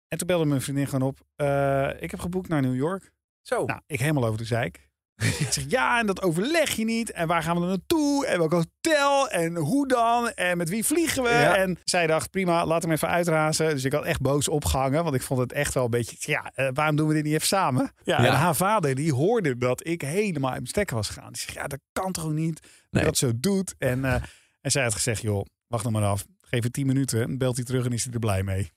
en 0.07 0.17
toen 0.17 0.27
belde 0.27 0.45
mijn 0.45 0.61
vriendin 0.61 0.87
gewoon 0.87 1.07
op. 1.07 1.19
eh, 1.35 2.01
ik 2.01 2.11
heb 2.11 2.19
geboekt 2.19 2.49
naar 2.49 2.61
New 2.61 2.75
York. 2.75 3.11
Zo. 3.41 3.65
Nou, 3.65 3.81
ik 3.85 3.99
helemaal 3.99 4.25
over 4.25 4.37
de 4.37 4.45
zeik. 4.45 4.90
Ik 5.39 5.47
zeg, 5.51 5.63
ja, 5.67 5.99
en 5.99 6.05
dat 6.05 6.21
overleg 6.21 6.71
je 6.71 6.83
niet. 6.85 7.11
En 7.11 7.27
waar 7.27 7.43
gaan 7.43 7.53
we 7.55 7.59
dan 7.61 7.69
naartoe? 7.69 8.25
En 8.25 8.37
welk 8.37 8.51
hotel? 8.51 9.29
En 9.29 9.55
hoe 9.55 9.87
dan? 9.87 10.29
En 10.29 10.57
met 10.57 10.69
wie 10.69 10.85
vliegen 10.85 11.23
we? 11.23 11.29
Ja. 11.29 11.55
En 11.55 11.77
zij 11.83 12.07
dacht, 12.07 12.29
prima, 12.29 12.65
laat 12.65 12.81
hem 12.81 12.91
even 12.91 13.07
uitrazen. 13.07 13.69
Dus 13.69 13.83
ik 13.83 13.93
had 13.93 14.03
echt 14.05 14.21
boos 14.21 14.47
opgehangen. 14.47 15.03
Want 15.03 15.15
ik 15.15 15.21
vond 15.21 15.39
het 15.39 15.51
echt 15.51 15.73
wel 15.73 15.83
een 15.83 15.89
beetje, 15.89 16.15
ja, 16.19 16.51
eh, 16.53 16.67
waarom 16.73 16.95
doen 16.95 17.07
we 17.07 17.13
dit 17.13 17.23
niet 17.23 17.33
even 17.33 17.47
samen? 17.47 17.91
Ja, 18.03 18.21
Ja. 18.21 18.27
En 18.27 18.33
haar 18.33 18.55
vader, 18.55 18.95
die 18.95 19.13
hoorde 19.13 19.57
dat 19.57 19.87
ik 19.87 20.01
helemaal 20.01 20.49
in 20.49 20.55
mijn 20.55 20.67
stekker 20.67 20.95
was 20.95 21.07
gegaan. 21.07 21.31
Die 21.31 21.41
zegt, 21.41 21.53
ja, 21.53 21.67
dat 21.67 21.79
kan 21.91 22.11
toch 22.11 22.31
niet? 22.31 22.61
Dat 22.61 22.71
Nee. 22.89 23.01
je 23.03 23.07
dat 23.09 23.17
zo 23.17 23.31
doet. 23.35 23.75
En, 23.77 24.05
eh, 24.05 24.13
en 24.61 24.71
zij 24.71 24.83
had 24.83 24.93
gezegd, 24.93 25.21
joh, 25.21 25.45
wacht 25.67 25.83
nog 25.83 25.93
maar 25.93 26.03
af. 26.03 26.25
Geef 26.51 26.63
het 26.63 26.73
tien 26.73 26.85
minuten. 26.87 27.19
Dan 27.27 27.37
belt 27.37 27.55
hij 27.55 27.65
terug 27.65 27.85
en 27.85 27.91
is 27.91 28.03
hij 28.03 28.13
er 28.13 28.19
blij 28.19 28.43
mee. 28.43 28.71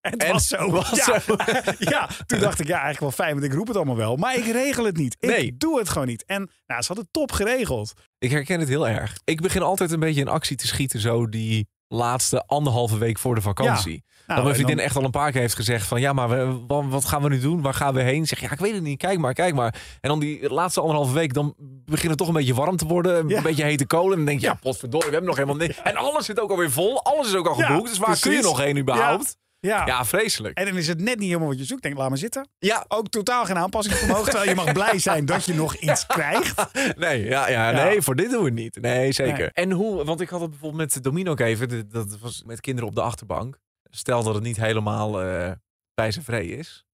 en 0.00 0.10
het 0.12 0.22
En 0.22 0.32
was 0.32 0.46
zo. 0.46 0.70
was 0.70 0.90
ja. 0.90 1.20
zo. 1.20 1.36
ja, 1.78 2.08
toen 2.26 2.40
dacht 2.40 2.60
ik, 2.60 2.66
ja, 2.66 2.72
eigenlijk 2.72 3.00
wel 3.00 3.10
fijn, 3.26 3.32
want 3.32 3.44
ik 3.44 3.52
roep 3.52 3.66
het 3.66 3.76
allemaal 3.76 3.96
wel. 3.96 4.16
Maar 4.16 4.36
ik 4.36 4.44
regel 4.44 4.84
het 4.84 4.96
niet. 4.96 5.16
Ik 5.18 5.28
Nee. 5.28 5.56
doe 5.56 5.78
het 5.78 5.88
gewoon 5.88 6.06
niet. 6.06 6.24
En 6.24 6.50
nou, 6.66 6.80
ze 6.82 6.86
hadden 6.86 7.08
top 7.10 7.32
geregeld. 7.32 7.92
Ik 8.18 8.30
herken 8.30 8.60
het 8.60 8.68
heel 8.68 8.88
erg. 8.88 9.16
Ik 9.24 9.40
begin 9.40 9.62
altijd 9.62 9.90
een 9.90 10.00
beetje 10.00 10.20
in 10.20 10.28
actie 10.28 10.56
te 10.56 10.66
schieten, 10.66 11.00
zo 11.00 11.28
die 11.28 11.68
laatste 11.88 12.42
anderhalve 12.46 12.98
week 12.98 13.18
voor 13.18 13.34
de 13.34 13.40
vakantie. 13.40 14.04
Nou, 14.26 14.26
dat 14.26 14.36
mijn 14.36 14.46
en 14.48 14.54
vriendin 14.54 14.76
dan- 14.76 14.84
echt 14.84 14.96
al 14.96 15.04
een 15.04 15.10
paar 15.10 15.32
keer 15.32 15.40
heeft 15.40 15.54
gezegd 15.54 15.86
van... 15.86 16.00
ja, 16.00 16.12
maar 16.12 16.28
we, 16.28 16.64
wat 16.88 17.04
gaan 17.04 17.22
we 17.22 17.28
nu 17.28 17.40
doen? 17.40 17.62
Waar 17.62 17.74
gaan 17.74 17.94
we 17.94 18.02
heen? 18.02 18.26
Zeg, 18.26 18.40
ja, 18.40 18.50
ik 18.52 18.58
weet 18.58 18.74
het 18.74 18.82
niet. 18.82 18.98
Kijk 18.98 19.18
maar, 19.18 19.32
kijk 19.34 19.54
maar. 19.54 19.74
En 20.00 20.08
dan 20.08 20.18
die 20.20 20.52
laatste 20.52 20.80
anderhalve 20.80 21.12
week, 21.14 21.34
dan 21.34 21.54
begint 21.84 22.08
het 22.08 22.18
toch 22.18 22.28
een 22.28 22.34
beetje 22.34 22.54
warm 22.54 22.76
te 22.76 22.86
worden. 22.86 23.30
Een 23.36 23.42
beetje 23.42 23.64
hete 23.64 23.86
kolen. 23.86 24.10
En 24.10 24.16
dan 24.16 24.26
denk 24.26 24.40
je, 24.40 24.46
ja, 24.46 24.54
potverdorie, 24.54 25.06
we 25.06 25.12
hebben 25.12 25.28
nog 25.30 25.38
helemaal 25.38 25.66
niks. 25.66 25.80
En 25.82 25.96
alles 25.96 26.24
zit 26.24 26.40
ook 26.40 26.50
alweer 26.50 26.70
vol. 26.70 27.04
Alles 27.04 27.26
is 27.28 27.34
ook 27.34 27.46
al 27.48 27.58
Ja, 27.58 27.66
geboekt. 27.66 27.88
dus 27.88 27.98
waar 27.98 28.18
kun 28.20 28.32
je 28.32 28.42
nog 28.42 28.58
heen 28.58 28.78
überhaupt? 28.78 29.36
Ja. 29.60 29.86
Ja, 29.86 30.04
vreselijk. 30.04 30.58
En 30.58 30.64
dan 30.64 30.76
is 30.76 30.88
het 30.88 31.00
net 31.00 31.18
niet 31.18 31.26
helemaal 31.28 31.48
wat 31.48 31.58
je 31.58 31.64
zoekt. 31.64 31.82
Denk, 31.82 31.96
laat 31.98 32.08
maar 32.08 32.18
zitten. 32.18 32.48
Ja, 32.58 32.84
Ook 32.88 33.08
totaal 33.08 33.44
geen 33.44 33.56
aanpassingsvermogen. 33.58 34.24
terwijl 34.24 34.48
je 34.48 34.54
mag 34.54 34.72
blij 34.72 34.98
zijn 34.98 35.24
dat 35.26 35.44
je 35.44 35.54
nog 35.54 35.74
iets 35.76 36.06
krijgt. 36.16 36.64
Nee, 36.96 37.24
ja, 37.24 37.48
ja, 37.48 37.70
Ja. 37.70 37.84
nee, 37.84 38.02
voor 38.02 38.16
dit 38.16 38.30
doen 38.30 38.38
we 38.40 38.44
het 38.44 38.54
niet. 38.54 38.80
Nee, 38.80 39.12
zeker. 39.12 39.38
Nee. 39.38 39.50
En 39.52 39.70
hoe, 39.70 40.04
want 40.04 40.20
ik 40.20 40.28
had 40.28 40.40
het 40.40 40.50
bijvoorbeeld 40.50 40.94
met 40.94 41.02
Domino 41.02 41.30
ook 41.30 41.40
even, 41.40 41.88
dat 41.88 42.18
was 42.20 42.42
met 42.46 42.60
kinderen 42.60 42.88
op 42.88 42.94
de 42.94 43.02
achterbank. 43.02 43.58
Stel 43.90 44.22
dat 44.22 44.34
het 44.34 44.42
niet 44.42 44.56
helemaal 44.56 45.22
eh, 45.22 45.50
bij 45.94 46.10
zijn 46.10 46.24
vree 46.24 46.56
is. 46.56 46.86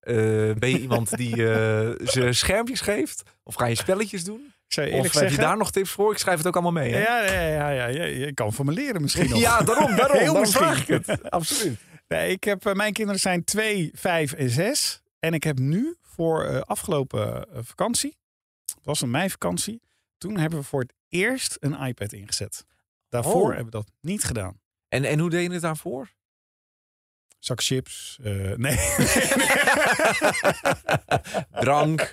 Eh, 0.00 0.14
ben 0.58 0.68
je 0.70 0.80
iemand 0.80 1.16
die 1.16 1.32
eh 1.50 1.90
ze 2.12 2.28
schermpjes 2.32 2.80
geeft? 2.80 3.22
Of 3.42 3.54
ga 3.54 3.66
je 3.66 3.74
spelletjes 3.74 4.24
doen? 4.24 4.40
Ik 4.66 4.74
zou 4.74 4.86
je 4.86 4.92
Of 4.92 4.98
eerlijk 4.98 5.20
heb 5.20 5.30
je 5.30 5.36
daar 5.36 5.56
nog 5.56 5.70
tips 5.70 5.90
voor? 5.90 6.12
Ik 6.12 6.18
schrijf 6.18 6.38
het 6.38 6.46
ook 6.46 6.54
allemaal 6.54 6.72
mee. 6.82 6.92
Hè? 6.92 6.98
Ja, 7.00 7.22
ja, 7.24 7.40
ja, 7.48 7.68
ja, 7.70 7.86
ja, 7.86 8.04
je 8.04 8.34
kan 8.34 8.52
van 8.52 8.66
me 8.66 8.72
leren 8.72 9.02
misschien 9.02 9.28
nog. 9.30 9.38
Ja, 9.38 9.60
daarom, 9.62 9.96
daarom. 9.96 10.16
Heel 10.16 10.24
daarom 10.24 10.40
misschien. 10.40 10.64
vraag 10.66 10.88
ik 10.88 11.06
het. 11.06 11.30
Absoluut. 11.30 11.78
Nee, 12.08 12.30
ik 12.32 12.44
heb, 12.44 12.66
eh, 12.66 12.72
mijn 12.74 12.92
kinderen 12.92 13.20
zijn 13.20 13.44
2, 13.44 13.90
5 13.94 14.32
en 14.32 14.50
6. 14.50 15.02
En 15.18 15.34
ik 15.34 15.42
heb 15.44 15.58
nu 15.58 15.96
voor 16.02 16.44
eh, 16.44 16.60
afgelopen 16.60 17.50
eh, 17.52 17.58
vakantie, 17.62 18.16
het 18.64 18.84
was 18.84 19.00
een 19.00 19.10
meivakantie, 19.10 19.82
toen 20.18 20.36
hebben 20.38 20.58
we 20.58 20.64
voor 20.64 20.80
het 20.80 20.92
eerst 21.08 21.56
een 21.60 21.74
iPad 21.80 22.12
ingezet. 22.12 22.64
Daarvoor 23.08 23.34
Oh. 23.42 23.46
hebben 23.46 23.64
we 23.64 23.70
dat 23.70 23.90
niet 24.00 24.24
gedaan. 24.24 24.60
En, 24.88 25.04
en 25.04 25.18
hoe 25.18 25.30
deed 25.30 25.46
je 25.46 25.52
het 25.52 25.62
daarvoor? 25.62 26.10
Zak 27.38 27.62
chips. 27.62 28.18
eh, 28.22 28.32
nee. 28.66 28.76
Drank. 31.64 32.12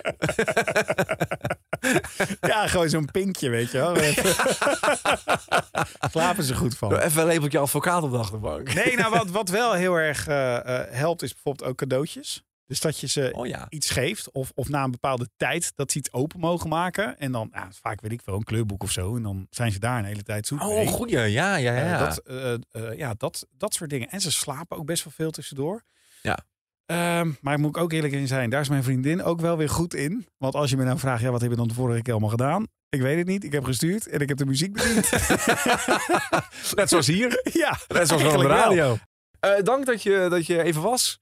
ja, 2.52 2.66
gewoon 2.66 2.88
zo'n 2.88 3.08
pinkje, 3.12 3.48
weet 3.48 3.70
je 3.70 3.78
wel. 3.78 3.96
Slapen 6.10 6.44
ze 6.44 6.54
goed 6.54 6.76
van. 6.76 6.96
Even 6.96 7.20
een 7.20 7.26
lepeltje 7.26 7.58
advocaat 7.58 8.02
op 8.02 8.10
de 8.10 8.18
achterbank. 8.18 8.74
Nee, 8.74 8.96
nou 8.96 9.10
wat, 9.12 9.30
wat 9.30 9.48
wel 9.48 9.72
heel 9.72 9.94
erg 9.94 10.26
eh, 10.26 10.56
eh, 10.56 10.86
helpt 10.90 11.22
is 11.22 11.32
bijvoorbeeld 11.32 11.68
ook 11.68 11.76
cadeautjes. 11.76 12.44
Dus 12.66 12.80
dat 12.80 13.00
je 13.00 13.06
ze 13.06 13.32
Oh 13.32 13.46
ja. 13.46 13.66
iets 13.68 13.90
geeft 13.90 14.30
of, 14.30 14.52
of 14.54 14.68
na 14.68 14.84
een 14.84 14.90
bepaalde 14.90 15.28
tijd 15.36 15.72
dat 15.74 15.92
ze 15.92 15.98
iets 15.98 16.12
open 16.12 16.40
mogen 16.40 16.68
maken. 16.68 17.18
En 17.18 17.32
dan, 17.32 17.48
ja, 17.52 17.68
vaak 17.70 18.00
weet 18.00 18.12
ik 18.12 18.22
wel, 18.24 18.34
een 18.34 18.44
kleurboek 18.44 18.82
of 18.82 18.90
zo. 18.90 19.16
En 19.16 19.22
dan 19.22 19.46
zijn 19.50 19.72
ze 19.72 19.78
daar 19.78 19.98
een 19.98 20.04
hele 20.04 20.22
tijd 20.22 20.46
zoek 20.46 20.58
mee. 20.58 20.68
Oh, 20.68 20.88
goeie. 20.88 21.18
Ja, 21.18 21.56
ja, 21.56 21.56
ja. 21.56 21.98
dat, 21.98 22.18
eh, 22.18 22.52
eh, 22.52 22.98
ja 22.98 23.14
dat, 23.16 23.46
dat 23.50 23.74
soort 23.74 23.90
dingen. 23.90 24.08
En 24.08 24.20
ze 24.20 24.32
slapen 24.32 24.76
ook 24.76 24.86
best 24.86 25.04
wel 25.04 25.12
veel 25.16 25.30
tussendoor. 25.30 25.82
Ja. 26.22 26.38
Ehm, 26.86 27.32
maar 27.40 27.58
moet 27.58 27.76
ik 27.76 27.82
ook 27.82 27.92
eerlijk 27.92 28.12
in 28.12 28.26
zijn, 28.26 28.50
daar 28.50 28.60
is 28.60 28.68
mijn 28.68 28.82
vriendin 28.82 29.22
ook 29.22 29.40
wel 29.40 29.56
weer 29.56 29.68
goed 29.68 29.94
in. 29.94 30.26
Want 30.38 30.54
als 30.54 30.70
je 30.70 30.76
me 30.76 30.84
nou 30.84 30.98
vraagt, 30.98 31.22
ja, 31.22 31.30
wat 31.30 31.40
heb 31.40 31.50
je 31.50 31.56
dan 31.56 31.68
de 31.68 31.74
vorige 31.74 32.02
keer 32.02 32.12
allemaal 32.12 32.30
gedaan? 32.30 32.66
Ik 32.88 33.00
weet 33.00 33.18
het 33.18 33.26
niet. 33.26 33.44
Ik 33.44 33.52
heb 33.52 33.64
gestuurd 33.64 34.06
en 34.06 34.20
ik 34.20 34.28
heb 34.28 34.38
de 34.38 34.46
muziek 34.46 34.72
bediend. 34.72 35.10
Net 36.76 36.88
zoals 36.88 37.06
hier. 37.06 37.40
ja, 37.62 37.78
Net 37.88 38.08
zoals 38.08 38.24
op 38.24 38.40
de 38.40 38.46
radio. 38.46 38.98
Eh, 39.40 39.62
dank 39.62 39.86
dat 39.86 40.02
je, 40.02 40.26
dat 40.30 40.46
je 40.46 40.62
even 40.62 40.82
was 40.82 41.18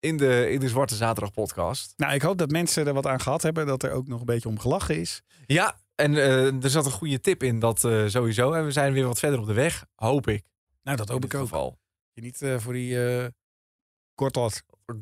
in 0.00 0.16
de, 0.16 0.50
in 0.50 0.60
de 0.60 0.68
Zwarte 0.68 0.94
Zaterdag 0.94 1.32
podcast. 1.32 1.92
Nou, 1.96 2.14
ik 2.14 2.22
hoop 2.22 2.38
dat 2.38 2.50
mensen 2.50 2.86
er 2.86 2.94
wat 2.94 3.06
aan 3.06 3.20
gehad 3.20 3.42
hebben. 3.42 3.66
Dat 3.66 3.82
er 3.82 3.92
ook 3.92 4.08
nog 4.08 4.20
een 4.20 4.26
beetje 4.26 4.48
om 4.48 4.58
gelachen 4.58 5.00
is. 5.00 5.22
Ja, 5.46 5.76
en 5.94 6.14
eh, 6.14 6.64
er 6.64 6.70
zat 6.70 6.84
een 6.84 6.92
goede 6.92 7.20
tip 7.20 7.42
in 7.42 7.58
dat 7.58 7.84
eh, 7.84 8.06
sowieso. 8.06 8.52
En 8.52 8.64
we 8.64 8.70
zijn 8.70 8.92
weer 8.92 9.06
wat 9.06 9.18
verder 9.18 9.40
op 9.40 9.46
de 9.46 9.52
weg, 9.52 9.84
hoop 9.94 10.28
ik. 10.28 10.44
Nou, 10.82 10.96
dat 10.96 11.08
hoop 11.08 11.24
ik 11.24 11.34
ook. 11.34 11.40
Geval. 11.40 11.78
Je 12.12 12.22
niet 12.22 12.42
voor 12.56 12.72
die 12.72 12.94
uh, 12.94 13.26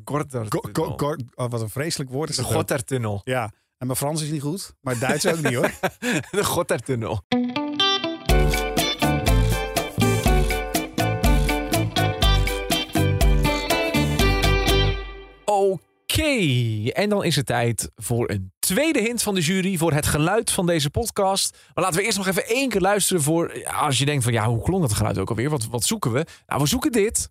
Gortlat. 0.05 0.45
Gorter 0.49 0.93
Go- 0.97 1.15
oh, 1.35 1.49
wat 1.49 1.61
een 1.61 1.69
vreselijk 1.69 2.09
woord 2.09 2.29
is 2.29 2.35
De. 2.35 2.43
Gotthardtunnel. 2.43 3.21
Ja, 3.23 3.43
en 3.77 3.85
mijn 3.87 3.97
Frans 3.97 4.21
is 4.21 4.29
niet 4.29 4.41
goed. 4.41 4.73
Maar 4.81 4.99
Duits 4.99 5.27
ook 5.27 5.41
niet 5.41 5.53
hoor. 5.53 5.71
De 6.31 6.43
Gotthardtunnel. 6.43 7.21
Oké, 15.45 16.89
en 16.91 17.09
dan 17.09 17.23
is 17.23 17.35
het 17.35 17.45
tijd 17.45 17.91
voor 17.95 18.29
een 18.29 18.51
tweede 18.59 18.99
hint 18.99 19.23
van 19.23 19.35
de 19.35 19.41
jury 19.41 19.77
voor 19.77 19.93
het 19.93 20.05
geluid 20.05 20.51
van 20.51 20.65
deze 20.65 20.89
podcast. 20.89 21.57
Maar 21.73 21.83
laten 21.83 21.99
we 21.99 22.05
eerst 22.05 22.17
nog 22.17 22.27
even 22.27 22.47
één 22.47 22.69
keer 22.69 22.81
luisteren 22.81 23.21
voor 23.21 23.65
als 23.65 23.97
je 23.97 24.05
denkt 24.05 24.23
van 24.23 24.33
ja, 24.33 24.47
hoe 24.47 24.61
klonk 24.61 24.81
dat 24.81 24.93
geluid 24.93 25.17
ook 25.17 25.29
alweer? 25.29 25.49
Wat, 25.49 25.67
wat 25.67 25.83
zoeken 25.83 26.11
we? 26.11 26.25
Nou, 26.47 26.61
we 26.61 26.67
zoeken 26.67 26.91
dit. 26.91 27.29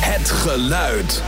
Het 0.00 0.30
geluid. 0.30 1.22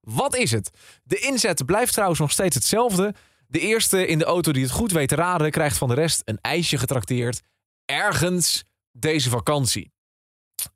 Wat 0.00 0.36
is 0.36 0.50
het? 0.50 0.70
De 1.02 1.18
inzet 1.18 1.66
blijft 1.66 1.92
trouwens 1.92 2.20
nog 2.20 2.30
steeds 2.30 2.54
hetzelfde. 2.54 3.14
De 3.46 3.60
eerste 3.60 4.06
in 4.06 4.18
de 4.18 4.24
auto 4.24 4.52
die 4.52 4.62
het 4.62 4.72
goed 4.72 4.92
weet 4.92 5.08
te 5.08 5.14
raden, 5.14 5.50
krijgt 5.50 5.78
van 5.78 5.88
de 5.88 5.94
rest 5.94 6.22
een 6.24 6.38
ijsje 6.40 6.78
getrakteerd. 6.78 7.42
Ergens 7.84 8.64
deze 8.92 9.30
vakantie. 9.30 9.92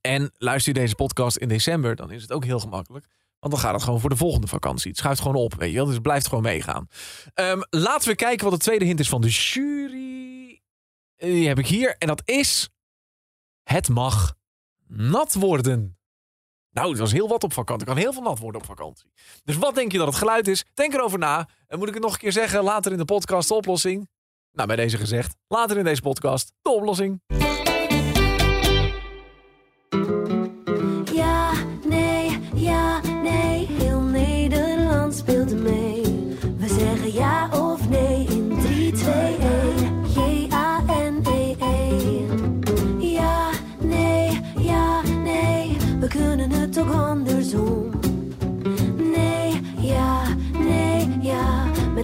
En 0.00 0.30
luister 0.38 0.74
je 0.74 0.80
deze 0.80 0.94
podcast 0.94 1.36
in 1.36 1.48
december, 1.48 1.96
dan 1.96 2.10
is 2.10 2.22
het 2.22 2.32
ook 2.32 2.44
heel 2.44 2.60
gemakkelijk. 2.60 3.06
Want 3.38 3.52
dan 3.52 3.62
gaat 3.62 3.74
het 3.74 3.82
gewoon 3.82 4.00
voor 4.00 4.10
de 4.10 4.16
volgende 4.16 4.46
vakantie. 4.46 4.90
Het 4.90 4.98
schuift 4.98 5.20
gewoon 5.20 5.42
op, 5.42 5.54
weet 5.54 5.70
je 5.70 5.76
wel. 5.76 5.84
Dus 5.84 5.94
het 5.94 6.02
blijft 6.02 6.28
gewoon 6.28 6.42
meegaan. 6.42 6.86
Ehm, 7.34 7.60
laten 7.70 8.08
we 8.08 8.14
kijken 8.14 8.44
wat 8.50 8.58
de 8.58 8.64
tweede 8.64 8.84
hint 8.84 9.00
is 9.00 9.08
van 9.08 9.20
de 9.20 9.28
jury. 9.28 10.60
Eh, 11.16 11.30
Die 11.30 11.48
heb 11.48 11.58
ik 11.58 11.66
hier. 11.66 11.96
En 11.98 12.06
dat 12.06 12.22
is... 12.24 12.68
Het 13.62 13.88
mag 13.88 14.34
nat 14.86 15.34
worden. 15.34 15.98
Nou, 16.72 16.88
het 16.90 16.98
was 16.98 17.12
heel 17.12 17.28
wat 17.28 17.44
op 17.44 17.52
vakantie. 17.52 17.87
Er 17.87 17.92
kan 17.92 18.02
heel 18.02 18.12
veel 18.12 18.22
nat 18.22 18.38
worden 18.38 18.61
op 18.61 18.66
vakantie. 18.66 19.12
Dus 19.44 19.56
wat 19.56 19.74
denk 19.74 19.92
je 19.92 19.98
dat 19.98 20.06
het 20.06 20.16
geluid 20.16 20.48
is? 20.48 20.64
Denk 20.74 20.94
erover 20.94 21.18
na. 21.18 21.48
En 21.66 21.78
moet 21.78 21.88
ik 21.88 21.94
het 21.94 22.02
nog 22.02 22.12
een 22.12 22.18
keer 22.18 22.33
zeggen? 22.33 22.62
Later 22.62 22.92
in 22.92 22.98
de 22.98 23.04
podcast 23.04 23.48
de 23.48 23.54
oplossing. 23.54 24.09
Nou, 24.52 24.66
bij 24.66 24.76
deze 24.76 24.96
gezegd. 24.96 25.37
Later 25.48 25.78
in 25.78 25.85
deze 25.85 26.02
podcast 26.02 26.52
de 26.62 26.70
oplossing. 26.70 27.20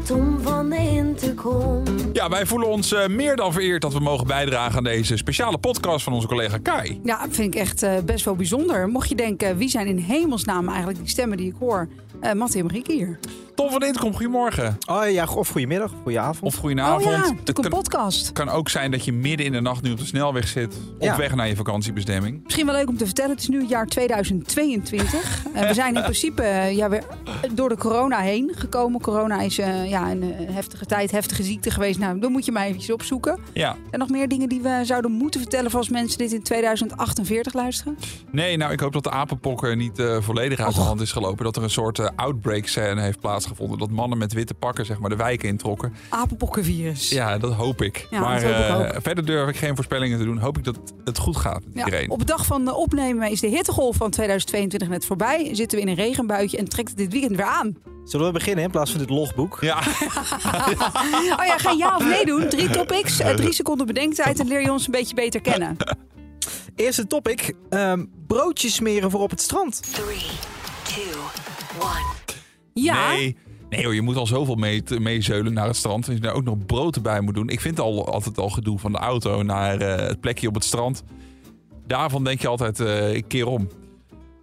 Tom 0.06 0.40
van 0.40 0.70
de 0.70 0.76
Intercom. 0.76 1.82
Ja, 2.12 2.28
wij 2.28 2.46
voelen 2.46 2.68
ons 2.68 2.92
eh, 2.92 3.06
meer 3.06 3.36
dan 3.36 3.52
vereerd 3.52 3.82
dat 3.82 3.92
we 3.92 4.00
mogen 4.00 4.26
bijdragen 4.26 4.76
aan 4.76 4.84
deze 4.84 5.16
speciale 5.16 5.58
podcast 5.58 6.04
van 6.04 6.12
onze 6.12 6.26
collega 6.26 6.58
Kai. 6.58 7.00
Ja, 7.04 7.26
vind 7.30 7.54
ik 7.54 7.60
echt 7.60 7.82
eh, 7.82 7.92
best 8.04 8.24
wel 8.24 8.36
bijzonder. 8.36 8.88
Mocht 8.88 9.08
je 9.08 9.14
denken, 9.14 9.56
wie 9.56 9.68
zijn 9.68 9.86
in 9.86 9.96
hemelsnaam 9.98 10.68
eigenlijk 10.68 10.98
die 10.98 11.08
stemmen 11.08 11.36
die 11.36 11.48
ik 11.48 11.54
hoor? 11.58 11.88
Eh 12.20 12.32
Mattie 12.32 12.60
en 12.60 12.66
Marieke 12.66 12.92
hier. 12.92 13.18
Tom 13.56 13.70
van 13.70 13.82
Intkom, 13.82 14.12
goedemorgen. 14.12 14.78
Oh 14.86 15.10
ja, 15.10 15.26
of 15.34 15.48
goedemiddag, 15.48 15.92
of 15.92 15.98
goedenavond. 16.02 16.42
Of 16.42 16.54
goedenavond. 16.56 17.04
Oh 17.04 17.10
ja, 17.12 17.52
kan, 17.52 17.68
podcast. 17.68 18.32
kan 18.32 18.48
ook 18.48 18.68
zijn 18.68 18.90
dat 18.90 19.04
je 19.04 19.12
midden 19.12 19.46
in 19.46 19.52
de 19.52 19.60
nacht 19.60 19.82
nu 19.82 19.90
op 19.92 19.98
de 19.98 20.04
snelweg 20.06 20.48
zit. 20.48 20.74
Op 20.98 21.02
Ja. 21.02 21.16
weg 21.16 21.34
naar 21.34 21.48
je 21.48 21.56
vakantiebestemming. 21.56 22.40
Misschien 22.44 22.66
wel 22.66 22.74
leuk 22.74 22.88
om 22.88 22.96
te 22.96 23.04
vertellen, 23.04 23.30
het 23.30 23.40
is 23.40 23.48
nu 23.48 23.60
het 23.60 23.68
jaar 23.68 23.86
2022. 23.86 25.14
Eh, 25.56 25.66
we 25.68 25.74
zijn 25.74 25.94
in 25.96 26.02
principe 26.02 26.42
eh, 26.42 26.76
ja, 26.76 26.88
weer 26.88 27.02
door 27.52 27.68
de 27.68 27.76
corona 27.76 28.18
heen 28.18 28.52
gekomen. 28.54 29.00
Corona 29.00 29.40
is 29.40 29.58
eh, 29.58 29.88
ja, 29.88 30.10
een 30.10 30.22
eh, 30.22 30.54
heftige 30.54 30.86
tijd, 30.86 31.10
heftige 31.10 31.42
ziekte 31.42 31.70
geweest. 31.70 31.98
Nou, 31.98 32.18
dan 32.18 32.32
moet 32.32 32.44
je 32.44 32.52
maar 32.52 32.64
eventjes 32.64 32.90
opzoeken. 32.94 33.38
Ja. 33.52 33.76
En 33.90 33.98
nog 33.98 34.08
meer 34.08 34.28
dingen 34.28 34.48
die 34.48 34.60
we 34.60 34.80
zouden 34.82 35.10
moeten 35.10 35.40
vertellen 35.40 35.70
voor 35.70 35.78
als 35.80 35.88
mensen 35.88 36.18
dit 36.18 36.32
in 36.32 36.42
2048 36.42 37.52
luisteren? 37.52 37.98
Nee, 38.30 38.56
nou 38.56 38.72
ik 38.72 38.80
hoop 38.80 38.92
dat 38.92 39.04
de 39.04 39.10
apenpokken 39.10 39.78
niet 39.78 39.98
eh, 39.98 40.16
volledig 40.20 40.60
uit 40.60 40.74
de 40.74 40.80
hand 40.80 41.00
is 41.00 41.12
gelopen. 41.12 41.44
Dat 41.44 41.56
er 41.56 41.62
een 41.62 41.70
soort 41.70 41.98
eh, 41.98 42.08
outbreak 42.16 42.66
scène 42.66 43.00
heeft 43.00 43.20
plaatsgevonden. 43.20 43.44
Dat 43.78 43.90
mannen 43.90 44.18
met 44.18 44.32
witte 44.32 44.54
pakken 44.54 44.86
zeg 44.86 44.98
maar 44.98 45.10
de 45.10 45.16
wijken 45.16 45.48
introkken. 45.48 45.94
Apenpokkenvirus. 46.08 47.08
Ja, 47.08 47.38
dat 47.38 47.52
hoop 47.52 47.82
ik. 47.82 48.06
Ja, 48.10 48.20
maar 48.20 48.40
dat 48.42 48.52
hoop 48.52 48.60
ik 48.80 48.90
eh, 48.90 48.96
ook. 48.96 49.02
verder 49.02 49.26
durf 49.26 49.48
ik 49.48 49.56
geen 49.56 49.74
voorspellingen 49.74 50.18
te 50.18 50.24
doen. 50.24 50.38
Hoop 50.38 50.58
ik 50.58 50.64
dat 50.64 50.78
het 51.04 51.18
goed 51.18 51.36
gaat 51.36 51.64
met 51.64 51.74
Ja, 51.74 51.84
iedereen. 51.84 52.10
op 52.10 52.18
de 52.18 52.24
dag 52.24 52.46
van 52.46 52.72
opnemen 52.74 53.30
is 53.30 53.40
de 53.40 53.46
hittegolf 53.48 53.96
van 53.96 54.10
2022 54.10 54.88
net 54.88 55.06
voorbij. 55.06 55.54
Zitten 55.54 55.78
we 55.78 55.84
in 55.84 55.90
een 55.90 55.94
regenbuitje 56.04 56.56
en 56.58 56.68
trekt 56.68 56.88
het 56.88 56.98
dit 56.98 57.12
weekend 57.12 57.36
weer 57.36 57.46
aan. 57.46 57.76
Zullen 58.04 58.26
we 58.26 58.32
beginnen 58.32 58.64
in 58.64 58.70
plaats 58.70 58.90
van 58.90 59.00
dit 59.00 59.10
logboek? 59.10 59.58
Ja, 59.60 59.78
Oh 61.38 61.44
ja, 61.46 61.58
ga 61.58 61.70
ja 61.70 61.96
of 61.96 62.04
nee 62.08 62.24
doen. 62.24 62.48
Drie 62.48 62.70
topics, 62.70 63.20
eh, 63.20 63.34
drie 63.34 63.52
seconden 63.52 63.86
bedenktijd 63.86 64.40
en 64.40 64.46
leer 64.48 64.60
je 64.62 64.72
ons 64.72 64.84
een 64.86 64.92
beetje 64.92 65.14
beter 65.14 65.40
kennen. 65.40 65.76
Eerste 66.76 67.06
topic. 67.06 67.54
ehm, 67.70 68.04
broodjes 68.26 68.74
smeren 68.74 69.10
voor 69.10 69.20
op 69.20 69.30
het 69.30 69.40
strand. 69.40 69.80
Ja, 72.84 73.08
nee. 73.12 73.36
Nee 73.70 73.84
hoor, 73.84 73.94
je 73.94 74.02
moet 74.02 74.16
al 74.16 74.26
zoveel 74.26 74.54
mee, 74.54 74.82
meezeulen 74.98 75.52
naar 75.52 75.66
het 75.66 75.76
strand. 75.76 76.06
Als 76.06 76.14
je 76.14 76.20
daar 76.20 76.34
ook 76.34 76.44
nog 76.44 76.66
brood 76.66 76.96
erbij 76.96 77.20
moet 77.20 77.34
doen. 77.34 77.48
Ik 77.48 77.60
vind 77.60 77.80
al, 77.80 78.06
altijd 78.12 78.38
al 78.38 78.48
gedoe 78.50 78.78
van 78.78 78.92
de 78.92 78.98
auto 78.98 79.42
naar 79.42 79.80
eh, 79.80 80.06
het 80.08 80.20
plekje 80.20 80.48
op 80.48 80.54
het 80.54 80.64
strand. 80.64 81.02
Daarvan 81.86 82.24
denk 82.24 82.40
je 82.40 82.48
altijd 82.48 82.80
eh 82.80 83.14
een 83.14 83.26
keer 83.26 83.46
om. 83.46 83.68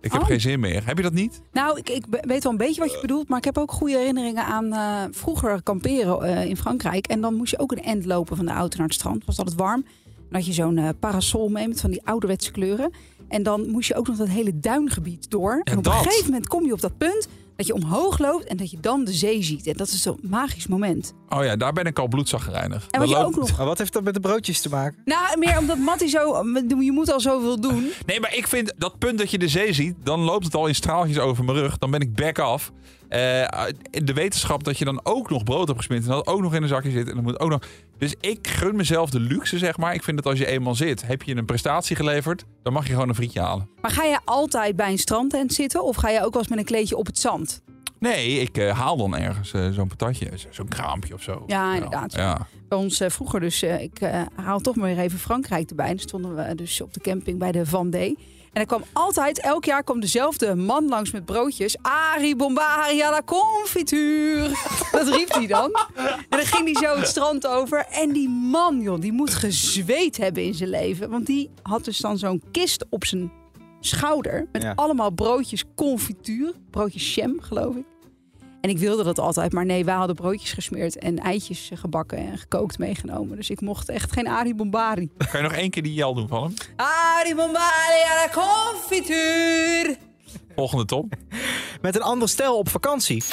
Ik 0.01 0.11
heb 0.11 0.21
Oh. 0.21 0.27
geen 0.27 0.41
zin 0.41 0.59
meer. 0.59 0.85
Heb 0.85 0.97
je 0.97 1.03
dat 1.03 1.13
niet? 1.13 1.41
nou, 1.51 1.77
ik, 1.77 1.89
ik 1.89 2.05
weet 2.09 2.43
wel 2.43 2.51
een 2.51 2.57
beetje 2.57 2.81
wat 2.81 2.91
je 2.91 2.97
bedoelt. 3.01 3.27
Maar 3.29 3.37
ik 3.37 3.43
heb 3.43 3.57
ook 3.57 3.71
goede 3.71 3.97
herinneringen 3.97 4.45
aan 4.45 4.73
eh, 4.73 5.01
vroeger 5.11 5.61
kamperen 5.63 6.47
in 6.47 6.57
Frankrijk. 6.57 7.07
En 7.07 7.21
dan 7.21 7.33
moest 7.35 7.51
je 7.51 7.59
ook 7.59 7.71
een 7.71 7.83
end 7.83 8.05
lopen 8.05 8.35
van 8.37 8.45
de 8.45 8.51
auto 8.51 8.77
naar 8.77 8.85
het 8.87 8.95
strand. 8.95 9.25
Was 9.25 9.37
altijd 9.37 9.57
warm. 9.57 9.81
Dan 10.15 10.41
had 10.41 10.45
je 10.45 10.53
zo'n 10.53 10.93
parasol 10.99 11.49
mee 11.49 11.67
met 11.67 11.81
van 11.81 11.91
die 11.91 12.01
ouderwetse 12.05 12.51
kleuren. 12.51 12.91
En 13.27 13.43
dan 13.43 13.69
moest 13.69 13.87
je 13.87 13.95
ook 13.95 14.07
nog 14.07 14.17
dat 14.17 14.27
hele 14.27 14.59
duingebied 14.59 15.29
door. 15.29 15.61
en 15.63 15.77
op 15.77 15.83
dat. 15.83 15.93
een 15.93 15.99
gegeven 15.99 16.25
moment 16.25 16.47
kom 16.47 16.65
je 16.65 16.73
op 16.73 16.81
dat 16.81 16.97
punt 16.97 17.27
dat 17.55 17.67
je 17.67 17.73
omhoog 17.73 18.19
loopt 18.19 18.45
en 18.45 18.57
dat 18.57 18.71
je 18.71 18.77
dan 18.79 19.03
de 19.03 19.13
zee 19.13 19.43
ziet. 19.43 19.67
En 19.67 19.73
dat 19.77 19.87
is 19.87 20.01
zo'n 20.01 20.19
magisch 20.21 20.67
moment. 20.67 21.13
Oh 21.29 21.43
ja, 21.43 21.55
daar 21.55 21.73
ben 21.73 21.85
ik 21.85 21.99
al 21.99 22.07
bloedzaggereinig. 22.07 22.87
En 22.91 22.99
wat 22.99 23.09
je 23.09 23.15
Dan 23.15 23.25
ook 23.25 23.35
loopt- 23.35 23.47
nog... 23.49 23.57
Maar 23.57 23.65
wat 23.67 23.77
heeft 23.77 23.93
dat 23.93 24.03
met 24.03 24.13
de 24.13 24.19
broodjes 24.19 24.61
te 24.61 24.69
maken? 24.69 25.01
Nou, 25.05 25.37
meer 25.39 25.57
omdat 25.59 25.77
Mattie 25.77 26.07
zo... 26.09 26.43
Je 26.79 26.91
moet 26.91 27.11
al 27.11 27.19
zoveel 27.19 27.59
doen. 27.61 27.91
Nee, 28.05 28.19
maar 28.19 28.35
ik 28.35 28.47
vind 28.47 28.73
dat 28.77 28.97
punt 28.97 29.17
dat 29.17 29.31
je 29.31 29.37
de 29.37 29.47
zee 29.47 29.73
ziet, 29.73 29.95
dan 30.03 30.19
loopt 30.19 30.45
het 30.45 30.55
al 30.55 30.67
in 30.67 30.75
straaltjes 30.75 31.19
over 31.19 31.43
mijn 31.43 31.57
rug. 31.57 31.77
Dan 31.77 31.91
ben 31.91 31.99
ik 32.01 32.15
back 32.15 32.39
af. 32.39 32.71
Eh, 33.13 33.65
de 33.91 34.13
wetenschap 34.13 34.63
dat 34.63 34.77
je 34.77 34.85
dan 34.85 34.99
ook 35.03 35.29
nog 35.29 35.43
brood 35.43 35.65
hebt 35.67 35.79
gesmeerd 35.79 36.03
en 36.03 36.09
dat 36.09 36.27
ook 36.27 36.41
nog 36.41 36.53
in 36.55 36.61
een 36.61 36.67
zakje 36.67 36.91
zit. 36.91 37.07
En 37.09 37.13
dan 37.15 37.23
moet 37.23 37.39
ook 37.39 37.49
nog. 37.49 37.59
Dus 37.97 38.15
ik 38.19 38.47
gun 38.47 38.75
mezelf 38.75 39.09
de 39.09 39.19
luxe, 39.19 39.57
zeg 39.57 39.77
maar. 39.77 39.93
Ik 39.93 40.03
vind 40.03 40.17
dat 40.17 40.25
als 40.25 40.37
je 40.39 40.45
eenmaal 40.45 40.75
zit, 40.75 41.07
heb 41.07 41.21
je 41.23 41.35
een 41.35 41.45
prestatie 41.45 41.95
geleverd, 41.95 42.45
dan 42.63 42.73
mag 42.73 42.87
je 42.87 42.93
gewoon 42.93 43.09
een 43.09 43.15
frietje 43.15 43.39
halen. 43.41 43.69
Maar 43.81 43.91
ga 43.91 44.03
je 44.03 44.19
altijd 44.25 44.75
bij 44.75 44.91
een 44.91 44.97
strandtent 44.99 45.53
zitten? 45.53 45.83
Of 45.83 45.95
ga 45.95 46.09
je 46.09 46.23
ook 46.25 46.31
wel 46.33 46.41
eens 46.41 46.47
met 46.49 46.59
een 46.59 46.65
kleedje 46.65 46.97
op 46.97 47.05
het 47.05 47.19
zand? 47.19 47.61
Nee, 47.99 48.39
ik 48.39 48.57
eh, 48.57 48.77
haal 48.79 48.97
dan 48.97 49.15
ergens 49.17 49.53
eh, 49.53 49.69
zo'n 49.69 49.87
patatje, 49.87 50.29
zo- 50.37 50.47
zo'n 50.51 50.67
kraampje 50.67 51.13
of 51.13 51.21
zo. 51.21 51.43
Ja, 51.47 51.73
inderdaad. 51.75 52.13
Ja. 52.13 52.47
Bij 52.69 52.77
ons 52.77 53.01
vroeger 53.07 53.39
dus, 53.39 53.63
ik 53.63 53.99
haal 54.35 54.59
toch 54.59 54.75
maar 54.75 54.87
weer 54.95 54.99
even 55.03 55.19
Frankrijk 55.19 55.69
erbij. 55.69 55.87
Dan 55.87 55.99
stonden 55.99 56.35
we 56.35 56.55
dus 56.55 56.81
op 56.81 56.93
de 56.93 56.99
camping 56.99 57.39
bij 57.39 57.51
de 57.51 57.65
Vendée. 57.65 58.17
En 58.53 58.61
er 58.61 58.65
kwam 58.67 58.83
altijd, 58.93 59.39
elk 59.39 59.65
jaar 59.65 59.83
kwam 59.83 59.99
dezelfde 59.99 60.55
man 60.55 60.87
langs 60.87 61.11
met 61.11 61.25
broodjes. 61.25 61.77
Arie 61.81 62.35
Bombari 62.35 63.01
à 63.01 63.09
la 63.09 63.21
confituur. 63.25 64.49
Dat 64.91 65.07
riep 65.07 65.33
hij 65.33 65.47
dan. 65.47 65.71
En 65.95 66.37
dan 66.37 66.45
ging 66.45 66.63
hij 66.79 66.89
zo 66.89 66.97
het 66.99 67.07
strand 67.07 67.47
over. 67.47 67.85
En 67.91 68.11
die 68.11 68.29
man, 68.29 68.81
joh, 68.81 69.01
die 69.01 69.11
moet 69.11 69.33
gezweet 69.33 70.17
hebben 70.17 70.43
in 70.43 70.53
zijn 70.53 70.69
leven. 70.69 71.09
Want 71.09 71.25
die 71.25 71.49
had 71.61 71.85
dus 71.85 71.97
dan 71.97 72.17
zo'n 72.17 72.41
kist 72.51 72.85
op 72.89 73.05
zijn 73.05 73.31
schouder. 73.79 74.47
Met 74.51 74.61
Ja. 74.61 74.73
allemaal 74.75 75.11
broodjes 75.11 75.63
confituur. 75.75 76.53
Broodjes 76.69 77.15
jam, 77.15 77.41
geloof 77.41 77.75
ik. 77.75 77.85
En 78.63 78.69
ik 78.69 78.77
wilde 78.77 79.03
dat 79.03 79.19
altijd, 79.19 79.53
maar 79.53 79.65
nee, 79.65 79.85
wij 79.85 79.95
hadden 79.95 80.15
broodjes 80.15 80.51
gesmeerd 80.51 80.97
en 80.97 81.19
eitjes 81.19 81.71
gebakken 81.73 82.17
en 82.17 82.37
gekookt 82.37 82.77
meegenomen. 82.77 83.35
Dus 83.35 83.49
ik 83.49 83.61
mocht 83.61 83.89
echt 83.89 84.11
geen 84.11 84.27
Arie 84.27 84.55
Bombari. 84.55 85.09
Kan 85.17 85.41
je 85.41 85.47
nog 85.47 85.51
één 85.51 85.69
keer 85.69 85.83
die 85.83 85.93
jel 85.93 86.13
doen 86.13 86.27
van 86.27 86.43
hem? 86.43 86.53
Arie 86.75 87.35
Bombari 87.35 88.01
à 88.11 88.25
la 88.25 88.29
confituur. 88.31 89.97
Volgende 90.55 90.85
Tom. 90.85 91.09
Met 91.81 91.95
een 91.95 92.01
ander 92.01 92.29
stel 92.29 92.57
op 92.57 92.69
vakantie. 92.69 93.23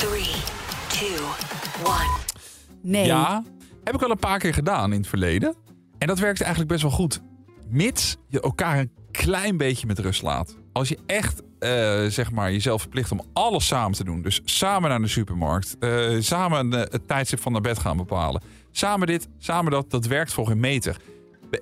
Nee. 2.82 3.06
Ja, 3.06 3.44
heb 3.84 3.94
ik 3.94 4.02
al 4.02 4.10
een 4.10 4.18
paar 4.18 4.38
keer 4.38 4.54
gedaan 4.54 4.92
in 4.92 4.98
het 4.98 5.08
verleden. 5.08 5.54
En 5.98 6.06
dat 6.06 6.18
werkte 6.18 6.44
eigenlijk 6.44 6.72
best 6.72 6.82
wel 6.82 6.92
goed. 6.92 7.20
Mits 7.68 8.16
je 8.28 8.40
elkaar 8.40 8.78
een 8.78 8.92
klein 9.10 9.56
beetje 9.56 9.86
met 9.86 9.98
rust 9.98 10.22
laat. 10.22 10.56
Als 10.72 10.88
je 10.88 10.98
echt 11.06 11.42
eh, 11.60 12.04
zeg 12.10 12.30
maar 12.32 12.52
jezelf 12.52 12.80
verplicht 12.80 13.12
om 13.12 13.20
alles 13.32 13.66
samen 13.66 13.96
te 13.96 14.04
doen. 14.04 14.22
Dus 14.22 14.40
samen 14.44 14.90
naar 14.90 15.00
de 15.00 15.08
supermarkt. 15.08 15.76
eh, 15.78 16.10
samen 16.18 16.72
eh, 16.72 16.80
het 16.80 17.08
tijdstip 17.08 17.40
van 17.40 17.52
naar 17.52 17.60
bed 17.60 17.78
gaan 17.78 17.96
bepalen. 17.96 18.42
Samen 18.72 19.06
dit, 19.06 19.28
samen 19.38 19.70
dat. 19.72 19.90
Dat 19.90 20.06
werkt 20.06 20.32
voor 20.32 20.46
geen 20.46 20.60
meter. 20.60 20.96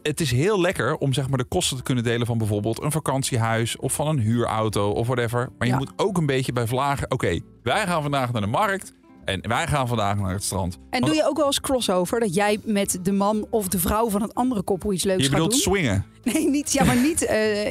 Het 0.02 0.20
is 0.20 0.30
heel 0.30 0.60
lekker 0.60 0.96
om 0.96 1.12
zeg 1.12 1.28
maar, 1.28 1.38
de 1.38 1.44
kosten 1.44 1.76
te 1.76 1.82
kunnen 1.82 2.04
delen 2.04 2.26
van 2.26 2.38
bijvoorbeeld 2.38 2.82
een 2.82 2.92
vakantiehuis 2.92 3.76
of 3.76 3.92
van 3.92 4.06
een 4.06 4.18
huurauto 4.18 4.90
of 4.90 5.06
whatever. 5.06 5.48
Maar 5.58 5.66
je 5.66 5.72
Ja. 5.72 5.78
moet 5.78 5.92
ook 5.96 6.16
een 6.18 6.26
beetje 6.26 6.52
bij 6.52 6.66
vlagen. 6.66 7.10
Oké, 7.10 7.38
wij 7.62 7.86
gaan 7.86 8.02
vandaag 8.02 8.32
naar 8.32 8.40
de 8.42 8.46
markt 8.48 8.92
en 9.24 9.48
wij 9.48 9.66
gaan 9.66 9.88
vandaag 9.88 10.16
naar 10.18 10.32
het 10.32 10.42
strand. 10.44 10.74
En 10.74 10.80
Want 10.90 11.06
doe 11.06 11.14
je 11.14 11.28
ook 11.28 11.36
wel 11.36 11.46
eens 11.46 11.60
crossover? 11.60 12.20
Dat 12.20 12.34
jij 12.34 12.60
met 12.64 12.98
de 13.02 13.12
man 13.12 13.46
of 13.50 13.68
de 13.68 13.78
vrouw 13.78 14.10
van 14.10 14.22
het 14.22 14.34
andere 14.34 14.62
koppel 14.62 14.92
iets 14.92 15.04
leuks 15.04 15.22
je 15.22 15.28
gaat 15.30 15.32
bedoelt 15.32 15.50
doen? 15.52 15.60
swingen. 15.60 16.04
Nee, 16.24 16.48
niet, 16.48 16.72
ja, 16.72 16.84
maar 16.84 16.96
niet 16.96 17.20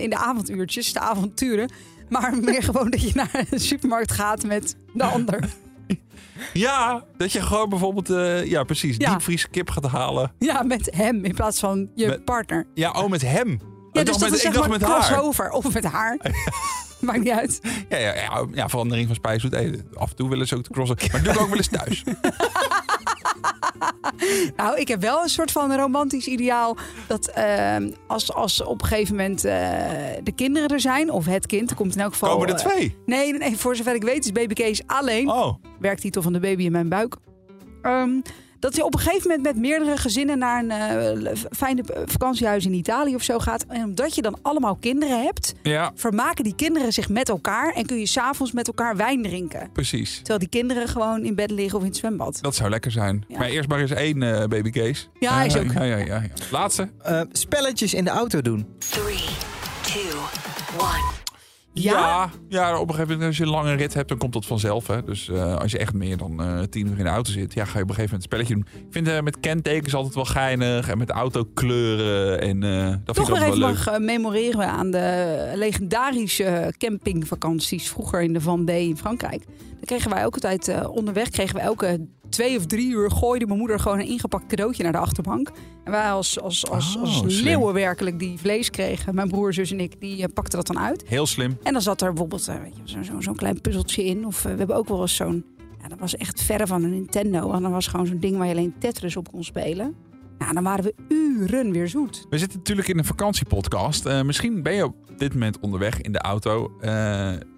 in 0.02 0.10
de 0.10 0.18
avonduurtjes, 0.18 0.94
de 0.94 1.00
avonturen. 1.00 1.72
Maar 2.10 2.38
meer 2.38 2.64
gewoon 2.64 2.90
dat 2.90 3.02
je 3.02 3.12
naar 3.14 3.46
de 3.50 3.60
supermarkt 3.60 4.12
gaat 4.12 4.44
met 4.44 4.76
de 4.94 5.04
ander. 5.04 5.50
Ja, 6.54 7.04
dat 7.18 7.32
je 7.32 7.42
gewoon 7.42 7.70
bijvoorbeeld, 7.70 8.10
eh, 8.10 8.46
ja 8.46 8.64
precies, 8.64 8.96
Ja. 8.98 9.10
diepvries 9.10 9.50
kip 9.50 9.70
gaat 9.70 9.86
halen. 9.86 10.32
Ja, 10.40 10.64
met 10.64 10.90
hem 10.96 11.26
in 11.26 11.34
plaats 11.36 11.60
van 11.60 11.90
je 11.96 12.08
Met- 12.08 12.26
partner. 12.26 12.68
Ja, 12.74 12.92
oh, 12.92 13.10
met 13.10 13.22
hem. 13.22 13.50
Ja, 13.50 13.56
ik 13.56 13.60
dus 13.94 14.04
dacht 14.06 14.20
dat 14.20 14.30
met, 14.30 14.40
is 14.40 14.44
ik 14.46 14.54
dacht 14.54 14.70
met 14.70 14.82
haar. 14.82 15.22
Of 15.52 15.74
met 15.74 15.84
haar. 15.84 16.18
Maakt 17.02 17.20
niet 17.20 17.30
uit. 17.30 17.60
Ja, 17.90 17.98
ja, 17.98 18.16
ja, 18.16 18.46
ja, 18.54 18.70
verandering 18.70 19.08
van 19.08 19.16
spijs 19.16 19.42
doet 19.42 19.54
eten. 19.54 19.88
Af 19.94 20.10
en 20.10 20.16
toe 20.16 20.30
willen 20.30 20.48
ze 20.48 20.56
ook 20.56 20.64
de 20.64 20.70
crossen. 20.70 20.98
Maar 21.12 21.24
doe 21.24 21.34
ik 21.34 21.40
ook 21.40 21.48
wel 21.48 21.58
eens 21.58 21.68
thuis. 21.68 22.04
Nou, 24.56 24.80
ik 24.80 24.88
heb 24.88 25.02
wel 25.02 25.24
een 25.24 25.30
soort 25.30 25.52
van 25.52 25.76
romantisch 25.76 26.28
ideaal. 26.28 26.78
Dat 27.08 27.28
ehm, 27.28 27.92
als, 28.08 28.34
als 28.34 28.64
op 28.64 28.82
een 28.82 28.88
gegeven 28.88 29.16
moment 29.16 29.46
eh, 29.46 29.60
de 30.24 30.32
kinderen 30.36 30.70
er 30.70 30.80
zijn, 30.80 31.12
of 31.12 31.26
het 31.26 31.46
kind, 31.46 31.74
komt 31.74 31.96
in 31.96 32.02
elk 32.02 32.12
geval. 32.12 32.30
Komen 32.30 32.48
er 32.48 32.54
eh, 32.54 32.60
twee? 32.60 32.98
nee, 33.06 33.34
nee, 33.34 33.58
voor 33.58 33.76
zover 33.76 33.96
ik 33.96 34.04
weet 34.04 34.26
is 34.26 34.32
baby 34.32 34.54
Kees 34.54 34.82
alleen. 34.86 35.30
Oh, 35.30 35.54
Werktitel 35.80 36.22
van 36.22 36.34
de 36.34 36.40
baby 36.40 36.64
in 36.64 36.72
mijn 36.72 36.90
buik. 36.90 37.16
Ehm, 37.82 38.20
dat 38.60 38.76
je 38.76 38.86
op 38.86 38.94
een 38.94 39.00
gegeven 39.00 39.28
moment 39.28 39.44
met 39.44 39.58
meerdere 39.58 39.98
gezinnen 39.98 40.38
naar 40.38 40.64
een 40.64 40.72
eh, 40.72 41.36
fijne 41.52 41.84
vakantiehuis 42.06 42.66
in 42.66 42.74
Italië 42.74 43.16
of 43.16 43.24
zo 43.24 43.40
gaat. 43.40 43.66
En 43.68 43.84
omdat 43.84 44.16
je 44.16 44.22
dan 44.22 44.38
allemaal 44.42 44.76
kinderen 44.76 45.24
hebt, 45.24 45.54
ja, 45.64 45.92
vermaken 45.96 46.44
die 46.44 46.56
kinderen 46.56 46.94
zich 46.94 47.10
met 47.10 47.30
elkaar. 47.30 47.74
En 47.74 47.86
kun 47.86 48.00
je 48.00 48.08
s'avonds 48.08 48.52
met 48.52 48.68
elkaar 48.68 48.96
wijn 48.96 49.24
drinken. 49.24 49.70
precies. 49.74 50.16
Terwijl 50.18 50.40
die 50.40 50.50
kinderen 50.50 50.88
gewoon 50.88 51.24
in 51.24 51.36
bed 51.36 51.52
liggen 51.52 51.78
of 51.78 51.84
in 51.84 51.90
het 51.90 51.98
zwembad. 51.98 52.40
Dat 52.42 52.56
zou 52.56 52.70
lekker 52.70 52.92
zijn. 52.92 53.26
Ja. 53.28 53.38
Maar 53.38 53.48
eerst 53.48 53.70
maar 53.70 53.80
eens 53.80 53.92
één 53.92 54.24
eh, 54.24 54.48
baby 54.48 54.70
case. 54.70 55.06
Ja, 55.20 55.44
is 55.44 55.58
ook. 55.58 55.72
Ja, 55.72 55.84
ja, 55.84 55.98
ja, 55.98 56.06
ja. 56.06 56.30
Laatste. 56.52 56.90
Eh, 57.02 57.22
spelletjes 57.32 57.94
in 57.94 58.04
de 58.04 58.10
auto 58.10 58.42
doen. 58.42 58.66
Ja? 61.82 62.30
ja, 62.50 62.80
op 62.80 62.88
een 62.88 62.94
gegeven 62.94 63.10
moment 63.10 63.28
als 63.28 63.38
je 63.38 63.44
een 63.44 63.50
lange 63.50 63.74
rit 63.74 63.94
hebt, 63.94 64.10
dan 64.10 64.18
komt 64.18 64.34
dat 64.34 64.46
vanzelf. 64.46 64.88
Hè? 64.88 65.04
Dus 65.04 65.30
eh, 65.30 65.56
als 65.56 65.72
je 65.72 65.78
echt 65.78 65.94
meer 65.94 66.18
dan 66.18 66.42
eh, 66.42 66.60
tien 66.70 66.88
uur 66.88 66.98
in 66.98 67.04
de 67.04 67.10
auto 67.10 67.32
zit, 67.32 67.54
ja, 67.54 67.66
ga 67.66 67.78
je 67.78 67.84
op 67.84 67.90
een 67.90 67.96
gegeven 67.96 68.18
moment 68.18 68.32
een 68.32 68.46
spelletje 68.46 68.54
doen. 68.54 68.88
Ik 68.88 68.94
vind 68.94 69.08
eh, 69.08 69.22
met 69.22 69.40
kentekens 69.40 69.96
altijd 69.96 70.16
wel 70.16 70.26
geinig 70.26 70.90
en 70.90 70.98
met 70.98 71.10
autokleuren. 71.10 72.42
En 72.42 72.60
dat 73.06 73.16
Toch 73.16 73.26
vind 73.26 73.38
ik 73.38 73.44
wel 73.44 73.58
leuk. 73.58 73.86
mag 73.86 74.00
memoreren 74.00 74.60
we 74.60 74.66
aan 74.66 74.92
de 74.92 75.52
legendarische 75.56 76.74
campingvakanties 76.78 77.90
vroeger 77.90 78.22
in 78.22 78.34
de 78.34 78.42
Vendée 78.42 78.88
in 78.88 78.98
Frankrijk. 78.98 79.44
Dan 79.46 79.86
kregen 79.86 80.10
wij 80.10 80.26
ook 80.26 80.34
altijd 80.34 80.88
onderweg, 80.88 81.30
kregen 81.30 81.56
we 81.56 81.62
elke 81.62 82.08
twee 82.30 82.58
of 82.58 82.66
drie 82.66 82.90
uur 82.90 83.12
gooide 83.12 83.46
mijn 83.46 83.60
moeder 83.60 83.80
gewoon 83.80 84.00
een 84.00 84.08
ingepakt 84.08 84.46
cadeautje 84.46 84.84
naar 84.84 84.92
de 84.92 84.98
achterbank. 84.98 85.52
En 85.84 85.92
wij 85.92 86.12
als, 86.12 86.40
als, 86.42 86.70
als, 86.70 86.96
Oh, 86.96 87.02
als 87.24 87.40
leeuwen 87.42 87.74
werkelijk 87.74 88.20
die 88.20 88.38
vlees 88.38 88.70
kregen, 88.70 89.16
mijn 89.16 89.28
broer, 89.28 89.54
zus 89.54 89.72
en 89.72 89.80
ik, 89.80 90.02
die 90.02 90.28
pakten 90.28 90.58
dat 90.58 90.68
dan 90.68 90.80
uit. 90.80 91.04
Heel 91.08 91.26
slim. 91.26 91.58
En 91.68 91.74
dan 91.74 91.82
zat 91.82 92.02
er 92.02 92.08
bijvoorbeeld 92.08 92.48
eh, 92.48 92.56
je, 92.74 92.82
zo- 92.92 93.04
zo- 93.04 93.22
zo'n 93.22 93.36
klein 93.36 93.62
puzzeltje 93.62 94.04
in. 94.06 94.26
Of 94.26 94.46
eh, 94.46 94.52
we 94.52 94.58
hebben 94.58 94.76
ook 94.76 94.88
wel 94.88 95.02
eens 95.02 95.16
zo'n, 95.16 95.46
ja, 95.82 95.88
dat 95.88 96.00
was 96.00 96.16
echt 96.16 96.42
verre 96.44 96.68
van 96.68 96.84
een 96.84 96.90
Nintendo. 96.90 97.48
Want 97.48 97.62
dat 97.64 97.72
was 97.72 97.88
gewoon 97.88 98.06
zo'n 98.08 98.20
ding 98.20 98.38
waar 98.38 98.46
je 98.48 98.52
alleen 98.54 98.74
Tetris 98.80 99.16
op 99.18 99.32
kon 99.32 99.44
spelen. 99.44 99.96
Ja, 100.40 100.54
dan 100.54 100.64
waren 100.64 100.84
we 100.84 100.94
uren 101.08 101.72
weer 101.72 101.88
zoet. 101.88 102.26
We 102.30 102.38
zitten 102.38 102.58
natuurlijk 102.58 102.88
in 102.88 102.98
een 102.98 103.06
vakantiepodcast. 103.06 104.06
Eh, 104.06 104.22
misschien 104.22 104.64
ben 104.64 104.74
je 104.74 104.86
op 104.86 104.96
dit 105.18 105.34
moment 105.34 105.60
onderweg 105.60 106.02
in 106.02 106.12
de 106.12 106.20
auto. 106.20 106.72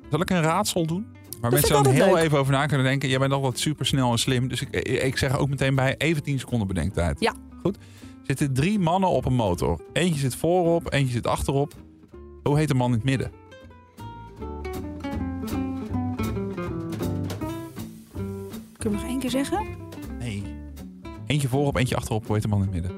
Zal 0.09 0.19
ik 0.21 0.29
een 0.29 0.41
raadsel 0.41 0.85
doen? 0.85 1.05
Waar 1.41 1.51
mensen 1.51 1.83
dan 1.83 1.93
heel 1.93 2.13
leuk. 2.13 2.23
even 2.23 2.37
over 2.39 2.51
na 2.53 2.65
kunnen 2.65 2.85
denken. 2.85 3.09
Jij 3.09 3.19
bent 3.19 3.31
altijd 3.33 3.59
super 3.59 3.85
snel 3.85 4.11
en 4.11 4.17
slim. 4.19 4.47
Dus 4.47 4.61
ik, 4.61 4.69
ik 5.03 5.17
zeg 5.17 5.37
ook 5.37 5.49
meteen 5.49 5.75
bij 5.75 5.95
even 5.97 6.23
10 6.23 6.39
seconden 6.39 6.67
bedenktijd. 6.67 7.19
Ja. 7.19 7.33
Goed. 7.61 7.77
Zitten 8.23 8.53
drie 8.53 8.79
mannen 8.79 9.09
op 9.09 9.25
een 9.25 9.33
motor. 9.33 9.79
Eentje 9.93 10.19
zit 10.19 10.35
voorop, 10.35 10.93
eentje 10.93 11.13
zit 11.13 11.27
achterop. 11.27 11.73
Hoe 12.43 12.57
heet 12.57 12.67
de 12.67 12.73
man 12.73 12.87
in 12.87 12.93
het 12.95 13.03
midden? 13.03 13.31
Kun 18.79 18.91
je 18.91 18.97
nog 18.97 19.05
één 19.05 19.19
keer 19.19 19.29
zeggen? 19.29 19.67
Nee. 20.19 20.43
Eentje 21.25 21.47
voorop, 21.47 21.75
eentje 21.75 21.95
achterop. 21.95 22.25
Hoe 22.25 22.33
heet 22.33 22.43
de 22.43 22.47
man 22.49 22.63
in 22.63 22.73
het 22.73 22.75
midden? 22.81 22.95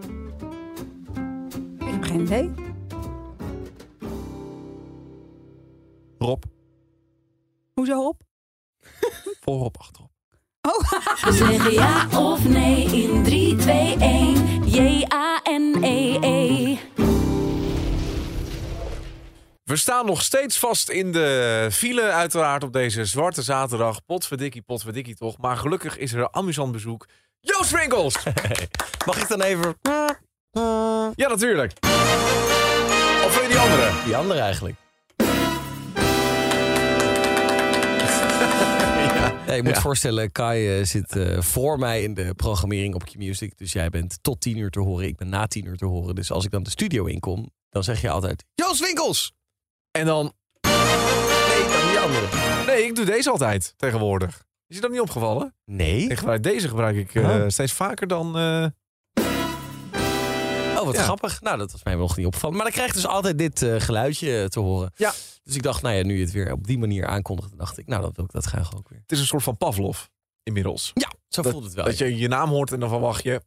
Ik 1.79 1.93
heb 1.93 2.03
geen 2.03 2.21
idee. 2.21 2.51
Rob. 6.17 6.43
Hoezo 7.73 8.07
op? 8.07 8.21
Voorop, 9.43 9.77
achterop. 9.77 10.09
Zeg 11.29 11.71
ja 11.71 12.07
of 12.19 12.47
nee 12.47 12.85
in 12.85 13.23
3, 13.23 13.55
2, 13.55 13.95
1. 13.97 14.65
J-A-N-E-E. 14.65 16.77
We 19.71 19.77
staan 19.77 20.05
nog 20.05 20.21
steeds 20.21 20.57
vast 20.57 20.89
in 20.89 21.11
de 21.11 21.67
file, 21.71 22.01
uiteraard 22.01 22.63
op 22.63 22.73
deze 22.73 23.05
zwarte 23.05 23.41
zaterdag. 23.41 24.05
Potverdikkie, 24.05 24.61
potverdikkie 24.61 25.15
toch. 25.15 25.37
Maar 25.37 25.57
gelukkig 25.57 25.97
is 25.97 26.13
er 26.13 26.31
amusant 26.31 26.71
bezoek. 26.71 27.07
Joost 27.39 27.71
Winkels! 27.71 28.17
Mag 29.05 29.21
ik 29.21 29.27
dan 29.27 29.41
even... 29.41 29.75
Ja, 31.15 31.27
natuurlijk. 31.27 31.73
Of 33.25 33.33
wil 33.33 33.41
je 33.41 33.47
die 33.49 33.57
andere? 33.57 33.91
Die 34.05 34.15
andere 34.15 34.39
eigenlijk. 34.39 34.75
Ja, 39.47 39.53
je 39.57 39.63
moet 39.63 39.75
Ja. 39.75 39.81
voorstellen, 39.81 40.31
Kai 40.31 40.79
eh, 40.79 40.85
zit 40.85 41.15
eh, 41.15 41.41
voor 41.41 41.79
mij 41.79 42.03
in 42.03 42.13
de 42.13 42.33
programmering 42.33 42.95
op 42.95 43.03
Q-Music. 43.05 43.57
Dus 43.57 43.71
jij 43.73 43.89
bent 43.89 44.17
tot 44.21 44.41
tien 44.41 44.57
uur 44.57 44.69
te 44.69 44.79
horen, 44.79 45.07
ik 45.07 45.17
ben 45.17 45.29
na 45.29 45.47
tien 45.47 45.65
uur 45.65 45.77
te 45.77 45.85
horen. 45.85 46.15
Dus 46.15 46.31
als 46.31 46.45
ik 46.45 46.51
dan 46.51 46.63
de 46.63 46.69
studio 46.69 47.05
inkom, 47.05 47.49
dan 47.69 47.83
zeg 47.83 48.01
je 48.01 48.09
altijd... 48.09 48.43
Joost 48.55 48.79
Winkels! 48.79 49.33
En 49.91 50.05
dan... 50.05 50.33
Nee, 50.61 51.63
dan 51.69 51.87
die 51.89 51.99
andere. 51.99 52.27
Nee, 52.65 52.83
ik 52.85 52.95
doe 52.95 53.05
deze 53.05 53.29
altijd 53.29 53.73
tegenwoordig. 53.77 54.43
Is 54.67 54.75
je 54.75 54.81
dat 54.81 54.91
niet 54.91 54.99
opgevallen? 54.99 55.55
Nee? 55.65 56.07
Ik 56.09 56.17
gebruik 56.17 56.43
deze 56.43 56.67
gebruik 56.67 56.95
ik 56.95 57.15
eh, 57.15 57.23
Oh. 57.29 57.43
steeds 57.47 57.73
vaker 57.73 58.07
dan... 58.07 58.37
eh, 58.37 58.65
Oh, 60.77 60.85
wat 60.87 60.95
Ja. 60.95 61.03
grappig. 61.03 61.41
Nou, 61.41 61.57
dat 61.57 61.71
was 61.71 61.83
mij 61.83 61.95
nog 61.95 62.17
niet 62.17 62.25
opgevallen. 62.25 62.55
Maar 62.55 62.65
dan 62.65 62.73
krijg 62.75 62.87
je 62.89 62.93
dus 62.95 63.07
altijd 63.07 63.37
dit 63.37 63.61
eh, 63.61 63.79
geluidje 63.79 64.49
te 64.49 64.59
horen. 64.59 64.91
Ja. 64.95 65.11
Dus 65.43 65.55
ik 65.55 65.63
dacht, 65.63 65.81
nou 65.81 65.95
ja, 65.95 66.03
nu 66.03 66.15
je 66.17 66.21
het 66.23 66.31
weer 66.31 66.51
op 66.51 66.67
die 66.67 66.77
manier 66.79 67.05
aankondigt, 67.05 67.57
dacht 67.57 67.77
ik, 67.77 67.87
nou, 67.87 68.01
dan 68.01 68.11
wil 68.15 68.25
ik 68.25 68.31
dat 68.31 68.45
graag 68.45 68.75
ook 68.77 68.89
weer. 68.89 68.99
Het 69.01 69.11
is 69.11 69.19
een 69.19 69.25
soort 69.25 69.43
van 69.43 69.57
Pavlov 69.57 69.99
inmiddels. 70.43 70.91
Ja, 70.93 71.11
zo 71.27 71.41
Dat- 71.41 71.51
voelt 71.51 71.63
het 71.63 71.73
wel. 71.73 71.85
Dat 71.85 71.97
je 71.97 72.17
je 72.17 72.27
naam 72.27 72.49
hoort 72.49 72.71
en 72.71 72.79
dan 72.79 72.89
verwacht 72.89 73.23
je... 73.23 73.41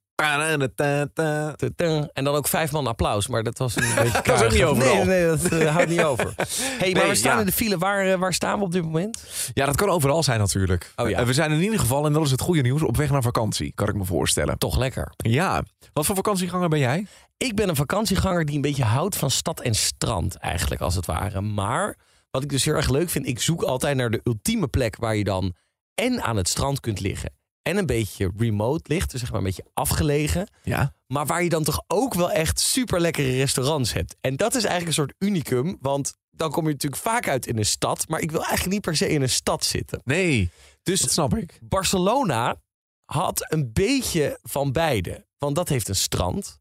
En 2.12 2.24
dan 2.24 2.34
ook 2.34 2.48
vijf 2.48 2.72
man 2.72 2.86
applaus, 2.86 3.28
maar 3.28 3.42
dat 3.42 3.58
was 3.58 3.76
een 3.76 3.82
beetje 4.02 4.20
Dat 4.24 4.40
is 4.40 4.42
ook 4.42 4.52
niet 4.52 4.62
overal. 4.64 4.94
Nee, 4.94 5.04
nee, 5.04 5.26
dat 5.26 5.44
eh, 5.44 5.74
houdt 5.74 5.88
niet 5.88 6.02
over. 6.02 6.34
hey, 6.78 6.92
maar 6.92 7.00
Nee, 7.02 7.10
we 7.10 7.14
staan 7.16 7.34
ja. 7.34 7.40
in 7.40 7.46
de 7.46 7.52
file. 7.52 7.78
Waar, 7.78 8.06
eh, 8.06 8.18
waar 8.18 8.32
staan 8.34 8.58
we 8.58 8.64
op 8.64 8.72
dit 8.72 8.82
moment? 8.82 9.24
Ja, 9.54 9.66
dat 9.66 9.76
kan 9.76 9.88
overal 9.88 10.22
zijn 10.22 10.38
natuurlijk. 10.38 10.92
Oh 10.96 11.08
ja. 11.08 11.18
Eh, 11.18 11.26
We 11.26 11.32
zijn 11.32 11.50
in 11.52 11.60
ieder 11.62 11.78
geval, 11.78 12.06
en 12.06 12.12
dat 12.12 12.24
is 12.24 12.30
het 12.30 12.40
goede 12.40 12.60
nieuws, 12.60 12.82
op 12.82 12.96
weg 12.96 13.10
naar 13.10 13.22
vakantie. 13.22 13.72
Kan 13.74 13.88
ik 13.88 13.94
me 13.94 14.04
voorstellen. 14.04 14.58
Toch 14.58 14.76
lekker. 14.78 15.12
Ja. 15.16 15.62
Wat 15.92 16.06
voor 16.06 16.14
vakantieganger 16.14 16.68
ben 16.68 16.78
jij? 16.78 17.06
Ik 17.36 17.54
ben 17.54 17.68
een 17.68 17.76
vakantieganger 17.76 18.44
die 18.44 18.54
een 18.54 18.60
beetje 18.60 18.84
houdt 18.84 19.16
van 19.16 19.30
stad 19.30 19.60
en 19.60 19.74
strand 19.74 20.34
eigenlijk, 20.36 20.80
als 20.80 20.94
het 20.94 21.06
ware. 21.06 21.40
Maar 21.40 21.96
wat 22.30 22.42
ik 22.42 22.48
dus 22.48 22.64
heel 22.64 22.74
erg 22.74 22.88
leuk 22.88 23.10
vind, 23.10 23.26
ik 23.26 23.40
zoek 23.40 23.62
altijd 23.62 23.96
naar 23.96 24.10
de 24.10 24.20
ultieme 24.24 24.68
plek 24.68 24.96
waar 24.96 25.16
je 25.16 25.24
dan 25.24 25.54
en 25.94 26.22
aan 26.22 26.36
het 26.36 26.48
strand 26.48 26.80
kunt 26.80 27.00
liggen 27.00 27.32
en 27.64 27.76
een 27.76 27.86
beetje 27.86 28.30
remote 28.36 28.92
ligt, 28.92 29.10
dus 29.10 29.20
zeg 29.20 29.30
maar 29.30 29.38
een 29.38 29.44
beetje 29.44 29.66
afgelegen. 29.72 30.48
Ja. 30.62 30.94
Maar 31.06 31.26
waar 31.26 31.42
je 31.42 31.48
dan 31.48 31.64
toch 31.64 31.84
ook 31.86 32.14
wel 32.14 32.30
echt 32.30 32.60
super 32.60 33.00
lekkere 33.00 33.36
restaurants 33.36 33.92
hebt. 33.92 34.16
En 34.20 34.36
dat 34.36 34.54
is 34.54 34.64
eigenlijk 34.64 34.86
een 34.86 35.04
soort 35.04 35.14
unicum, 35.18 35.76
want 35.80 36.14
dan 36.30 36.50
kom 36.50 36.66
je 36.66 36.72
natuurlijk 36.72 37.02
vaak 37.02 37.28
uit 37.28 37.46
in 37.46 37.58
een 37.58 37.66
stad, 37.66 38.08
maar 38.08 38.20
ik 38.20 38.30
wil 38.30 38.40
eigenlijk 38.40 38.72
niet 38.72 38.80
per 38.80 38.96
se 38.96 39.08
in 39.08 39.22
een 39.22 39.30
stad 39.30 39.64
zitten. 39.64 40.00
Nee, 40.04 40.50
Dus 40.82 41.00
dat 41.00 41.10
snap 41.10 41.36
ik. 41.36 41.58
Barcelona 41.62 42.62
had 43.04 43.52
een 43.52 43.72
beetje 43.72 44.38
van 44.42 44.72
beide. 44.72 45.26
Want 45.38 45.56
dat 45.56 45.68
heeft 45.68 45.88
een 45.88 45.96
strand. 45.96 46.60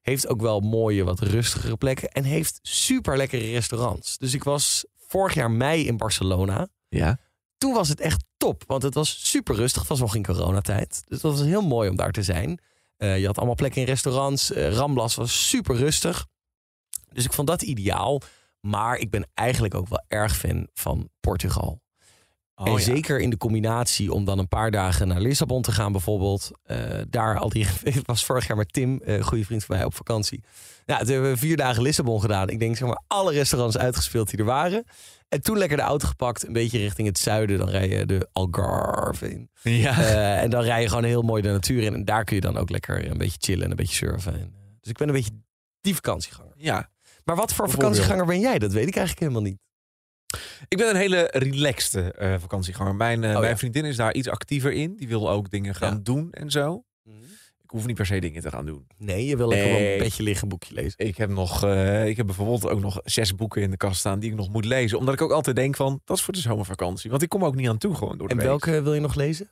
Heeft 0.00 0.26
ook 0.26 0.40
wel 0.40 0.60
mooie, 0.60 1.04
wat 1.04 1.20
rustigere 1.20 1.76
plekken. 1.76 2.08
En 2.08 2.24
heeft 2.24 2.58
super 2.62 3.16
lekkere 3.16 3.50
restaurants. 3.50 4.18
Dus 4.18 4.34
ik 4.34 4.44
was 4.44 4.84
vorig 5.08 5.34
jaar 5.34 5.50
mei 5.50 5.86
in 5.86 5.96
Barcelona. 5.96 6.68
Ja. 6.88 7.18
Toen 7.58 7.72
was 7.72 7.88
het 7.88 8.00
echt 8.00 8.24
top. 8.36 8.62
Want 8.66 8.82
het 8.82 8.94
was 8.94 9.30
super 9.30 9.54
rustig. 9.54 9.80
Het 9.80 9.90
was 9.90 10.00
nog 10.00 10.14
in 10.14 10.24
coronatijd. 10.24 11.02
Dus 11.08 11.20
dat 11.20 11.38
was 11.38 11.46
heel 11.46 11.62
mooi 11.62 11.88
om 11.88 11.96
daar 11.96 12.12
te 12.12 12.22
zijn. 12.22 12.60
Eh, 12.96 13.18
je 13.18 13.26
had 13.26 13.36
allemaal 13.36 13.54
plekken 13.54 13.80
in 13.80 13.86
restaurants. 13.86 14.52
Eh, 14.52 14.72
Ramblas 14.72 15.14
was 15.14 15.48
super 15.48 15.76
rustig. 15.76 16.26
Dus 17.12 17.24
ik 17.24 17.32
vond 17.32 17.48
dat 17.48 17.62
ideaal. 17.62 18.20
Maar 18.60 18.96
ik 18.96 19.10
ben 19.10 19.26
eigenlijk 19.34 19.74
ook 19.74 19.88
wel 19.88 20.04
erg 20.08 20.36
fan 20.36 20.68
van 20.72 21.08
Portugal. 21.20 21.82
Oh, 22.56 22.66
en 22.66 22.72
ja. 22.72 22.78
zeker 22.78 23.20
in 23.20 23.30
de 23.30 23.36
combinatie 23.36 24.12
om 24.12 24.24
dan 24.24 24.38
een 24.38 24.48
paar 24.48 24.70
dagen 24.70 25.08
naar 25.08 25.20
Lissabon 25.20 25.62
te 25.62 25.72
gaan 25.72 25.92
bijvoorbeeld. 25.92 26.50
Eh, 26.62 26.78
daar 27.10 27.38
al 27.38 27.48
die... 27.48 27.66
Ik 27.82 28.06
was 28.06 28.24
vorig 28.24 28.46
jaar 28.46 28.56
met 28.56 28.72
Tim, 28.72 29.00
een 29.04 29.22
goede 29.22 29.44
vriend 29.44 29.64
van 29.64 29.76
mij, 29.76 29.84
op 29.84 29.94
vakantie. 29.94 30.42
Nou, 30.86 31.00
toen 31.00 31.12
hebben 31.12 31.30
we 31.30 31.36
vier 31.36 31.56
dagen 31.56 31.82
Lissabon 31.82 32.20
gedaan. 32.20 32.48
Ik 32.48 32.58
denk 32.58 32.76
zeg 32.76 32.88
maar 32.88 33.02
alle 33.06 33.32
restaurants 33.32 33.78
uitgespeeld 33.78 34.30
die 34.30 34.38
er 34.38 34.44
waren. 34.44 34.84
En 35.34 35.42
toen 35.42 35.58
lekker 35.58 35.76
de 35.76 35.82
auto 35.82 36.08
gepakt, 36.08 36.46
een 36.46 36.52
beetje 36.52 36.78
richting 36.78 37.08
het 37.08 37.18
zuiden. 37.18 37.58
Dan 37.58 37.68
rij 37.68 37.88
je 37.88 38.06
de 38.06 38.28
Algarve 38.32 39.30
in. 39.30 39.50
Ja. 39.62 39.98
Eh, 39.98 40.42
en 40.42 40.50
dan 40.50 40.62
rij 40.62 40.80
je 40.82 40.88
gewoon 40.88 41.04
heel 41.04 41.22
mooi 41.22 41.42
de 41.42 41.50
natuur 41.50 41.82
in. 41.82 41.94
En 41.94 42.04
daar 42.04 42.24
kun 42.24 42.34
je 42.34 42.40
dan 42.42 42.56
ook 42.56 42.70
lekker 42.70 43.10
een 43.10 43.18
beetje 43.18 43.38
chillen 43.40 43.64
en 43.64 43.70
een 43.70 43.76
beetje 43.76 43.94
surfen. 43.94 44.32
En, 44.32 44.40
eh, 44.40 44.60
dus 44.80 44.90
ik 44.90 44.96
ben 44.96 45.08
een 45.08 45.14
beetje 45.14 45.40
die 45.80 45.94
vakantieganger. 45.94 46.52
ja. 46.56 46.90
Maar 47.24 47.36
wat 47.36 47.54
voor 47.54 47.70
vakantieganger 47.70 48.26
ben 48.26 48.40
jij? 48.40 48.58
Dat 48.58 48.72
weet 48.72 48.86
ik 48.88 48.96
eigenlijk 48.96 49.20
helemaal 49.26 49.50
niet. 49.50 49.58
Ik 50.68 50.78
ben 50.78 50.88
een 50.90 50.96
hele 50.96 51.28
relaxte 51.32 52.12
eh, 52.12 52.34
vakantieganger. 52.38 52.94
Mijn, 52.94 53.24
Oh, 53.24 53.32
mijn 53.32 53.44
ja. 53.44 53.56
vriendin 53.56 53.84
is 53.84 53.96
daar 53.96 54.14
iets 54.14 54.28
actiever 54.28 54.72
in. 54.72 54.96
Die 54.96 55.08
wil 55.08 55.30
ook 55.30 55.50
dingen 55.50 55.74
gaan 55.74 55.94
Ja. 55.94 56.00
doen 56.02 56.32
en 56.32 56.50
zo. 56.50 56.84
Hoef 57.74 57.86
niet 57.86 57.96
per 57.96 58.06
se 58.06 58.18
dingen 58.20 58.42
te 58.42 58.50
gaan 58.50 58.66
doen. 58.66 58.86
Nee, 58.98 59.24
je 59.26 59.36
wil 59.36 59.48
Nee. 59.48 59.92
een 59.92 59.98
bedje 59.98 60.22
liggen, 60.22 60.48
boekje 60.48 60.74
lezen. 60.74 60.98
Ik 60.98 61.16
heb, 61.16 61.30
nog, 61.30 61.64
eh, 61.64 62.06
ik 62.08 62.16
heb 62.16 62.26
bijvoorbeeld 62.26 62.68
ook 62.68 62.80
nog 62.80 63.00
zes 63.04 63.34
boeken 63.34 63.62
in 63.62 63.70
de 63.70 63.76
kast 63.76 63.98
staan 63.98 64.18
die 64.18 64.30
ik 64.30 64.36
nog 64.36 64.48
moet 64.48 64.64
lezen. 64.64 64.98
Omdat 64.98 65.14
ik 65.14 65.20
ook 65.22 65.30
altijd 65.32 65.56
denk 65.56 65.76
van, 65.76 66.00
dat 66.04 66.16
is 66.16 66.22
voor 66.22 66.32
de 66.34 66.40
zomervakantie. 66.40 67.10
Want 67.10 67.22
ik 67.22 67.28
kom 67.28 67.44
ook 67.44 67.54
niet 67.54 67.68
aan 67.68 67.78
toe 67.78 67.94
gewoon 67.94 68.18
door 68.18 68.28
de 68.28 68.34
En 68.34 68.40
week. 68.40 68.48
welke 68.48 68.82
wil 68.82 68.94
je 68.94 69.00
nog 69.00 69.14
lezen? 69.14 69.50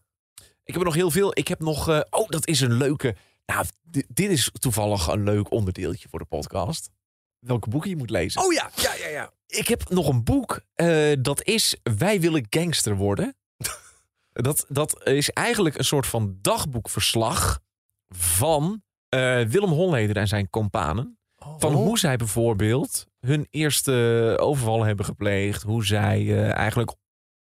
Ik 0.64 0.72
heb 0.72 0.76
er 0.76 0.84
nog 0.84 0.94
heel 0.94 1.10
veel. 1.10 1.38
Ik 1.38 1.48
heb 1.48 1.60
nog, 1.60 1.88
eh, 1.88 2.00
oh 2.10 2.28
dat 2.28 2.46
is 2.46 2.60
een 2.60 2.72
leuke. 2.72 3.16
Nou, 3.46 3.64
di- 3.82 4.04
dit 4.08 4.30
is 4.30 4.50
toevallig 4.52 5.06
een 5.06 5.24
leuk 5.24 5.50
onderdeeltje 5.50 6.08
voor 6.08 6.18
de 6.18 6.24
podcast. 6.24 6.90
Welke 7.38 7.68
boeken 7.68 7.90
je 7.90 7.96
moet 7.96 8.10
lezen. 8.10 8.42
Oh 8.44 8.52
ja, 8.52 8.70
ja, 8.76 8.94
ja, 8.94 9.08
ja. 9.08 9.32
Ik 9.46 9.68
heb 9.68 9.88
nog 9.90 10.08
een 10.08 10.24
boek. 10.24 10.60
eh, 10.74 11.12
dat 11.20 11.44
is 11.44 11.76
Wij 11.96 12.20
willen 12.20 12.46
gangster 12.50 12.96
worden. 12.96 13.36
dat, 14.32 14.64
dat 14.68 15.06
is 15.06 15.30
eigenlijk 15.30 15.78
een 15.78 15.84
soort 15.84 16.06
van 16.06 16.38
dagboekverslag 16.40 17.60
van 18.16 18.82
eh, 19.08 19.40
Willem 19.40 19.70
Holleder 19.70 20.16
en 20.16 20.28
zijn 20.28 20.50
companen. 20.50 21.16
Van 21.58 21.72
hoe 21.72 21.98
zij 21.98 22.16
bijvoorbeeld 22.16 23.06
hun 23.20 23.46
eerste 23.50 24.36
overval 24.40 24.84
hebben 24.84 25.04
gepleegd. 25.04 25.62
Hoe 25.62 25.84
zij 25.84 26.18
eh, 26.20 26.52
eigenlijk 26.54 26.94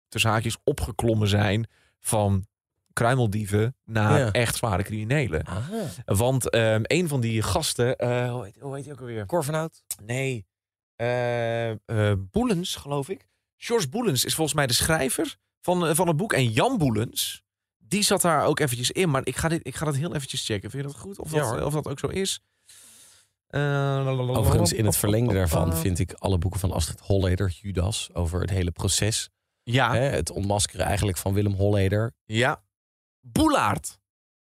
tussen 0.09 0.31
haakjes 0.31 0.57
opgeklommen 0.64 1.29
zijn 1.29 1.66
van 2.01 2.47
kruimeldieven 2.93 3.77
naar 3.85 4.18
Ja. 4.18 4.31
echt 4.33 4.57
zware 4.57 4.83
criminelen. 4.83 5.45
Ah. 5.45 5.68
Want 6.05 6.51
ehm, 6.51 6.81
een 6.83 7.09
van 7.09 7.21
die 7.21 7.43
gasten, 7.43 7.97
eh, 7.97 8.33
hoe, 8.33 8.45
heet, 8.45 8.57
hoe 8.61 8.75
heet 8.75 8.85
hij 8.85 8.93
ook 8.93 9.01
alweer? 9.01 9.27
Korvenhout? 9.27 9.83
Nee, 10.05 10.47
Boelens, 12.31 12.77
geloof 12.77 13.09
ik. 13.09 13.27
George 13.57 13.89
Boelens 13.89 14.25
is 14.25 14.35
volgens 14.35 14.57
mij 14.57 14.66
de 14.66 14.73
schrijver 14.73 15.37
van, 15.61 15.95
van 15.95 16.09
het 16.09 16.16
boek. 16.16 16.33
En 16.33 16.49
Jan 16.49 16.79
Boelens, 16.79 17.43
die 17.91 18.03
zat 18.03 18.20
daar 18.20 18.45
ook 18.45 18.61
eventjes 18.61 18.91
in. 18.91 19.11
Maar 19.11 19.20
ik 19.24 19.36
ga, 19.36 19.49
dit, 19.49 19.66
ik 19.66 19.74
ga 19.76 19.84
dat 19.84 19.97
heel 19.97 20.14
eventjes 20.14 20.45
checken. 20.45 20.70
Vind 20.70 20.82
je 20.84 20.88
dat 20.91 20.99
goed? 21.01 21.18
Of, 21.18 21.30
dat, 21.30 21.62
of 21.64 21.72
dat 21.72 21.88
ook 21.88 21.99
zo 21.99 22.07
is? 22.07 22.41
Eh, 23.47 24.07
Overigens, 24.36 24.72
in 24.72 24.84
het 24.84 24.97
verlengde 24.97 25.34
daarvan 25.34 25.76
vind 25.76 25.99
ik 25.99 26.12
alle 26.12 26.38
boeken 26.38 26.61
van 26.61 26.72
Astrid 26.72 27.01
Holleder, 27.01 27.59
Judas, 27.61 28.11
over 28.12 28.41
het 28.41 28.51
hele 28.51 28.70
proces. 28.70 29.28
Ja, 29.62 29.93
Hè, 29.93 30.01
het 30.01 30.30
ontmaskeren 30.30 30.86
eigenlijk 30.86 31.18
van 31.18 31.32
Willem 31.34 31.53
Holleder. 31.53 32.12
ja. 32.24 32.62
Boelaert. 33.22 33.99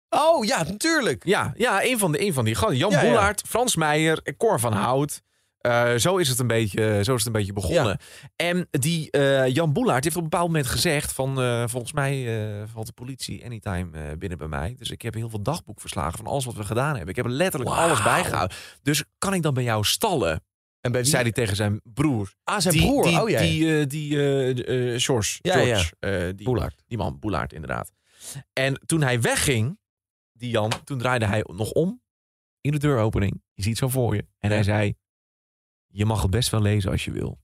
Oh 0.09 0.45
ja, 0.45 0.63
natuurlijk. 0.63 1.25
Ja, 1.25 1.53
ja 1.57 1.85
een, 1.85 1.99
van 1.99 2.13
de, 2.13 2.21
een 2.21 2.33
van 2.33 2.45
die 2.45 2.55
gasten. 2.55 2.77
Jan 2.77 2.91
Ja, 2.91 3.35
Frans 3.47 3.77
Meijer, 3.77 4.37
Cor 4.37 4.61
van 4.61 4.73
Hout. 4.73 5.23
Eh, 5.65 5.95
zo, 5.95 6.17
is 6.17 6.29
het 6.29 6.39
een 6.39 6.47
beetje, 6.47 7.05
zo 7.05 7.13
is 7.13 7.19
het 7.19 7.27
een 7.27 7.33
beetje 7.33 7.53
begonnen. 7.53 7.99
En 8.37 8.69
die 8.71 9.11
eh, 9.11 9.49
Jan 9.49 9.73
Boelaert 9.73 10.05
heeft 10.05 10.17
op 10.17 10.23
een 10.23 10.29
bepaald 10.29 10.49
moment 10.49 10.67
gezegd 10.67 11.13
van... 11.13 11.41
eh, 11.41 11.65
volgens 11.67 11.93
mij 11.93 12.27
valt 12.73 12.87
de 12.87 12.93
politie 12.93 13.45
anytime 13.45 14.17
binnen 14.17 14.39
bij 14.39 14.49
mij. 14.49 14.75
Dus 14.79 14.91
ik 14.91 15.03
heb 15.03 15.15
heel 15.15 15.29
veel 15.29 15.43
dagboekverslagen 15.43 16.19
van 16.19 16.27
alles 16.27 16.45
wat 16.45 16.55
we 16.55 16.65
gedaan 16.65 16.91
hebben. 16.91 17.09
Ik 17.09 17.17
heb 17.17 17.25
er 17.25 17.31
letterlijk 17.31 17.71
alles 17.71 18.03
bijgehouden. 18.03 18.57
Dus 18.83 19.05
kan 19.19 19.35
ik 19.35 19.43
dan 19.43 19.55
bij 19.55 19.63
jou 19.63 19.85
stallen? 19.85 20.45
En 20.81 20.93
bij 20.93 21.01
wie? 21.01 21.11
Zei 21.11 21.23
hij 21.23 21.33
tegen 21.33 21.57
zijn 21.57 21.81
broer. 21.85 22.35
Ah, 22.45 22.61
zijn 22.61 22.75
die, 22.75 22.87
broer. 22.87 23.03
Die, 23.03 23.23
oh 23.23 23.29
ja. 23.29 23.41
die, 23.41 23.87
die 23.87 24.11
George. 25.01 25.39
Ja, 25.43 25.53
George 25.53 26.35
die, 26.35 26.47
Boelaert. 26.47 26.83
die 26.87 26.99
man, 26.99 27.19
Boelaert 27.19 27.53
inderdaad. 27.53 27.91
En 28.53 28.81
toen 28.87 29.03
hij 29.03 29.21
wegging, 29.21 29.79
die 30.33 30.51
Jan, 30.51 30.73
toen 30.85 30.99
draaide 30.99 31.27
hij 31.27 31.45
nog 31.47 31.71
om 31.71 32.03
in 32.61 32.73
de 32.73 32.79
deuropening. 32.79 33.43
Je 33.53 33.63
ziet 33.63 33.79
zo 33.79 33.89
voor 33.89 34.15
je. 34.15 34.27
En 34.39 34.51
hij 34.51 34.63
zei, 34.63 34.95
je 35.95 36.05
mag 36.05 36.23
het 36.23 36.31
best 36.31 36.51
wel 36.51 36.63
lezen 36.63 36.91
als 36.91 37.05
je 37.05 37.11
wil. 37.11 37.41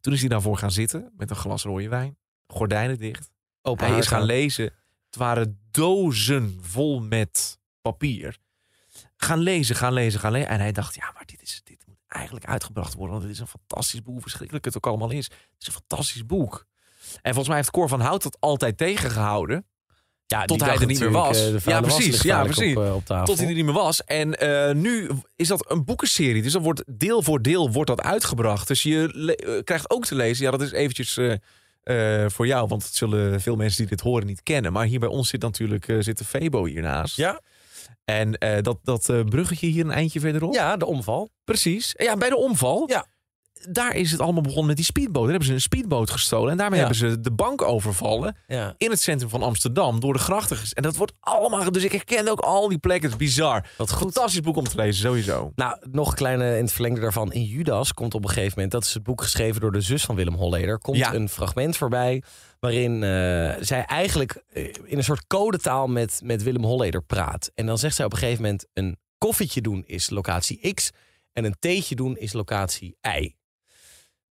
Toen 0.00 0.12
is 0.12 0.20
hij 0.20 0.28
daarvoor 0.28 0.58
gaan 0.58 0.70
zitten 0.70 1.12
met 1.16 1.30
een 1.30 1.36
glas 1.36 1.62
rode 1.62 1.88
wijn. 1.88 2.18
Gordijnen 2.46 2.98
dicht. 2.98 3.30
Open 3.62 3.86
hij 3.86 3.98
is 3.98 4.06
gaan 4.06 4.22
lezen. 4.22 4.64
Het 5.06 5.16
waren 5.16 5.60
dozen 5.70 6.58
vol 6.60 7.00
met 7.00 7.58
papier. 7.80 8.38
Gaan 9.16 9.38
lezen, 9.38 9.76
gaan 9.76 9.92
lezen, 9.92 10.20
gaan 10.20 10.32
lezen. 10.32 10.48
En 10.48 10.60
hij 10.60 10.72
dacht, 10.72 10.94
ja, 10.94 11.10
maar 11.14 11.24
dit, 11.26 11.42
is, 11.42 11.60
dit 11.64 11.84
moet 11.86 11.98
eigenlijk 12.06 12.46
uitgebracht 12.46 12.94
worden. 12.94 13.12
Want 13.12 13.22
het 13.22 13.32
is 13.32 13.40
een 13.40 13.46
fantastisch 13.46 14.02
boek. 14.02 14.20
Verschrikkelijk 14.20 14.64
het 14.64 14.76
ook 14.76 14.86
allemaal 14.86 15.10
is. 15.10 15.24
Het 15.24 15.60
is 15.60 15.66
een 15.66 15.72
fantastisch 15.72 16.26
boek. 16.26 16.66
En 17.14 17.22
volgens 17.22 17.48
mij 17.48 17.56
heeft 17.56 17.70
Cor 17.70 17.88
van 17.88 18.00
Hout 18.00 18.22
dat 18.22 18.40
altijd 18.40 18.76
tegengehouden. 18.76 19.66
Ja, 20.26 20.44
tot 20.44 20.60
hij 20.60 20.76
er 20.76 20.86
niet 20.86 21.00
meer 21.00 21.10
was. 21.10 21.52
eh, 21.52 21.58
ja, 21.64 21.80
precies. 21.80 22.22
Ja, 22.22 22.42
precies. 22.42 22.76
Op, 22.76 22.84
eh, 22.84 22.94
op 22.94 23.04
tafel. 23.04 23.26
tot 23.26 23.38
hij 23.38 23.48
er 23.48 23.54
niet 23.54 23.64
meer 23.64 23.74
was. 23.74 24.04
En 24.04 24.38
eh, 24.38 24.74
nu 24.74 25.10
is 25.36 25.48
dat 25.48 25.70
een 25.70 25.84
boekenserie. 25.84 26.42
Dus 26.42 26.52
dan 26.52 26.62
wordt 26.62 26.82
deel 26.86 27.22
voor 27.22 27.42
deel 27.42 27.70
wordt 27.72 27.88
dat 27.88 28.02
uitgebracht. 28.02 28.68
Dus 28.68 28.82
je 28.82 29.62
krijgt 29.64 29.90
ook 29.90 30.06
te 30.06 30.14
lezen. 30.14 30.44
Ja, 30.44 30.50
dat 30.50 30.62
is 30.62 30.72
eventjes 30.72 31.18
voor 32.26 32.46
jou. 32.46 32.68
Want 32.68 32.84
het 32.84 32.94
zullen 32.94 33.40
veel 33.40 33.56
mensen 33.56 33.78
die 33.78 33.86
dit 33.96 34.00
horen 34.00 34.26
niet 34.26 34.42
kennen. 34.42 34.72
Maar 34.72 34.86
hier 34.86 35.00
bij 35.00 35.08
ons 35.08 35.28
zit 35.28 35.42
natuurlijk 35.42 35.94
zit 35.98 36.18
de 36.18 36.24
Febo 36.24 36.64
hiernaast. 36.64 37.16
Ja. 37.16 37.40
En 38.04 38.38
dat, 38.62 38.78
dat 38.82 39.12
bruggetje 39.28 39.66
hier 39.66 39.84
een 39.84 39.90
eindje 39.90 40.20
verderop. 40.20 40.54
Ja, 40.54 40.76
de 40.76 40.86
omval. 40.86 41.30
Precies. 41.44 41.94
Ja, 41.96 42.16
bij 42.16 42.28
de 42.28 42.36
omval. 42.36 42.88
Ja. 42.88 43.06
Daar 43.70 43.94
is 43.94 44.10
het 44.10 44.20
allemaal 44.20 44.42
begonnen 44.42 44.66
met 44.66 44.76
die 44.76 44.84
speedboot. 44.84 45.22
Daar 45.22 45.30
hebben 45.30 45.48
ze 45.48 45.54
een 45.54 45.60
speedboot 45.60 46.10
gestolen. 46.10 46.50
En 46.50 46.56
daarmee 46.56 46.80
Ja. 46.80 46.86
hebben 46.86 47.10
ze 47.10 47.20
de 47.20 47.32
bank 47.32 47.62
overvallen. 47.62 48.36
Ja. 48.46 48.74
In 48.78 48.90
het 48.90 49.00
centrum 49.00 49.28
van 49.30 49.42
Amsterdam. 49.42 50.00
Door 50.00 50.12
de 50.12 50.18
grachten. 50.18 50.56
ges- 50.56 50.72
En 50.72 50.82
dat 50.82 50.96
wordt 50.96 51.12
allemaal... 51.20 51.72
Dus 51.72 51.84
ik 51.84 51.92
herken 51.92 52.28
ook 52.28 52.40
al 52.40 52.68
die 52.68 52.78
plekken. 52.78 53.10
Het 53.10 53.20
is 53.20 53.26
bizar. 53.26 53.66
Wat 53.76 53.90
goed. 53.90 54.12
Fantastisch 54.12 54.40
boek 54.40 54.56
om 54.56 54.64
te 54.68 54.76
lezen, 54.76 55.02
sowieso. 55.02 55.52
Nou, 55.54 55.76
nog 55.90 56.08
een 56.08 56.14
kleine 56.14 56.56
in 56.56 56.62
het 56.62 56.72
verlengde 56.72 57.00
daarvan. 57.00 57.32
In 57.32 57.42
Judas 57.44 57.92
komt 57.94 58.14
op 58.14 58.22
een 58.22 58.28
gegeven 58.28 58.52
moment, 58.54 58.72
dat 58.72 58.84
is 58.84 58.94
het 58.94 59.02
boek 59.02 59.22
geschreven 59.22 59.60
door 59.60 59.72
de 59.72 59.80
zus 59.80 60.04
van 60.04 60.14
Willem 60.14 60.34
Holleder, 60.34 60.78
komt 60.78 60.96
Ja. 60.96 61.14
een 61.14 61.28
fragment 61.28 61.76
voorbij 61.76 62.22
waarin 62.60 62.92
eh, 63.02 63.08
zij 63.60 63.84
eigenlijk 63.86 64.42
eh, 64.52 64.64
in 64.84 64.96
een 64.98 65.04
soort 65.04 65.26
codetaal 65.26 65.86
met, 65.86 66.20
met 66.24 66.42
Willem 66.42 66.64
Holleder 66.64 67.02
praat. 67.02 67.50
En 67.54 67.66
dan 67.66 67.78
zegt 67.78 67.94
zij 67.96 68.04
op 68.04 68.12
een 68.12 68.18
gegeven 68.18 68.42
moment, 68.42 68.66
een 68.72 68.96
koffietje 69.18 69.60
doen 69.60 69.82
is 69.86 70.10
locatie 70.10 70.74
X 70.74 70.90
en 71.32 71.44
een 71.44 71.56
theetje 71.58 71.94
doen 71.94 72.16
is 72.16 72.32
locatie 72.32 72.96
Y. 73.18 73.34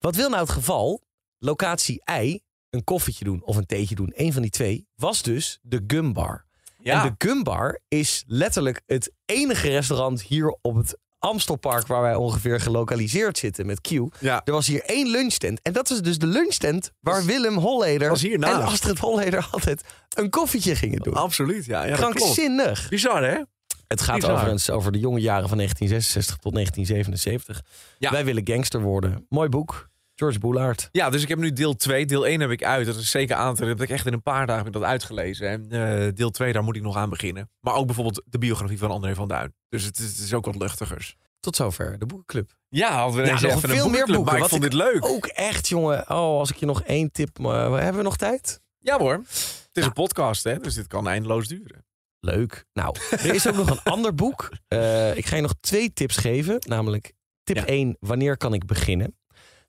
Wat 0.02 0.16
wil 0.16 0.28
nou 0.28 0.42
het 0.42 0.50
geval? 0.50 1.02
Locatie 1.38 2.02
Y, 2.20 2.38
een 2.70 2.84
koffietje 2.84 3.24
doen 3.24 3.42
of 3.44 3.56
een 3.56 3.66
theetje 3.66 3.94
doen, 3.94 4.12
een 4.14 4.32
van 4.32 4.42
die 4.42 4.50
twee, 4.50 4.86
was 4.94 5.22
dus 5.22 5.58
de 5.62 5.84
gumbar. 5.86 6.44
Ja. 6.78 7.02
En 7.04 7.16
de 7.18 7.26
Gumbar 7.26 7.80
is 7.88 8.24
letterlijk 8.26 8.82
het 8.86 9.12
enige 9.24 9.68
restaurant 9.68 10.22
hier 10.22 10.56
op 10.60 10.74
het 10.74 10.98
Amstelpark 11.18 11.86
waar 11.86 12.02
wij 12.02 12.14
ongeveer 12.14 12.60
gelokaliseerd 12.60 13.38
zitten 13.38 13.66
met 13.66 13.80
Q. 13.80 13.90
Ja. 14.20 14.40
Er 14.44 14.52
was 14.52 14.66
hier 14.66 14.82
één 14.82 15.08
lunchtent. 15.08 15.62
En 15.62 15.72
dat 15.72 15.88
was 15.88 16.02
dus 16.02 16.18
de 16.18 16.26
lunchtent 16.26 16.92
waar 17.00 17.24
Willem 17.24 17.56
Holleder 17.56 18.08
was 18.08 18.24
en 18.24 18.44
Astrid 18.44 18.98
Holleder 18.98 19.48
altijd 19.50 19.84
een 20.14 20.30
koffietje 20.30 20.76
gingen 20.76 21.00
doen. 21.00 21.14
Absoluut, 21.14 21.64
ja. 21.64 21.84
ja. 21.84 21.96
Krankzinnig. 21.96 22.88
Bizar, 22.88 23.24
hè? 23.24 23.40
Het 23.88 24.00
gaat 24.00 24.14
Bizar. 24.14 24.32
overigens 24.32 24.70
over 24.70 24.92
de 24.92 24.98
jonge 24.98 25.20
jaren 25.20 25.48
van 25.48 25.56
1966 25.56 26.36
tot 26.36 26.52
1977. 26.52 27.62
Ja. 27.98 28.10
Wij 28.10 28.24
willen 28.24 28.46
gangster 28.46 28.80
worden. 28.80 29.26
Mooi 29.28 29.48
boek. 29.48 29.90
George 30.22 30.38
Boulaert. 30.38 30.88
Ja, 30.92 31.10
dus 31.10 31.22
ik 31.22 31.28
heb 31.28 31.38
nu 31.38 31.52
deel 31.52 31.76
2. 31.76 32.06
Deel 32.06 32.26
1 32.26 32.40
heb 32.40 32.50
ik 32.50 32.64
uit. 32.64 32.86
Dat 32.86 32.96
is 32.96 33.10
zeker 33.10 33.36
aan 33.36 33.54
te 33.54 33.60
Dat 33.60 33.68
heb 33.68 33.82
ik 33.82 33.90
echt 33.90 34.06
in 34.06 34.12
een 34.12 34.22
paar 34.22 34.46
dagen 34.46 34.64
heb 34.64 34.74
ik 34.74 34.80
dat 34.80 34.90
uitgelezen. 34.90 35.48
En 35.48 35.66
eh, 35.70 36.08
deel 36.14 36.30
2, 36.30 36.52
daar 36.52 36.62
moet 36.62 36.76
ik 36.76 36.82
nog 36.82 36.96
aan 36.96 37.10
beginnen. 37.10 37.50
Maar 37.60 37.74
ook 37.74 37.86
bijvoorbeeld 37.86 38.22
de 38.26 38.38
biografie 38.38 38.78
van 38.78 38.90
André 38.90 39.14
van 39.14 39.28
Duin. 39.28 39.54
Dus 39.68 39.84
het 39.84 39.98
is, 39.98 40.04
het 40.08 40.18
is 40.18 40.34
ook 40.34 40.44
wat 40.44 40.56
luchtigers. 40.56 41.16
Tot 41.40 41.56
zover 41.56 41.98
de 41.98 42.06
boekenclub. 42.06 42.52
Ja, 42.68 42.98
hadden 42.98 43.20
we 43.22 43.26
Ja, 43.26 43.32
nog 43.32 43.42
even 43.42 43.68
veel 43.68 43.88
meer 43.88 44.06
boeken. 44.06 44.24
Maar 44.24 44.34
ik 44.34 44.40
Wat 44.40 44.48
vond 44.48 44.64
ik 44.64 44.70
dit 44.70 44.78
leuk. 44.78 45.04
Ook 45.04 45.26
echt, 45.26 45.68
jongen. 45.68 46.00
Oh, 46.00 46.38
als 46.38 46.50
ik 46.50 46.56
je 46.56 46.66
nog 46.66 46.82
één 46.82 47.12
tip... 47.12 47.38
maar 47.38 47.70
hebben 47.70 47.96
we 47.96 48.02
nog 48.02 48.16
tijd? 48.16 48.60
Ja 48.78 48.98
hoor. 48.98 49.12
Het 49.12 49.70
is 49.72 49.84
een 49.84 49.92
podcast, 49.92 50.44
hè? 50.44 50.58
Dus 50.58 50.74
dit 50.74 50.86
kan 50.86 51.08
eindeloos 51.08 51.48
duren. 51.48 51.86
Leuk. 52.20 52.64
Nou, 52.72 52.96
er 53.10 53.34
is 53.34 53.46
ook 53.48 53.56
nog 53.56 53.70
een 53.70 53.82
ander 53.92 54.14
boek. 54.14 54.50
Eh, 54.68 55.16
ik 55.16 55.26
ga 55.26 55.36
je 55.36 55.42
nog 55.42 55.54
twee 55.60 55.92
tips 55.92 56.16
geven. 56.16 56.56
Namelijk 56.68 57.12
tip 57.42 57.56
Ja. 57.56 57.66
1, 57.66 57.96
wanneer 58.00 58.36
kan 58.36 58.54
ik 58.54 58.66
beginnen? 58.66 59.16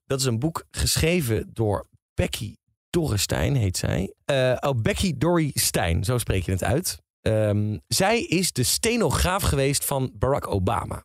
Dat 0.06 0.20
is 0.20 0.26
een 0.26 0.39
boek 0.39 0.66
geschreven 0.72 1.49
door 1.54 1.88
Becky 2.14 2.56
Dorrestein, 2.89 3.56
heet 3.56 3.78
zij. 3.78 4.14
Eh, 4.26 4.58
oh, 4.60 4.82
Becky 4.82 5.18
Dory 5.18 5.51
Stein, 5.54 6.04
zo 6.04 6.18
spreek 6.18 6.43
je 6.43 6.51
het 6.51 6.64
uit. 6.64 7.01
Ehm, 7.22 7.78
zij 7.88 8.22
is 8.24 8.51
de 8.51 8.64
stenograaf 8.64 9.43
geweest 9.43 9.86
van 9.86 10.12
Barack 10.14 10.47
Obama. 10.47 11.04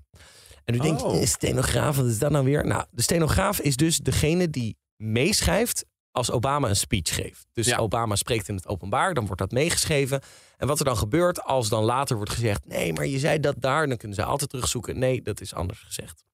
En 0.65 0.75
u 0.75 0.79
denkt, 0.79 1.03
Oh. 1.03 1.25
stenograaf, 1.25 1.97
wat 1.97 2.07
is 2.07 2.19
dat 2.19 2.31
nou 2.31 2.45
weer? 2.45 2.67
Nou, 2.67 2.85
de 2.91 3.03
stenograaf 3.03 3.61
is 3.61 3.77
dus 3.77 3.99
degene 3.99 4.51
die 4.51 4.77
meeschrijft 4.97 5.85
als 6.11 6.31
Obama 6.31 6.69
een 6.69 6.77
speech 6.77 7.15
geeft. 7.15 7.47
Dus 7.53 7.67
Ja. 7.67 7.77
Obama 7.79 8.17
spreekt 8.17 8.49
in 8.49 8.55
het 8.55 8.67
openbaar, 8.67 9.15
dan 9.15 9.27
wordt 9.27 9.41
dat 9.41 9.51
meegeschreven. 9.51 10.21
En 10.57 10.67
wat 10.67 10.79
er 10.79 10.85
dan 10.85 10.97
gebeurt 10.97 11.43
als 11.43 11.69
dan 11.69 11.85
later 11.85 12.17
wordt 12.17 12.31
gezegd... 12.33 12.67
nee, 12.67 12.93
maar 12.93 13.07
je 13.07 13.19
zei 13.19 13.41
dat 13.41 13.55
daar, 13.59 13.89
dan 13.89 13.97
kunnen 13.97 14.17
ze 14.17 14.25
altijd 14.25 14.51
terugzoeken. 14.51 14.99
Nee, 14.99 15.23
dat 15.23 15.41
is 15.41 15.55
anders 15.55 15.81
gezegd. 15.81 16.25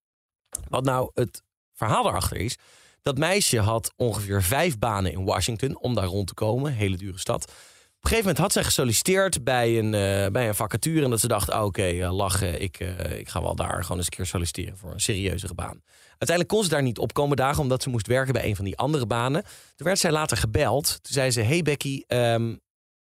Wat 0.68 0.84
nou 0.84 1.10
het 1.14 1.42
verhaal 1.74 2.02
daarachter 2.02 2.36
is... 2.36 2.56
dat 3.02 3.18
meisje 3.18 3.60
had 3.60 3.92
ongeveer 3.96 4.42
vijf 4.42 4.78
banen 4.78 5.12
in 5.12 5.24
Washington 5.24 5.78
om 5.78 5.94
daar 5.94 6.04
rond 6.04 6.26
te 6.26 6.34
komen. 6.34 6.72
Hele 6.72 6.96
dure 6.96 7.18
stad. 7.18 7.52
Op 8.04 8.10
een 8.10 8.16
gegeven 8.16 8.34
moment 8.34 8.38
had 8.38 8.64
zij 8.64 8.72
gesolliciteerd 8.72 9.44
bij 9.44 9.78
een, 9.78 9.94
eh, 9.94 10.30
bij 10.30 10.48
een 10.48 10.54
vacature... 10.54 11.04
en 11.04 11.10
dat 11.10 11.20
ze 11.20 11.28
dacht, 11.28 11.50
ah, 11.50 11.64
oké, 11.64 11.82
eh, 11.82 12.12
lachen, 12.12 12.62
ik, 12.62 12.80
eh, 12.80 13.18
ik 13.18 13.28
ga 13.28 13.42
wel 13.42 13.54
daar 13.54 13.82
gewoon 13.82 13.96
eens 13.96 14.06
een 14.06 14.16
keer 14.16 14.26
solliciteren... 14.26 14.76
voor 14.76 14.92
een 14.92 15.00
serieuzere 15.00 15.54
baan. 15.54 15.82
Uiteindelijk 16.08 16.48
kon 16.48 16.62
ze 16.62 16.68
daar 16.68 16.82
niet 16.82 16.98
opkomen 16.98 17.36
dagen... 17.36 17.62
omdat 17.62 17.82
ze 17.82 17.88
moest 17.88 18.06
werken 18.06 18.32
bij 18.32 18.44
een 18.44 18.56
van 18.56 18.64
die 18.64 18.76
andere 18.76 19.06
banen. 19.06 19.42
Toen 19.42 19.86
werd 19.86 19.98
zij 19.98 20.10
later 20.10 20.36
gebeld. 20.36 20.86
Toen 20.86 21.12
zei 21.12 21.30
ze, 21.30 21.40
hey 21.40 21.62
Becky, 21.62 22.02
ehm, 22.06 22.54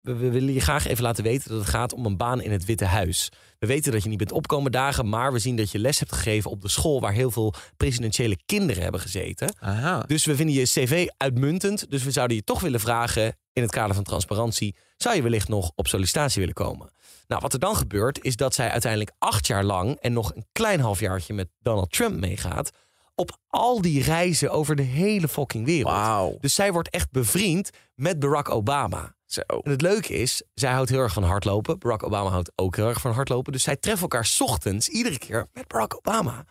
we, 0.01 0.13
willen 0.13 0.53
je 0.53 0.59
graag 0.59 0.87
even 0.87 1.03
laten 1.03 1.23
weten 1.23 1.49
dat 1.49 1.59
het 1.59 1.69
gaat 1.69 1.93
om 1.93 2.05
een 2.05 2.17
baan 2.17 2.41
in 2.41 2.51
het 2.51 2.65
Witte 2.65 2.85
Huis. 2.85 3.31
We 3.59 3.67
weten 3.67 3.91
dat 3.91 4.03
je 4.03 4.09
niet 4.09 4.17
bent 4.17 4.31
opkomen 4.31 4.71
dagen, 4.71 5.09
maar 5.09 5.33
we 5.33 5.39
zien 5.39 5.55
dat 5.55 5.71
je 5.71 5.79
les 5.79 5.99
hebt 5.99 6.13
gegeven 6.13 6.51
op 6.51 6.61
de 6.61 6.69
school 6.69 7.01
waar 7.01 7.13
heel 7.13 7.31
veel 7.31 7.53
presidentiële 7.77 8.37
kinderen 8.45 8.83
hebben 8.83 9.01
gezeten. 9.01 9.55
Aha. 9.59 10.03
Dus 10.07 10.25
we 10.25 10.35
vinden 10.35 10.55
je 10.55 10.63
cv 10.63 11.07
uitmuntend. 11.17 11.91
Dus 11.91 12.03
we 12.03 12.11
zouden 12.11 12.37
je 12.37 12.43
toch 12.43 12.59
willen 12.59 12.79
vragen 12.79 13.37
in 13.53 13.61
het 13.61 13.71
kader 13.71 13.95
van 13.95 14.03
transparantie, 14.03 14.75
zou 14.97 15.15
je 15.15 15.21
wellicht 15.21 15.47
nog 15.47 15.71
op 15.75 15.87
sollicitatie 15.87 16.39
willen 16.39 16.55
komen? 16.55 16.91
Nou, 17.27 17.41
wat 17.41 17.53
er 17.53 17.59
dan 17.59 17.75
gebeurt 17.75 18.23
is 18.23 18.35
dat 18.35 18.53
zij 18.53 18.69
uiteindelijk 18.69 19.11
acht 19.17 19.47
jaar 19.47 19.63
lang 19.63 19.97
en 19.99 20.13
nog 20.13 20.35
een 20.35 20.45
klein 20.51 20.79
halfjaartje 20.79 21.33
met 21.33 21.49
Donald 21.61 21.91
Trump 21.91 22.19
meegaat 22.19 22.71
op 23.15 23.37
al 23.47 23.81
die 23.81 24.03
reizen 24.03 24.51
over 24.51 24.75
de 24.75 24.83
hele 24.83 25.27
fucking 25.27 25.65
wereld. 25.65 25.93
Wauw. 25.93 26.37
Dus 26.39 26.55
zij 26.55 26.71
wordt 26.71 26.89
echt 26.89 27.11
bevriend 27.11 27.69
met 27.95 28.19
Barack 28.19 28.49
Obama. 28.49 29.15
Zo. 29.29 29.41
En 29.41 29.71
het 29.71 29.81
leuke 29.81 30.13
is, 30.13 30.43
zij 30.53 30.71
houdt 30.71 30.89
heel 30.89 30.99
erg 30.99 31.13
van 31.13 31.23
hardlopen. 31.23 31.79
Barack 31.79 32.03
Obama 32.03 32.29
houdt 32.29 32.51
ook 32.55 32.75
heel 32.75 32.87
erg 32.87 33.01
van 33.01 33.11
hardlopen. 33.11 33.51
Dus 33.51 33.63
zij 33.63 33.75
treffen 33.75 34.01
elkaar 34.01 34.25
's 34.25 34.41
ochtends 34.41 34.87
iedere 34.87 35.17
keer 35.17 35.47
met 35.53 35.67
Barack 35.67 35.95
Obama. 35.97 36.45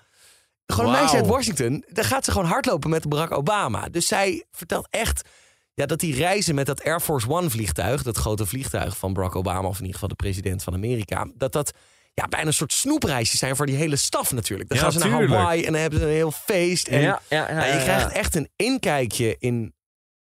Gewoon 0.67 0.95
een 0.95 1.01
meisje 1.01 1.17
uit 1.17 1.27
Washington. 1.27 1.85
Dan 1.93 2.05
gaat 2.05 2.25
ze 2.25 2.31
gewoon 2.31 2.47
hardlopen 2.47 2.91
met 2.91 3.09
Barack 3.09 3.31
Obama. 3.33 3.89
Dus 3.89 4.07
zij 4.07 4.45
vertelt 4.51 4.87
echt 4.91 5.29
ja, 5.75 5.87
dat 5.87 6.01
die 6.01 6.15
reizen 6.15 6.55
met 6.55 6.67
dat 6.67 6.85
Air 6.85 7.01
Force 7.01 7.29
One 7.29 7.51
vliegtuig... 7.51 8.03
dat 8.03 8.17
grote 8.17 8.47
vliegtuig 8.47 8.97
van 8.97 9.13
Barack 9.13 9.37
Obama... 9.37 9.69
of 9.69 9.75
in 9.75 9.81
ieder 9.81 9.93
geval 9.93 10.09
de 10.09 10.15
president 10.15 10.63
van 10.63 10.75
Amerika... 10.75 11.27
dat 11.35 11.53
dat 11.53 11.73
ja, 12.15 12.27
bijna 12.29 12.47
een 12.47 12.53
soort 12.53 12.73
snoepreisjes 12.73 13.39
zijn 13.39 13.57
voor 13.57 13.67
die 13.67 13.77
hele 13.77 13.97
staf 13.97 14.33
natuurlijk. 14.33 14.69
Dan 14.69 14.79
Ja, 14.79 14.85
gaan 14.85 14.93
ze 14.93 14.99
naar 14.99 15.09
tuurlijk. 15.09 15.33
Hawaii 15.33 15.65
en 15.65 15.73
dan 15.73 15.81
hebben 15.81 15.99
ze 15.99 16.05
een 16.05 16.13
heel 16.13 16.31
feest. 16.31 16.89
En 16.89 17.01
Ja, 17.01 17.21
ja, 17.29 17.51
ja, 17.51 17.65
je 17.65 17.83
krijgt 17.83 18.13
echt 18.13 18.35
een 18.35 18.49
inkijkje 18.57 19.37
in 19.39 19.73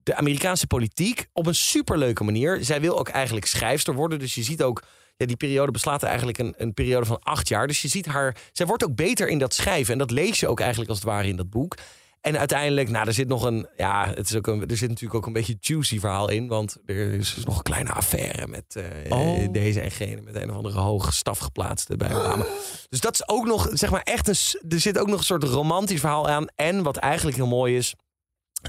de 0.05 0.15
Amerikaanse 0.15 0.67
politiek 0.67 1.27
op 1.33 1.45
een 1.45 1.55
superleuke 1.55 2.23
manier. 2.23 2.57
Zij 2.61 2.81
wil 2.81 2.99
ook 2.99 3.09
eigenlijk 3.09 3.45
schrijfster 3.45 3.93
worden. 3.93 4.19
Dus 4.19 4.35
je 4.35 4.43
ziet 4.43 4.63
ook, 4.63 4.83
ja, 5.17 5.25
die 5.25 5.35
periode 5.35 5.71
beslaat 5.71 6.03
eigenlijk 6.03 6.37
een, 6.37 6.53
een 6.57 6.73
periode 6.73 7.05
van 7.05 7.19
acht 7.23 7.47
jaar. 7.47 7.67
Dus 7.67 7.81
je 7.81 7.87
ziet 7.87 8.05
haar, 8.05 8.35
zij 8.51 8.65
wordt 8.65 8.83
ook 8.83 8.95
beter 8.95 9.27
in 9.27 9.37
dat 9.37 9.53
schrijven. 9.53 9.93
En 9.93 9.99
dat 9.99 10.11
lees 10.11 10.39
je 10.39 10.47
ook 10.47 10.59
eigenlijk 10.59 10.89
als 10.89 10.99
het 10.99 11.07
ware 11.07 11.27
in 11.27 11.35
dat 11.35 11.49
boek. 11.49 11.75
En 12.21 12.37
uiteindelijk, 12.37 12.89
nou, 12.89 13.07
er 13.07 13.13
zit 13.13 13.27
nog 13.27 13.43
een, 13.43 13.67
ja, 13.77 14.11
het 14.15 14.29
is 14.29 14.35
ook 14.35 14.47
een, 14.47 14.67
er 14.67 14.77
zit 14.77 14.89
natuurlijk 14.89 15.15
ook 15.15 15.25
een 15.25 15.33
beetje 15.33 15.57
juicy 15.59 15.99
verhaal 15.99 16.29
in, 16.29 16.47
want 16.47 16.77
er 16.85 17.13
is 17.13 17.33
dus 17.33 17.45
nog 17.45 17.57
een 17.57 17.63
kleine 17.63 17.91
affaire 17.91 18.47
met 18.47 18.75
eh, 18.75 19.17
Oh. 19.17 19.51
deze 19.51 19.81
en 19.81 19.91
gene, 19.91 20.21
met 20.21 20.35
een 20.35 20.49
of 20.49 20.55
andere 20.55 20.79
hoge 20.79 21.11
stafgeplaatste 21.11 21.97
bij 21.97 22.15
Obama. 22.15 22.45
Dus 22.89 22.99
dat 22.99 23.13
is 23.13 23.27
ook 23.27 23.45
nog, 23.45 23.69
zeg 23.71 23.89
maar, 23.91 24.01
echt 24.01 24.27
een, 24.27 24.69
er 24.69 24.79
zit 24.79 24.97
ook 24.97 25.07
nog 25.07 25.17
een 25.17 25.25
soort 25.25 25.43
romantisch 25.43 25.99
verhaal 25.99 26.27
aan. 26.29 26.45
En 26.55 26.83
wat 26.83 26.97
eigenlijk 26.97 27.37
heel 27.37 27.47
mooi 27.47 27.77
is, 27.77 27.95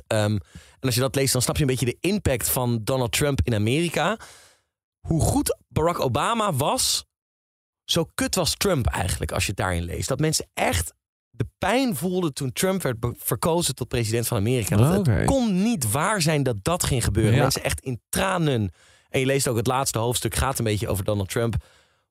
ehm, 0.06 0.38
en 0.80 0.80
als 0.80 0.94
je 0.94 1.00
dat 1.00 1.14
leest, 1.14 1.32
dan 1.32 1.42
snap 1.42 1.56
je 1.56 1.62
een 1.62 1.68
beetje 1.68 1.86
de 1.86 1.96
impact 2.00 2.48
van 2.48 2.80
Donald 2.84 3.12
Trump 3.12 3.40
in 3.42 3.54
Amerika. 3.54 4.18
Hoe 5.00 5.20
goed 5.20 5.58
Barack 5.68 6.00
Obama 6.00 6.52
was, 6.52 7.04
zo 7.84 8.10
kut 8.14 8.34
was 8.34 8.54
Trump 8.54 8.86
eigenlijk, 8.86 9.32
als 9.32 9.42
je 9.42 9.48
het 9.48 9.58
daarin 9.58 9.82
leest. 9.82 10.08
Dat 10.08 10.20
mensen 10.20 10.48
echt 10.54 10.94
de 11.30 11.46
pijn 11.58 11.96
voelden 11.96 12.34
toen 12.34 12.52
Trump 12.52 12.82
werd 12.82 12.96
verkozen 13.16 13.74
tot 13.74 13.88
president 13.88 14.26
van 14.26 14.38
Amerika. 14.38 14.76
Dat. 14.76 15.06
Het 15.06 15.26
kon 15.26 15.62
niet 15.62 15.90
waar 15.90 16.22
zijn 16.22 16.42
dat 16.42 16.56
dat 16.62 16.84
ging 16.84 17.04
gebeuren. 17.04 17.34
Ja. 17.34 17.42
Mensen 17.42 17.64
echt 17.64 17.80
in 17.80 18.00
tranen. 18.08 18.70
En 19.08 19.20
je 19.20 19.26
leest 19.26 19.48
ook 19.48 19.56
het 19.56 19.66
laatste 19.66 19.98
hoofdstuk 19.98 20.34
gaat 20.34 20.58
een 20.58 20.64
beetje 20.64 20.88
over 20.88 21.04
Donald 21.04 21.28
Trump. 21.28 21.54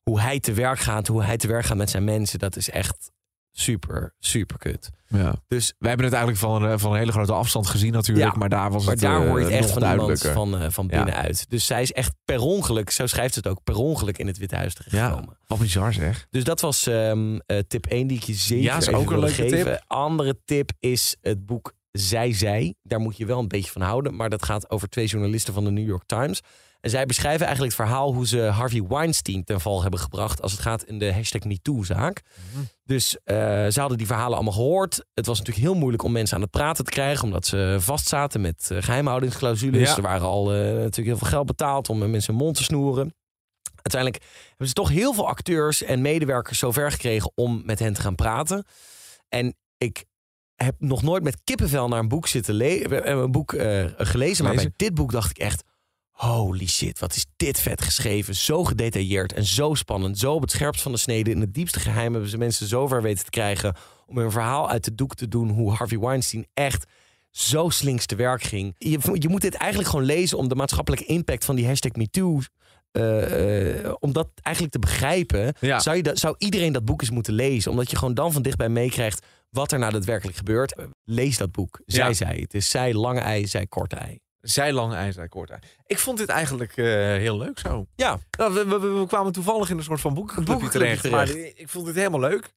Hoe 0.03 0.19
hij 0.21 0.39
te 0.39 0.53
werk 0.53 0.79
gaat, 0.79 1.07
hoe 1.07 1.23
hij 1.23 1.37
te 1.37 1.47
werk 1.47 1.65
gaat 1.65 1.77
met 1.77 1.89
zijn 1.89 2.03
mensen. 2.03 2.39
Dat 2.39 2.55
is 2.55 2.69
echt 2.69 3.11
super, 3.57 4.13
super 4.19 4.57
kut. 4.57 4.89
Ja. 5.07 5.35
Dus 5.47 5.73
Wij 5.77 5.87
hebben 5.89 6.05
het 6.07 6.15
eigenlijk 6.15 6.45
van 6.45 6.63
een, 6.63 6.79
van 6.79 6.91
een 6.91 6.97
hele 6.97 7.11
grote 7.11 7.33
afstand 7.33 7.67
gezien 7.67 7.91
natuurlijk. 7.91 8.31
Ja, 8.31 8.39
maar 8.39 8.49
daar 8.49 8.71
was 8.71 8.83
maar 8.83 8.93
het 8.93 9.01
daar 9.03 9.21
eh, 9.21 9.27
hoor 9.27 9.39
je 9.39 9.45
het 9.45 9.53
echt 9.53 9.71
van 9.71 9.91
iemand 9.91 10.21
van, 10.21 10.57
eh, 10.59 10.69
van 10.69 10.87
Ja. 10.89 11.03
binnenuit. 11.03 11.45
Dus 11.49 11.65
zij 11.65 11.81
is 11.81 11.91
echt 11.91 12.13
per 12.25 12.39
ongeluk, 12.39 12.89
zo 12.89 13.07
schrijft 13.07 13.33
ze 13.33 13.39
het 13.39 13.47
ook, 13.47 13.63
per 13.63 13.75
ongeluk 13.75 14.17
in 14.17 14.27
het 14.27 14.37
Witte 14.37 14.55
Huis 14.55 14.73
terechtgekomen. 14.73 15.29
Ja, 15.39 15.45
wat 15.47 15.59
bizar 15.59 15.93
zeg. 15.93 16.27
Dus 16.29 16.43
dat 16.43 16.61
was 16.61 16.87
ehm, 16.87 17.37
eh, 17.45 17.59
tip 17.67 17.85
1 17.85 18.07
die 18.07 18.17
ik 18.17 18.23
je 18.23 18.33
zeker 18.33 18.63
Ja, 18.63 18.77
is 18.77 18.87
ook 18.89 18.93
een 19.01 19.07
wilde 19.07 19.19
leuke 19.25 19.41
geven. 19.41 19.63
tip. 19.71 19.83
Andere 19.87 20.37
tip 20.45 20.71
is 20.79 21.15
het 21.21 21.45
boek 21.45 21.73
Zij 21.91 22.33
Zij. 22.33 22.75
Daar 22.83 22.99
moet 22.99 23.17
je 23.17 23.25
wel 23.25 23.39
een 23.39 23.47
beetje 23.47 23.71
van 23.71 23.81
houden. 23.81 24.15
Maar 24.15 24.29
dat 24.29 24.43
gaat 24.45 24.69
over 24.69 24.89
twee 24.89 25.05
journalisten 25.07 25.53
van 25.53 25.63
de 25.63 25.71
New 25.71 25.87
York 25.87 26.03
Times. 26.05 26.41
En 26.85 26.91
zij 26.91 27.05
beschrijven 27.05 27.45
eigenlijk 27.45 27.77
het 27.77 27.87
verhaal 27.87 28.13
hoe 28.13 28.27
ze 28.27 28.39
Harvey 28.39 28.83
Weinstein 28.87 29.43
ten 29.43 29.61
val 29.61 29.81
hebben 29.81 29.99
gebracht... 29.99 30.41
als 30.41 30.51
het 30.51 30.61
gaat 30.61 30.83
in 30.83 30.99
de 30.99 31.13
hashtag 31.13 31.43
MeToo-zaak. 31.43 32.21
Dus 32.83 33.17
eh, 33.23 33.35
ze 33.67 33.79
hadden 33.79 33.97
die 33.97 34.07
verhalen 34.07 34.35
allemaal 34.35 34.53
gehoord. 34.53 35.05
Het 35.13 35.25
was 35.25 35.37
natuurlijk 35.37 35.65
heel 35.65 35.75
moeilijk 35.75 36.03
om 36.03 36.11
mensen 36.11 36.35
aan 36.35 36.41
het 36.41 36.51
praten 36.51 36.85
te 36.85 36.91
krijgen... 36.91 37.23
omdat 37.23 37.45
ze 37.45 37.77
vastzaten 37.79 38.41
met 38.41 38.69
eh, 38.71 38.81
geheimhoudingsclausules. 38.81 39.89
Ja. 39.89 39.95
Er 39.95 40.01
waren 40.01 40.27
al 40.27 40.53
eh, 40.53 40.57
natuurlijk 40.59 41.07
heel 41.07 41.17
veel 41.17 41.27
geld 41.27 41.45
betaald 41.45 41.89
om 41.89 42.09
mensen 42.09 42.33
hun 42.33 42.43
mond 42.43 42.55
te 42.55 42.63
snoeren. 42.63 43.15
Uiteindelijk 43.75 44.23
hebben 44.47 44.67
ze 44.67 44.73
toch 44.73 44.89
heel 44.89 45.13
veel 45.13 45.27
acteurs 45.27 45.83
en 45.83 46.01
medewerkers 46.01 46.59
zover 46.59 46.91
gekregen 46.91 47.31
om 47.35 47.61
met 47.65 47.79
hen 47.79 47.93
te 47.93 48.01
gaan 48.01 48.15
praten. 48.15 48.65
En 49.29 49.55
ik 49.77 50.05
heb 50.55 50.75
nog 50.79 51.01
nooit 51.01 51.23
met 51.23 51.41
kippenvel 51.43 51.87
naar 51.87 51.99
een 51.99 52.07
boek 52.07 52.27
zitten 52.27 52.53
le- 52.53 52.83
een 52.87 53.31
boek 53.31 53.51
gelezen. 53.97 54.43
Maar 54.43 54.53
bij 54.53 54.63
Lezen. 54.63 54.73
dit 54.75 54.93
boek 54.93 55.11
dacht 55.11 55.29
ik 55.29 55.37
echt. 55.37 55.63
Holy 56.15 56.67
shit, 56.67 56.99
wat 56.99 57.15
is 57.15 57.25
dit 57.35 57.59
vet 57.59 57.81
geschreven. 57.81 58.35
Zo 58.35 58.63
gedetailleerd 58.63 59.33
en 59.33 59.43
zo 59.45 59.73
spannend. 59.73 60.19
Zo 60.19 60.33
op 60.33 60.41
het 60.41 60.51
scherpst 60.51 60.81
van 60.81 60.91
de 60.91 60.97
snede. 60.97 61.29
In 61.31 61.41
het 61.41 61.53
diepste 61.53 61.79
geheim 61.79 62.11
hebben 62.11 62.29
ze 62.29 62.37
mensen 62.37 62.67
zover 62.67 63.01
weten 63.01 63.23
te 63.23 63.29
krijgen... 63.29 63.75
om 64.07 64.17
hun 64.17 64.31
verhaal 64.31 64.69
uit 64.69 64.83
de 64.83 64.95
doek 64.95 65.15
te 65.15 65.27
doen... 65.27 65.49
hoe 65.49 65.71
Harvey 65.73 65.99
Weinstein 65.99 66.47
echt 66.53 66.85
zo 67.31 67.69
slinks 67.69 68.05
te 68.05 68.15
werk 68.15 68.43
ging. 68.43 68.75
Je, 68.77 68.99
je 69.13 69.29
moet 69.29 69.41
dit 69.41 69.53
eigenlijk 69.55 69.89
gewoon 69.89 70.05
lezen... 70.05 70.37
om 70.37 70.47
de 70.47 70.55
maatschappelijke 70.55 71.05
impact 71.05 71.45
van 71.45 71.55
die 71.55 71.67
hashtag 71.67 71.91
MeToo... 71.91 72.39
eh, 72.91 73.79
eh, 73.85 73.93
om 73.99 74.13
dat 74.13 74.27
eigenlijk 74.41 74.73
te 74.75 74.79
begrijpen... 74.81 75.53
Ja. 75.59 75.79
Zou, 75.79 75.95
je 75.95 76.03
dat, 76.03 76.19
zou 76.19 76.35
iedereen 76.37 76.73
dat 76.73 76.85
boek 76.85 77.01
eens 77.01 77.11
moeten 77.11 77.33
lezen. 77.33 77.71
Omdat 77.71 77.89
je 77.91 77.97
gewoon 77.97 78.13
dan 78.13 78.31
van 78.33 78.41
dichtbij 78.41 78.69
meekrijgt... 78.69 79.25
wat 79.49 79.71
er 79.71 79.79
nou 79.79 79.91
daadwerkelijk 79.91 80.37
gebeurt. 80.37 80.75
Lees 81.03 81.37
dat 81.37 81.51
boek. 81.51 81.81
Zij 81.85 82.07
Ja. 82.07 82.13
zei. 82.13 82.41
Het 82.41 82.53
is 82.53 82.69
zij 82.69 82.93
lange 82.93 83.19
ei, 83.19 83.47
zij 83.47 83.67
korte 83.67 83.95
ei. 83.95 84.19
Zij 84.45 84.73
lang 84.73 84.93
ei, 84.93 85.11
zij 85.11 85.27
kort 85.27 85.49
ei. 85.49 85.59
Ik 85.85 85.99
vond 85.99 86.17
dit 86.17 86.29
eigenlijk 86.29 86.77
eh, 86.77 86.85
heel 86.95 87.37
leuk 87.37 87.59
zo. 87.59 87.85
Ja. 87.95 88.19
Nou, 88.37 88.53
we, 88.53 88.65
we, 88.65 88.79
we- 88.79 88.87
we 88.99 89.07
kwamen 89.07 89.31
toevallig 89.31 89.69
in 89.69 89.77
een 89.77 89.83
soort 89.83 90.01
van 90.01 90.13
boekenclubje 90.13 90.69
terecht. 90.69 91.09
Maar 91.09 91.29
ik 91.29 91.69
vond 91.69 91.85
dit 91.85 91.95
helemaal 91.95 92.19
leuk. 92.19 92.49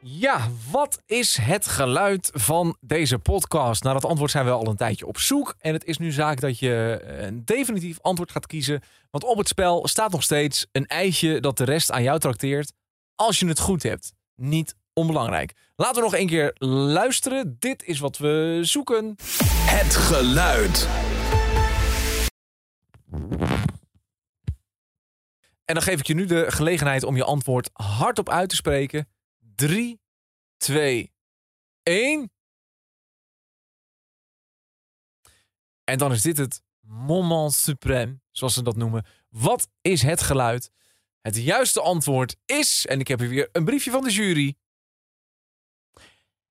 Ja, 0.00 0.48
wat 0.70 1.02
is 1.06 1.36
het 1.40 1.66
geluid 1.66 2.30
van 2.34 2.76
deze 2.80 3.18
podcast? 3.18 3.82
Nou, 3.82 3.94
dat 4.00 4.10
antwoord 4.10 4.30
zijn 4.30 4.44
we 4.44 4.50
al 4.50 4.66
een 4.66 4.76
tijdje 4.76 5.06
op 5.06 5.18
zoek. 5.18 5.54
En 5.60 5.72
het 5.72 5.84
is 5.84 5.98
nu 5.98 6.12
zaak 6.12 6.40
dat 6.40 6.58
je 6.58 7.00
een 7.06 7.44
definitief 7.44 7.98
antwoord 8.00 8.30
gaat 8.30 8.46
kiezen. 8.46 8.82
Want 9.10 9.24
op 9.24 9.38
het 9.38 9.48
spel 9.48 9.88
staat 9.88 10.10
nog 10.12 10.22
steeds 10.22 10.66
een 10.72 10.86
ijsje 10.86 11.40
dat 11.40 11.56
de 11.56 11.64
rest 11.64 11.90
aan 11.90 12.02
jou 12.02 12.18
trakteert. 12.18 12.72
Als 13.18 13.38
je 13.38 13.46
het 13.46 13.58
goed 13.58 13.82
hebt. 13.82 14.12
Niet 14.34 14.76
onbelangrijk. 14.92 15.52
Laten 15.76 15.94
we 15.94 16.00
nog 16.00 16.14
een 16.14 16.26
keer 16.26 16.54
luisteren. 16.58 17.56
Dit 17.58 17.82
is 17.82 17.98
wat 17.98 18.18
we 18.18 18.58
zoeken. 18.62 19.14
Het 19.66 19.96
geluid. 19.96 20.88
En 25.64 25.74
dan 25.74 25.82
geef 25.82 25.98
ik 25.98 26.06
je 26.06 26.14
nu 26.14 26.24
de 26.24 26.50
gelegenheid 26.50 27.02
om 27.02 27.16
je 27.16 27.24
antwoord 27.24 27.70
hardop 27.72 28.28
uit 28.28 28.48
te 28.48 28.56
spreken. 28.56 29.08
3, 29.54 30.00
2, 30.56 31.12
1. 31.82 32.32
En 35.84 35.98
dan 35.98 36.12
is 36.12 36.22
dit 36.22 36.36
het 36.36 36.62
moment 36.80 37.70
suprême, 37.70 38.20
zoals 38.30 38.54
ze 38.54 38.62
dat 38.62 38.76
noemen. 38.76 39.06
Wat 39.28 39.68
is 39.80 40.02
het 40.02 40.22
geluid? 40.22 40.70
Het 41.28 41.36
juiste 41.36 41.80
antwoord 41.80 42.36
is, 42.46 42.86
en 42.86 43.00
ik 43.00 43.08
heb 43.08 43.18
hier 43.18 43.28
weer 43.28 43.48
een 43.52 43.64
briefje 43.64 43.90
van 43.90 44.04
de 44.04 44.10
jury. 44.10 44.54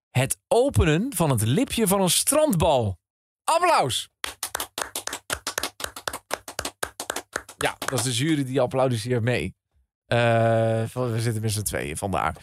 Het 0.09 0.37
openen 0.47 1.15
van 1.15 1.29
het 1.29 1.41
lipje 1.41 1.87
van 1.87 2.01
een 2.01 2.09
strandbal. 2.09 2.99
Applaus! 3.43 4.09
Ja, 7.57 7.75
dat 7.77 7.99
is 7.99 8.03
de 8.03 8.13
jury 8.13 8.43
die 8.43 8.61
applaudisseert 8.61 9.23
mee. 9.23 9.55
Eh, 10.05 10.17
we 10.93 11.15
zitten 11.17 11.41
met 11.41 11.51
z'n 11.51 11.61
tweeën, 11.61 11.97
vandaar. 11.97 12.35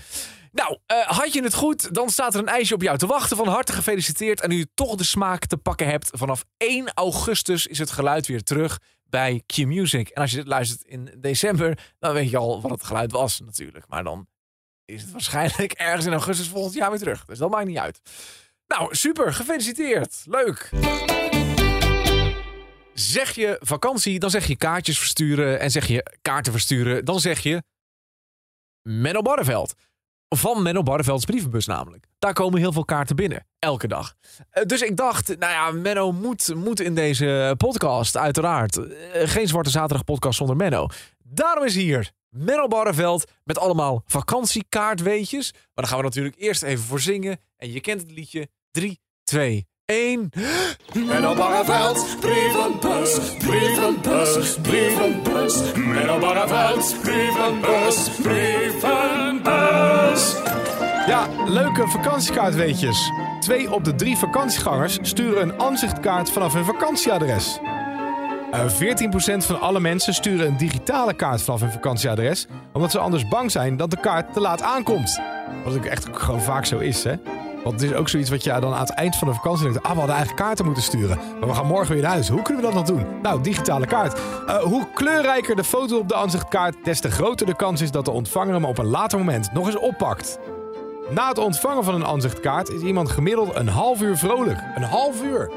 Nou, 0.53 0.79
eh, 0.87 1.07
had 1.07 1.33
je 1.33 1.43
het 1.43 1.55
goed, 1.55 1.95
dan 1.95 2.11
staat 2.11 2.35
er 2.35 2.41
een 2.41 2.49
ijsje 2.49 2.75
op 2.75 2.83
jou 2.83 2.99
te 2.99 3.07
wachten. 3.07 3.37
Van 3.37 3.49
harte 3.49 3.73
gefeliciteerd. 3.73 4.41
En 4.41 4.49
nu 4.49 4.57
je 4.57 4.69
toch 4.75 4.95
de 4.95 5.05
smaak 5.05 5.47
te 5.47 5.57
pakken 5.57 5.87
hebt, 5.87 6.11
vanaf 6.13 6.45
1 6.57 6.93
augustus 6.95 7.67
is 7.67 7.79
het 7.79 7.91
geluid 7.91 8.27
weer 8.27 8.43
terug 8.43 8.79
bij 9.11 9.43
Q-Music. 9.47 10.09
En 10.09 10.23
als 10.23 10.31
je 10.31 10.37
dit 10.37 10.47
luistert 10.47 10.83
in 10.83 11.15
december, 11.19 11.93
dan 11.99 12.13
weet 12.13 12.31
je 12.31 12.37
al 12.37 12.61
wat 12.61 12.71
het 12.71 12.85
geluid 12.85 13.13
was 13.13 13.41
natuurlijk. 13.41 13.89
Maar 13.89 14.05
dan 14.05 14.27
is 14.85 15.03
het 15.03 15.11
waarschijnlijk 15.11 15.73
ergens 15.89 16.07
in 16.07 16.13
augustus 16.13 16.49
volgend 16.49 16.75
jaar 16.75 16.91
weer 16.91 16.99
terug. 16.99 17.25
Dus 17.25 17.39
dat 17.39 17.51
maakt 17.51 17.67
niet 17.67 17.79
uit. 17.79 18.01
Nou, 18.67 18.95
super, 18.95 19.35
gefeliciteerd. 19.35 20.23
Leuk. 20.25 20.71
Zeg 22.95 23.35
je 23.35 23.57
vakantie, 23.61 24.19
dan 24.19 24.31
zeg 24.31 24.47
je 24.47 24.57
kaartjes 24.57 24.99
versturen. 24.99 25.61
En 25.61 25.71
zeg 25.71 25.87
je 25.87 26.17
kaarten 26.23 26.53
versturen, 26.53 27.05
dan 27.05 27.21
zeg 27.21 27.41
je 27.41 27.63
Menno 28.83 29.23
Barneveld. 29.23 29.75
Van 30.37 30.63
Menno 30.63 30.83
Barnevelds 30.83 31.25
brievenbus 31.25 31.67
namelijk. 31.67 32.07
Daar 32.19 32.33
komen 32.33 32.59
heel 32.61 32.73
veel 32.73 32.85
kaarten 32.85 33.17
binnen, 33.17 33.47
elke 33.59 33.87
dag. 33.89 34.15
Eh, 34.51 34.65
Dus 34.65 34.81
ik 34.83 34.97
dacht, 34.97 35.29
nou 35.39 35.53
ja, 35.53 35.71
Menno 35.71 36.13
moet, 36.13 36.55
moet 36.55 36.81
in 36.81 36.95
deze 36.95 37.55
podcast, 37.57 38.17
uiteraard. 38.17 38.77
Eh, 38.77 39.29
Geen 39.29 39.49
Zwarte 39.49 39.71
Zaterdag 39.71 40.05
podcast 40.05 40.37
zonder 40.39 40.57
Menno. 40.57 40.87
Daarom 41.23 41.65
is 41.65 41.75
hier 41.75 42.11
Menno 42.29 42.69
Barneveld 42.69 43.31
met 43.45 43.59
allemaal 43.59 44.03
vakantiekaartweetjes. 44.07 45.53
Maar 45.53 45.63
daar 45.75 45.87
gaan 45.87 45.99
we 45.99 46.05
natuurlijk 46.05 46.37
eerst 46.39 46.63
even 46.63 46.85
voor 46.85 47.01
zingen. 47.01 47.39
En 47.57 47.73
je 47.73 47.81
kent 47.81 48.01
het 48.01 48.11
liedje. 48.11 48.49
3, 48.71 49.01
2, 49.25 49.67
1. 49.85 50.31
Menno 50.95 51.35
Barreveld, 51.35 52.17
brievenbus, 52.21 53.19
brievenbus, 53.39 54.57
brievenbus. 54.63 55.73
Menno 55.73 56.19
brievenbus, 56.19 56.93
brievenbus. 57.03 58.09
Ja, 61.15 61.29
leuke 61.47 61.89
vakantiekaartweetjes. 61.89 63.11
Twee 63.41 63.73
op 63.73 63.85
de 63.85 63.95
drie 63.95 64.17
vakantiegangers 64.17 64.99
sturen 65.03 65.43
een 65.43 65.61
aanzichtkaart 65.61 66.31
vanaf 66.31 66.53
hun 66.53 66.65
vakantieadres. 66.65 67.59
Eh, 68.51 68.67
14% 68.69 69.47
van 69.47 69.61
alle 69.61 69.81
mensen 69.81 70.15
sturen 70.15 70.47
een 70.47 70.57
digitale 70.57 71.15
kaart 71.15 71.43
vanaf 71.43 71.61
hun 71.61 71.71
vakantieadres, 71.71 72.47
omdat 72.73 72.91
ze 72.91 72.99
anders 72.99 73.29
bang 73.29 73.51
zijn 73.51 73.77
dat 73.77 73.91
de 73.91 74.01
kaart 74.01 74.33
te 74.33 74.41
laat 74.41 74.63
aankomt. 74.63 75.21
Wat 75.65 75.77
ook 75.77 75.85
echt 75.85 76.09
gewoon 76.13 76.41
vaak 76.41 76.65
zo 76.65 76.79
is, 76.79 77.05
hè? 77.05 77.15
Want 77.65 77.81
het 77.81 77.91
is 77.91 77.97
ook 77.97 78.09
zoiets 78.09 78.31
wat 78.31 78.45
je 78.45 78.61
dan 78.61 78.75
aan 78.75 78.81
het 78.81 78.95
eind 78.95 79.17
van 79.17 79.29
de 79.29 79.35
vakantie 79.35 79.65
denkt: 79.65 79.83
ah, 79.83 79.93
we 79.93 79.99
hadden 79.99 80.17
eigenlijk 80.17 80.47
kaarten 80.47 80.65
moeten 80.65 80.83
sturen. 80.83 81.19
Maar 81.41 81.49
we 81.49 81.55
gaan 81.55 81.67
morgen 81.67 81.93
weer 81.93 82.03
naar 82.03 82.11
huis. 82.11 82.29
Hoe 82.29 82.43
kunnen 82.43 82.65
we 82.65 82.73
dat 82.73 82.87
nog 82.87 82.97
doen? 82.97 83.07
Nou, 83.23 83.43
digitale 83.43 83.87
kaart. 83.87 84.21
Eh, 84.47 84.57
hoe 84.57 84.87
kleurrijker 84.95 85.57
de 85.57 85.65
foto 85.65 85.99
op 85.99 86.09
de 86.09 86.15
aanzichtkaart, 86.15 86.85
des 86.85 87.01
te 87.01 87.11
groter 87.11 87.47
de 87.47 87.57
kans 87.57 87.81
is 87.81 87.91
dat 87.91 88.05
de 88.05 88.11
ontvanger 88.11 88.55
hem 88.55 88.65
op 88.65 88.79
een 88.79 88.87
later 88.87 89.19
moment 89.19 89.53
nog 89.53 89.67
eens 89.67 89.79
oppakt. 89.79 90.39
Na 91.11 91.29
het 91.29 91.39
ontvangen 91.39 91.85
van 91.85 91.95
een 91.95 92.07
aanzichtkaart 92.07 92.69
is 92.69 92.81
iemand 92.81 93.11
gemiddeld 93.11 93.55
een 93.55 93.69
half 93.69 94.01
uur 94.03 94.17
vrolijk. 94.17 94.59
Een 94.75 94.83
half 94.83 95.23
uur. 95.23 95.51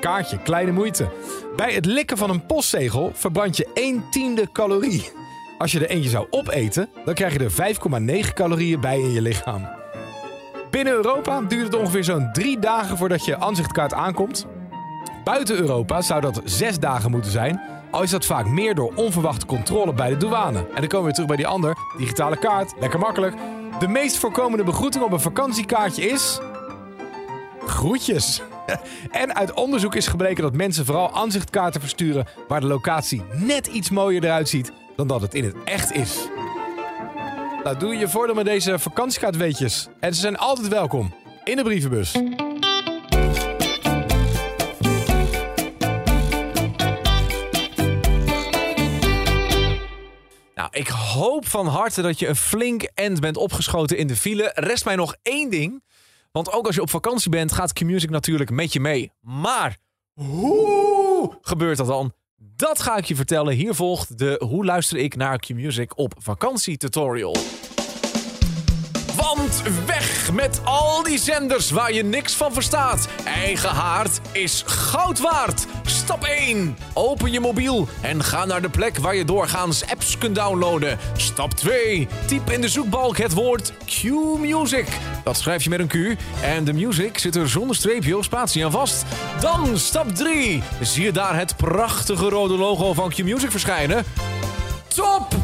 Kaartje, 0.00 0.38
kleine 0.38 0.72
moeite. 0.72 1.08
Bij 1.56 1.72
het 1.72 1.84
likken 1.84 2.16
van 2.16 2.30
een 2.30 2.46
postzegel 2.46 3.10
verbrand 3.14 3.56
je 3.56 3.68
1 3.74 4.04
tiende 4.10 4.52
calorie. 4.52 5.12
Als 5.58 5.72
je 5.72 5.80
er 5.80 5.90
eentje 5.90 6.10
zou 6.10 6.26
opeten, 6.30 6.88
dan 7.04 7.14
krijg 7.14 7.32
je 7.32 7.38
er 7.38 8.24
5,9 8.26 8.32
calorieën 8.34 8.80
bij 8.80 9.00
in 9.00 9.12
je 9.12 9.22
lichaam. 9.22 9.68
Binnen 10.70 10.92
Europa 10.92 11.40
duurt 11.40 11.64
het 11.64 11.74
ongeveer 11.74 12.04
zo'n 12.04 12.32
drie 12.32 12.58
dagen 12.58 12.96
voordat 12.96 13.24
je 13.24 13.40
aanzichtkaart 13.40 13.92
aankomt. 13.92 14.46
Buiten 15.24 15.56
Europa 15.56 16.00
zou 16.00 16.20
dat 16.20 16.40
zes 16.44 16.78
dagen 16.78 17.10
moeten 17.10 17.30
zijn, 17.30 17.60
al 17.90 18.02
is 18.02 18.10
dat 18.10 18.26
vaak 18.26 18.46
meer 18.46 18.74
door 18.74 18.92
onverwachte 18.94 19.46
controle 19.46 19.94
bij 19.94 20.08
de 20.08 20.16
douane. 20.16 20.58
En 20.58 20.80
dan 20.80 20.86
komen 20.86 20.98
we 20.98 21.02
weer 21.02 21.12
terug 21.12 21.28
bij 21.28 21.36
die 21.36 21.46
ander, 21.46 21.76
digitale 21.98 22.36
kaart, 22.36 22.74
lekker 22.80 22.98
makkelijk. 22.98 23.34
De 23.78 23.88
meest 23.88 24.16
voorkomende 24.16 24.64
begroeting 24.64 25.04
op 25.04 25.12
een 25.12 25.20
vakantiekaartje 25.20 26.02
is... 26.08 26.38
Groetjes. 27.66 28.42
En 29.10 29.34
uit 29.34 29.52
onderzoek 29.52 29.94
is 29.94 30.06
gebleken 30.06 30.42
dat 30.42 30.54
mensen 30.54 30.84
vooral 30.84 31.14
aanzichtkaarten 31.14 31.80
versturen 31.80 32.26
waar 32.48 32.60
de 32.60 32.66
locatie 32.66 33.22
net 33.32 33.66
iets 33.66 33.90
mooier 33.90 34.24
eruit 34.24 34.48
ziet 34.48 34.72
dan 34.96 35.06
dat 35.06 35.20
het 35.20 35.34
in 35.34 35.44
het 35.44 35.54
echt 35.64 35.92
is. 35.92 36.28
Nou, 37.64 37.78
doe 37.78 37.96
je 37.96 38.08
voordeel 38.08 38.34
met 38.34 38.44
deze 38.44 38.78
vakantiekaartweetjes. 38.78 39.88
En 40.00 40.14
ze 40.14 40.20
zijn 40.20 40.36
altijd 40.36 40.68
welkom 40.68 41.14
in 41.44 41.56
de 41.56 41.62
brievenbus. 41.62 42.12
Nou, 50.56 50.68
ik 50.72 50.88
hoop 50.88 51.46
van 51.46 51.66
harte 51.66 52.02
dat 52.02 52.18
je 52.18 52.28
een 52.28 52.36
flink 52.36 52.82
end 52.82 53.20
bent 53.20 53.36
opgeschoten 53.36 53.96
in 53.96 54.06
de 54.06 54.16
file. 54.16 54.50
Rest 54.54 54.84
mij 54.84 54.96
nog 54.96 55.16
één 55.22 55.50
ding. 55.50 55.82
Want 56.32 56.52
ook 56.52 56.66
als 56.66 56.74
je 56.74 56.80
op 56.80 56.90
vakantie 56.90 57.30
bent, 57.30 57.52
gaat 57.52 57.72
Q-Music 57.72 58.10
natuurlijk 58.10 58.50
met 58.50 58.72
je 58.72 58.80
mee. 58.80 59.12
Maar 59.20 59.76
hoe 60.12 61.38
gebeurt 61.40 61.76
dat 61.76 61.86
dan? 61.86 62.12
Dat 62.36 62.82
ga 62.82 62.96
ik 62.96 63.04
je 63.04 63.16
vertellen. 63.16 63.54
Hier 63.54 63.74
volgt 63.74 64.18
de 64.18 64.42
Hoe 64.48 64.64
luister 64.64 64.98
ik 64.98 65.16
naar 65.16 65.38
Q-Music 65.38 65.98
op 65.98 66.14
vakantie 66.18 66.76
tutorial. 66.76 67.36
Want 69.34 69.62
weg 69.86 70.32
met 70.32 70.60
al 70.64 71.02
die 71.02 71.18
zenders 71.18 71.70
waar 71.70 71.92
je 71.92 72.04
niks 72.04 72.34
van 72.34 72.52
verstaat. 72.52 73.08
Eigen 73.24 73.68
haard 73.68 74.20
is 74.32 74.62
goud 74.66 75.20
waard. 75.20 75.66
Stap 75.86 76.24
1. 76.24 76.76
Open 76.92 77.32
je 77.32 77.40
mobiel 77.40 77.88
en 78.02 78.24
ga 78.24 78.44
naar 78.44 78.62
de 78.62 78.68
plek 78.68 78.98
waar 78.98 79.14
je 79.14 79.24
doorgaans 79.24 79.86
apps 79.90 80.18
kunt 80.18 80.34
downloaden. 80.34 80.98
Stap 81.16 81.54
2. 81.54 82.08
Typ 82.26 82.50
in 82.50 82.60
de 82.60 82.68
zoekbalk 82.68 83.16
het 83.16 83.32
woord 83.32 83.72
Q-Music. 83.84 84.86
Dat 85.24 85.36
schrijf 85.36 85.62
je 85.62 85.70
met 85.70 85.80
een 85.80 86.16
Q. 86.16 86.20
En 86.42 86.64
de 86.64 86.72
music 86.72 87.18
zit 87.18 87.36
er 87.36 87.48
zonder 87.48 87.76
streepje 87.76 88.16
of 88.16 88.24
spatie 88.24 88.64
aan 88.64 88.70
vast. 88.70 89.04
Dan 89.40 89.78
stap 89.78 90.14
3. 90.14 90.62
Zie 90.80 91.04
je 91.04 91.12
daar 91.12 91.36
het 91.38 91.56
prachtige 91.56 92.28
rode 92.28 92.56
logo 92.56 92.92
van 92.92 93.08
Q-Music 93.08 93.50
verschijnen? 93.50 94.04
Top! 94.88 95.34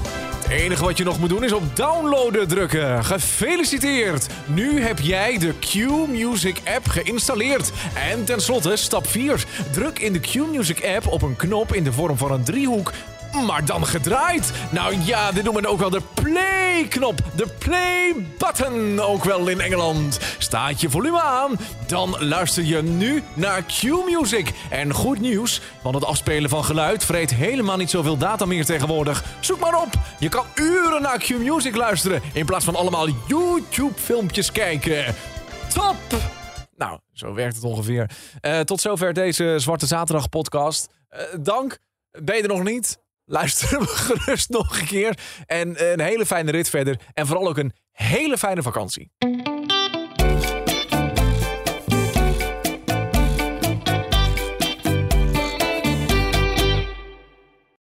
Enige 0.53 0.85
wat 0.85 0.99
je 0.99 1.05
nog 1.05 1.19
moet 1.19 1.29
doen 1.29 1.45
is 1.45 1.53
op 1.53 1.77
downloaden 1.77 2.49
drukken. 2.49 3.05
Gefeliciteerd! 3.05 4.27
Nu 4.47 4.81
heb 4.81 4.99
jij 4.99 5.39
de 5.39 5.55
Q-Music 5.59 6.57
app 6.65 6.89
geïnstalleerd. 6.89 7.73
En 8.11 8.25
tenslotte 8.25 8.77
stap 8.77 9.07
4. 9.07 9.45
Druk 9.71 9.99
in 9.99 10.13
de 10.13 10.21
Q-Music 10.21 10.85
app 10.85 11.07
op 11.07 11.23
een 11.23 11.37
knop 11.37 11.75
in 11.75 11.85
de 11.85 11.93
vorm 11.93 12.17
van 12.17 12.33
een 12.33 12.45
driehoek. 12.45 12.93
Maar 13.33 13.65
dan 13.65 13.87
gedraaid. 13.87 14.53
Nou 14.71 14.97
ja, 15.05 15.33
dit 15.33 15.45
noemen 15.45 15.63
we 15.63 15.69
ook 15.69 15.79
wel 15.79 15.91
de 15.91 16.03
play-knop. 16.15 17.21
De 17.37 17.47
play-button, 17.59 19.01
ook 19.01 19.25
wel 19.25 19.49
in 19.49 19.61
Engeland. 19.61 20.19
Staat 20.39 20.81
je 20.81 20.91
volume 20.91 21.21
aan, 21.23 21.57
dan 21.87 22.17
luister 22.19 22.65
je 22.65 22.83
nu 22.83 23.23
naar 23.35 23.63
Q-Music. 23.63 24.53
En 24.71 24.93
goed 24.93 25.21
nieuws, 25.21 25.61
want 25.83 25.95
het 25.95 26.05
afspelen 26.05 26.51
van 26.51 26.65
geluid 26.65 27.05
vreet 27.05 27.35
helemaal 27.35 27.77
niet 27.77 27.91
zoveel 27.91 28.17
data 28.17 28.45
meer 28.45 28.65
tegenwoordig. 28.65 29.25
Zoek 29.41 29.59
maar 29.59 29.81
op. 29.81 29.93
Je 30.19 30.29
kan 30.29 30.45
uren 30.55 31.03
naar 31.03 31.19
Q-Music 31.19 31.77
luisteren 31.77 32.23
in 32.33 32.47
plaats 32.47 32.65
van 32.65 32.77
allemaal 32.77 33.09
YouTube-filmpjes 33.27 34.53
kijken. 34.53 35.15
Top! 35.75 35.97
Nou, 36.77 36.99
zo 37.13 37.35
werkt 37.35 37.55
het 37.55 37.65
ongeveer. 37.65 38.11
Eh, 38.41 38.61
tot 38.61 38.81
zover 38.81 39.13
deze 39.13 39.55
Zwarte 39.59 39.87
Zaterdag 39.87 40.29
podcast. 40.29 40.89
Eh, 41.09 41.25
dank. 41.41 41.79
Ben 42.11 42.37
je 42.37 42.43
er 42.43 42.49
nog 42.49 42.63
niet? 42.63 43.02
Luister 43.25 43.71
hem 43.71 43.87
gerust 44.07 44.49
nog 44.49 44.81
een 44.81 44.87
keer. 44.87 45.19
En 45.47 45.93
een 45.93 46.01
hele 46.01 46.27
fijne 46.27 46.51
rit 46.51 46.69
verder. 46.69 46.97
En 47.15 47.27
vooral 47.27 47.49
ook 47.49 47.59
een 47.59 47.73
hele 47.93 48.39
fijne 48.39 48.63
vakantie. 48.63 49.11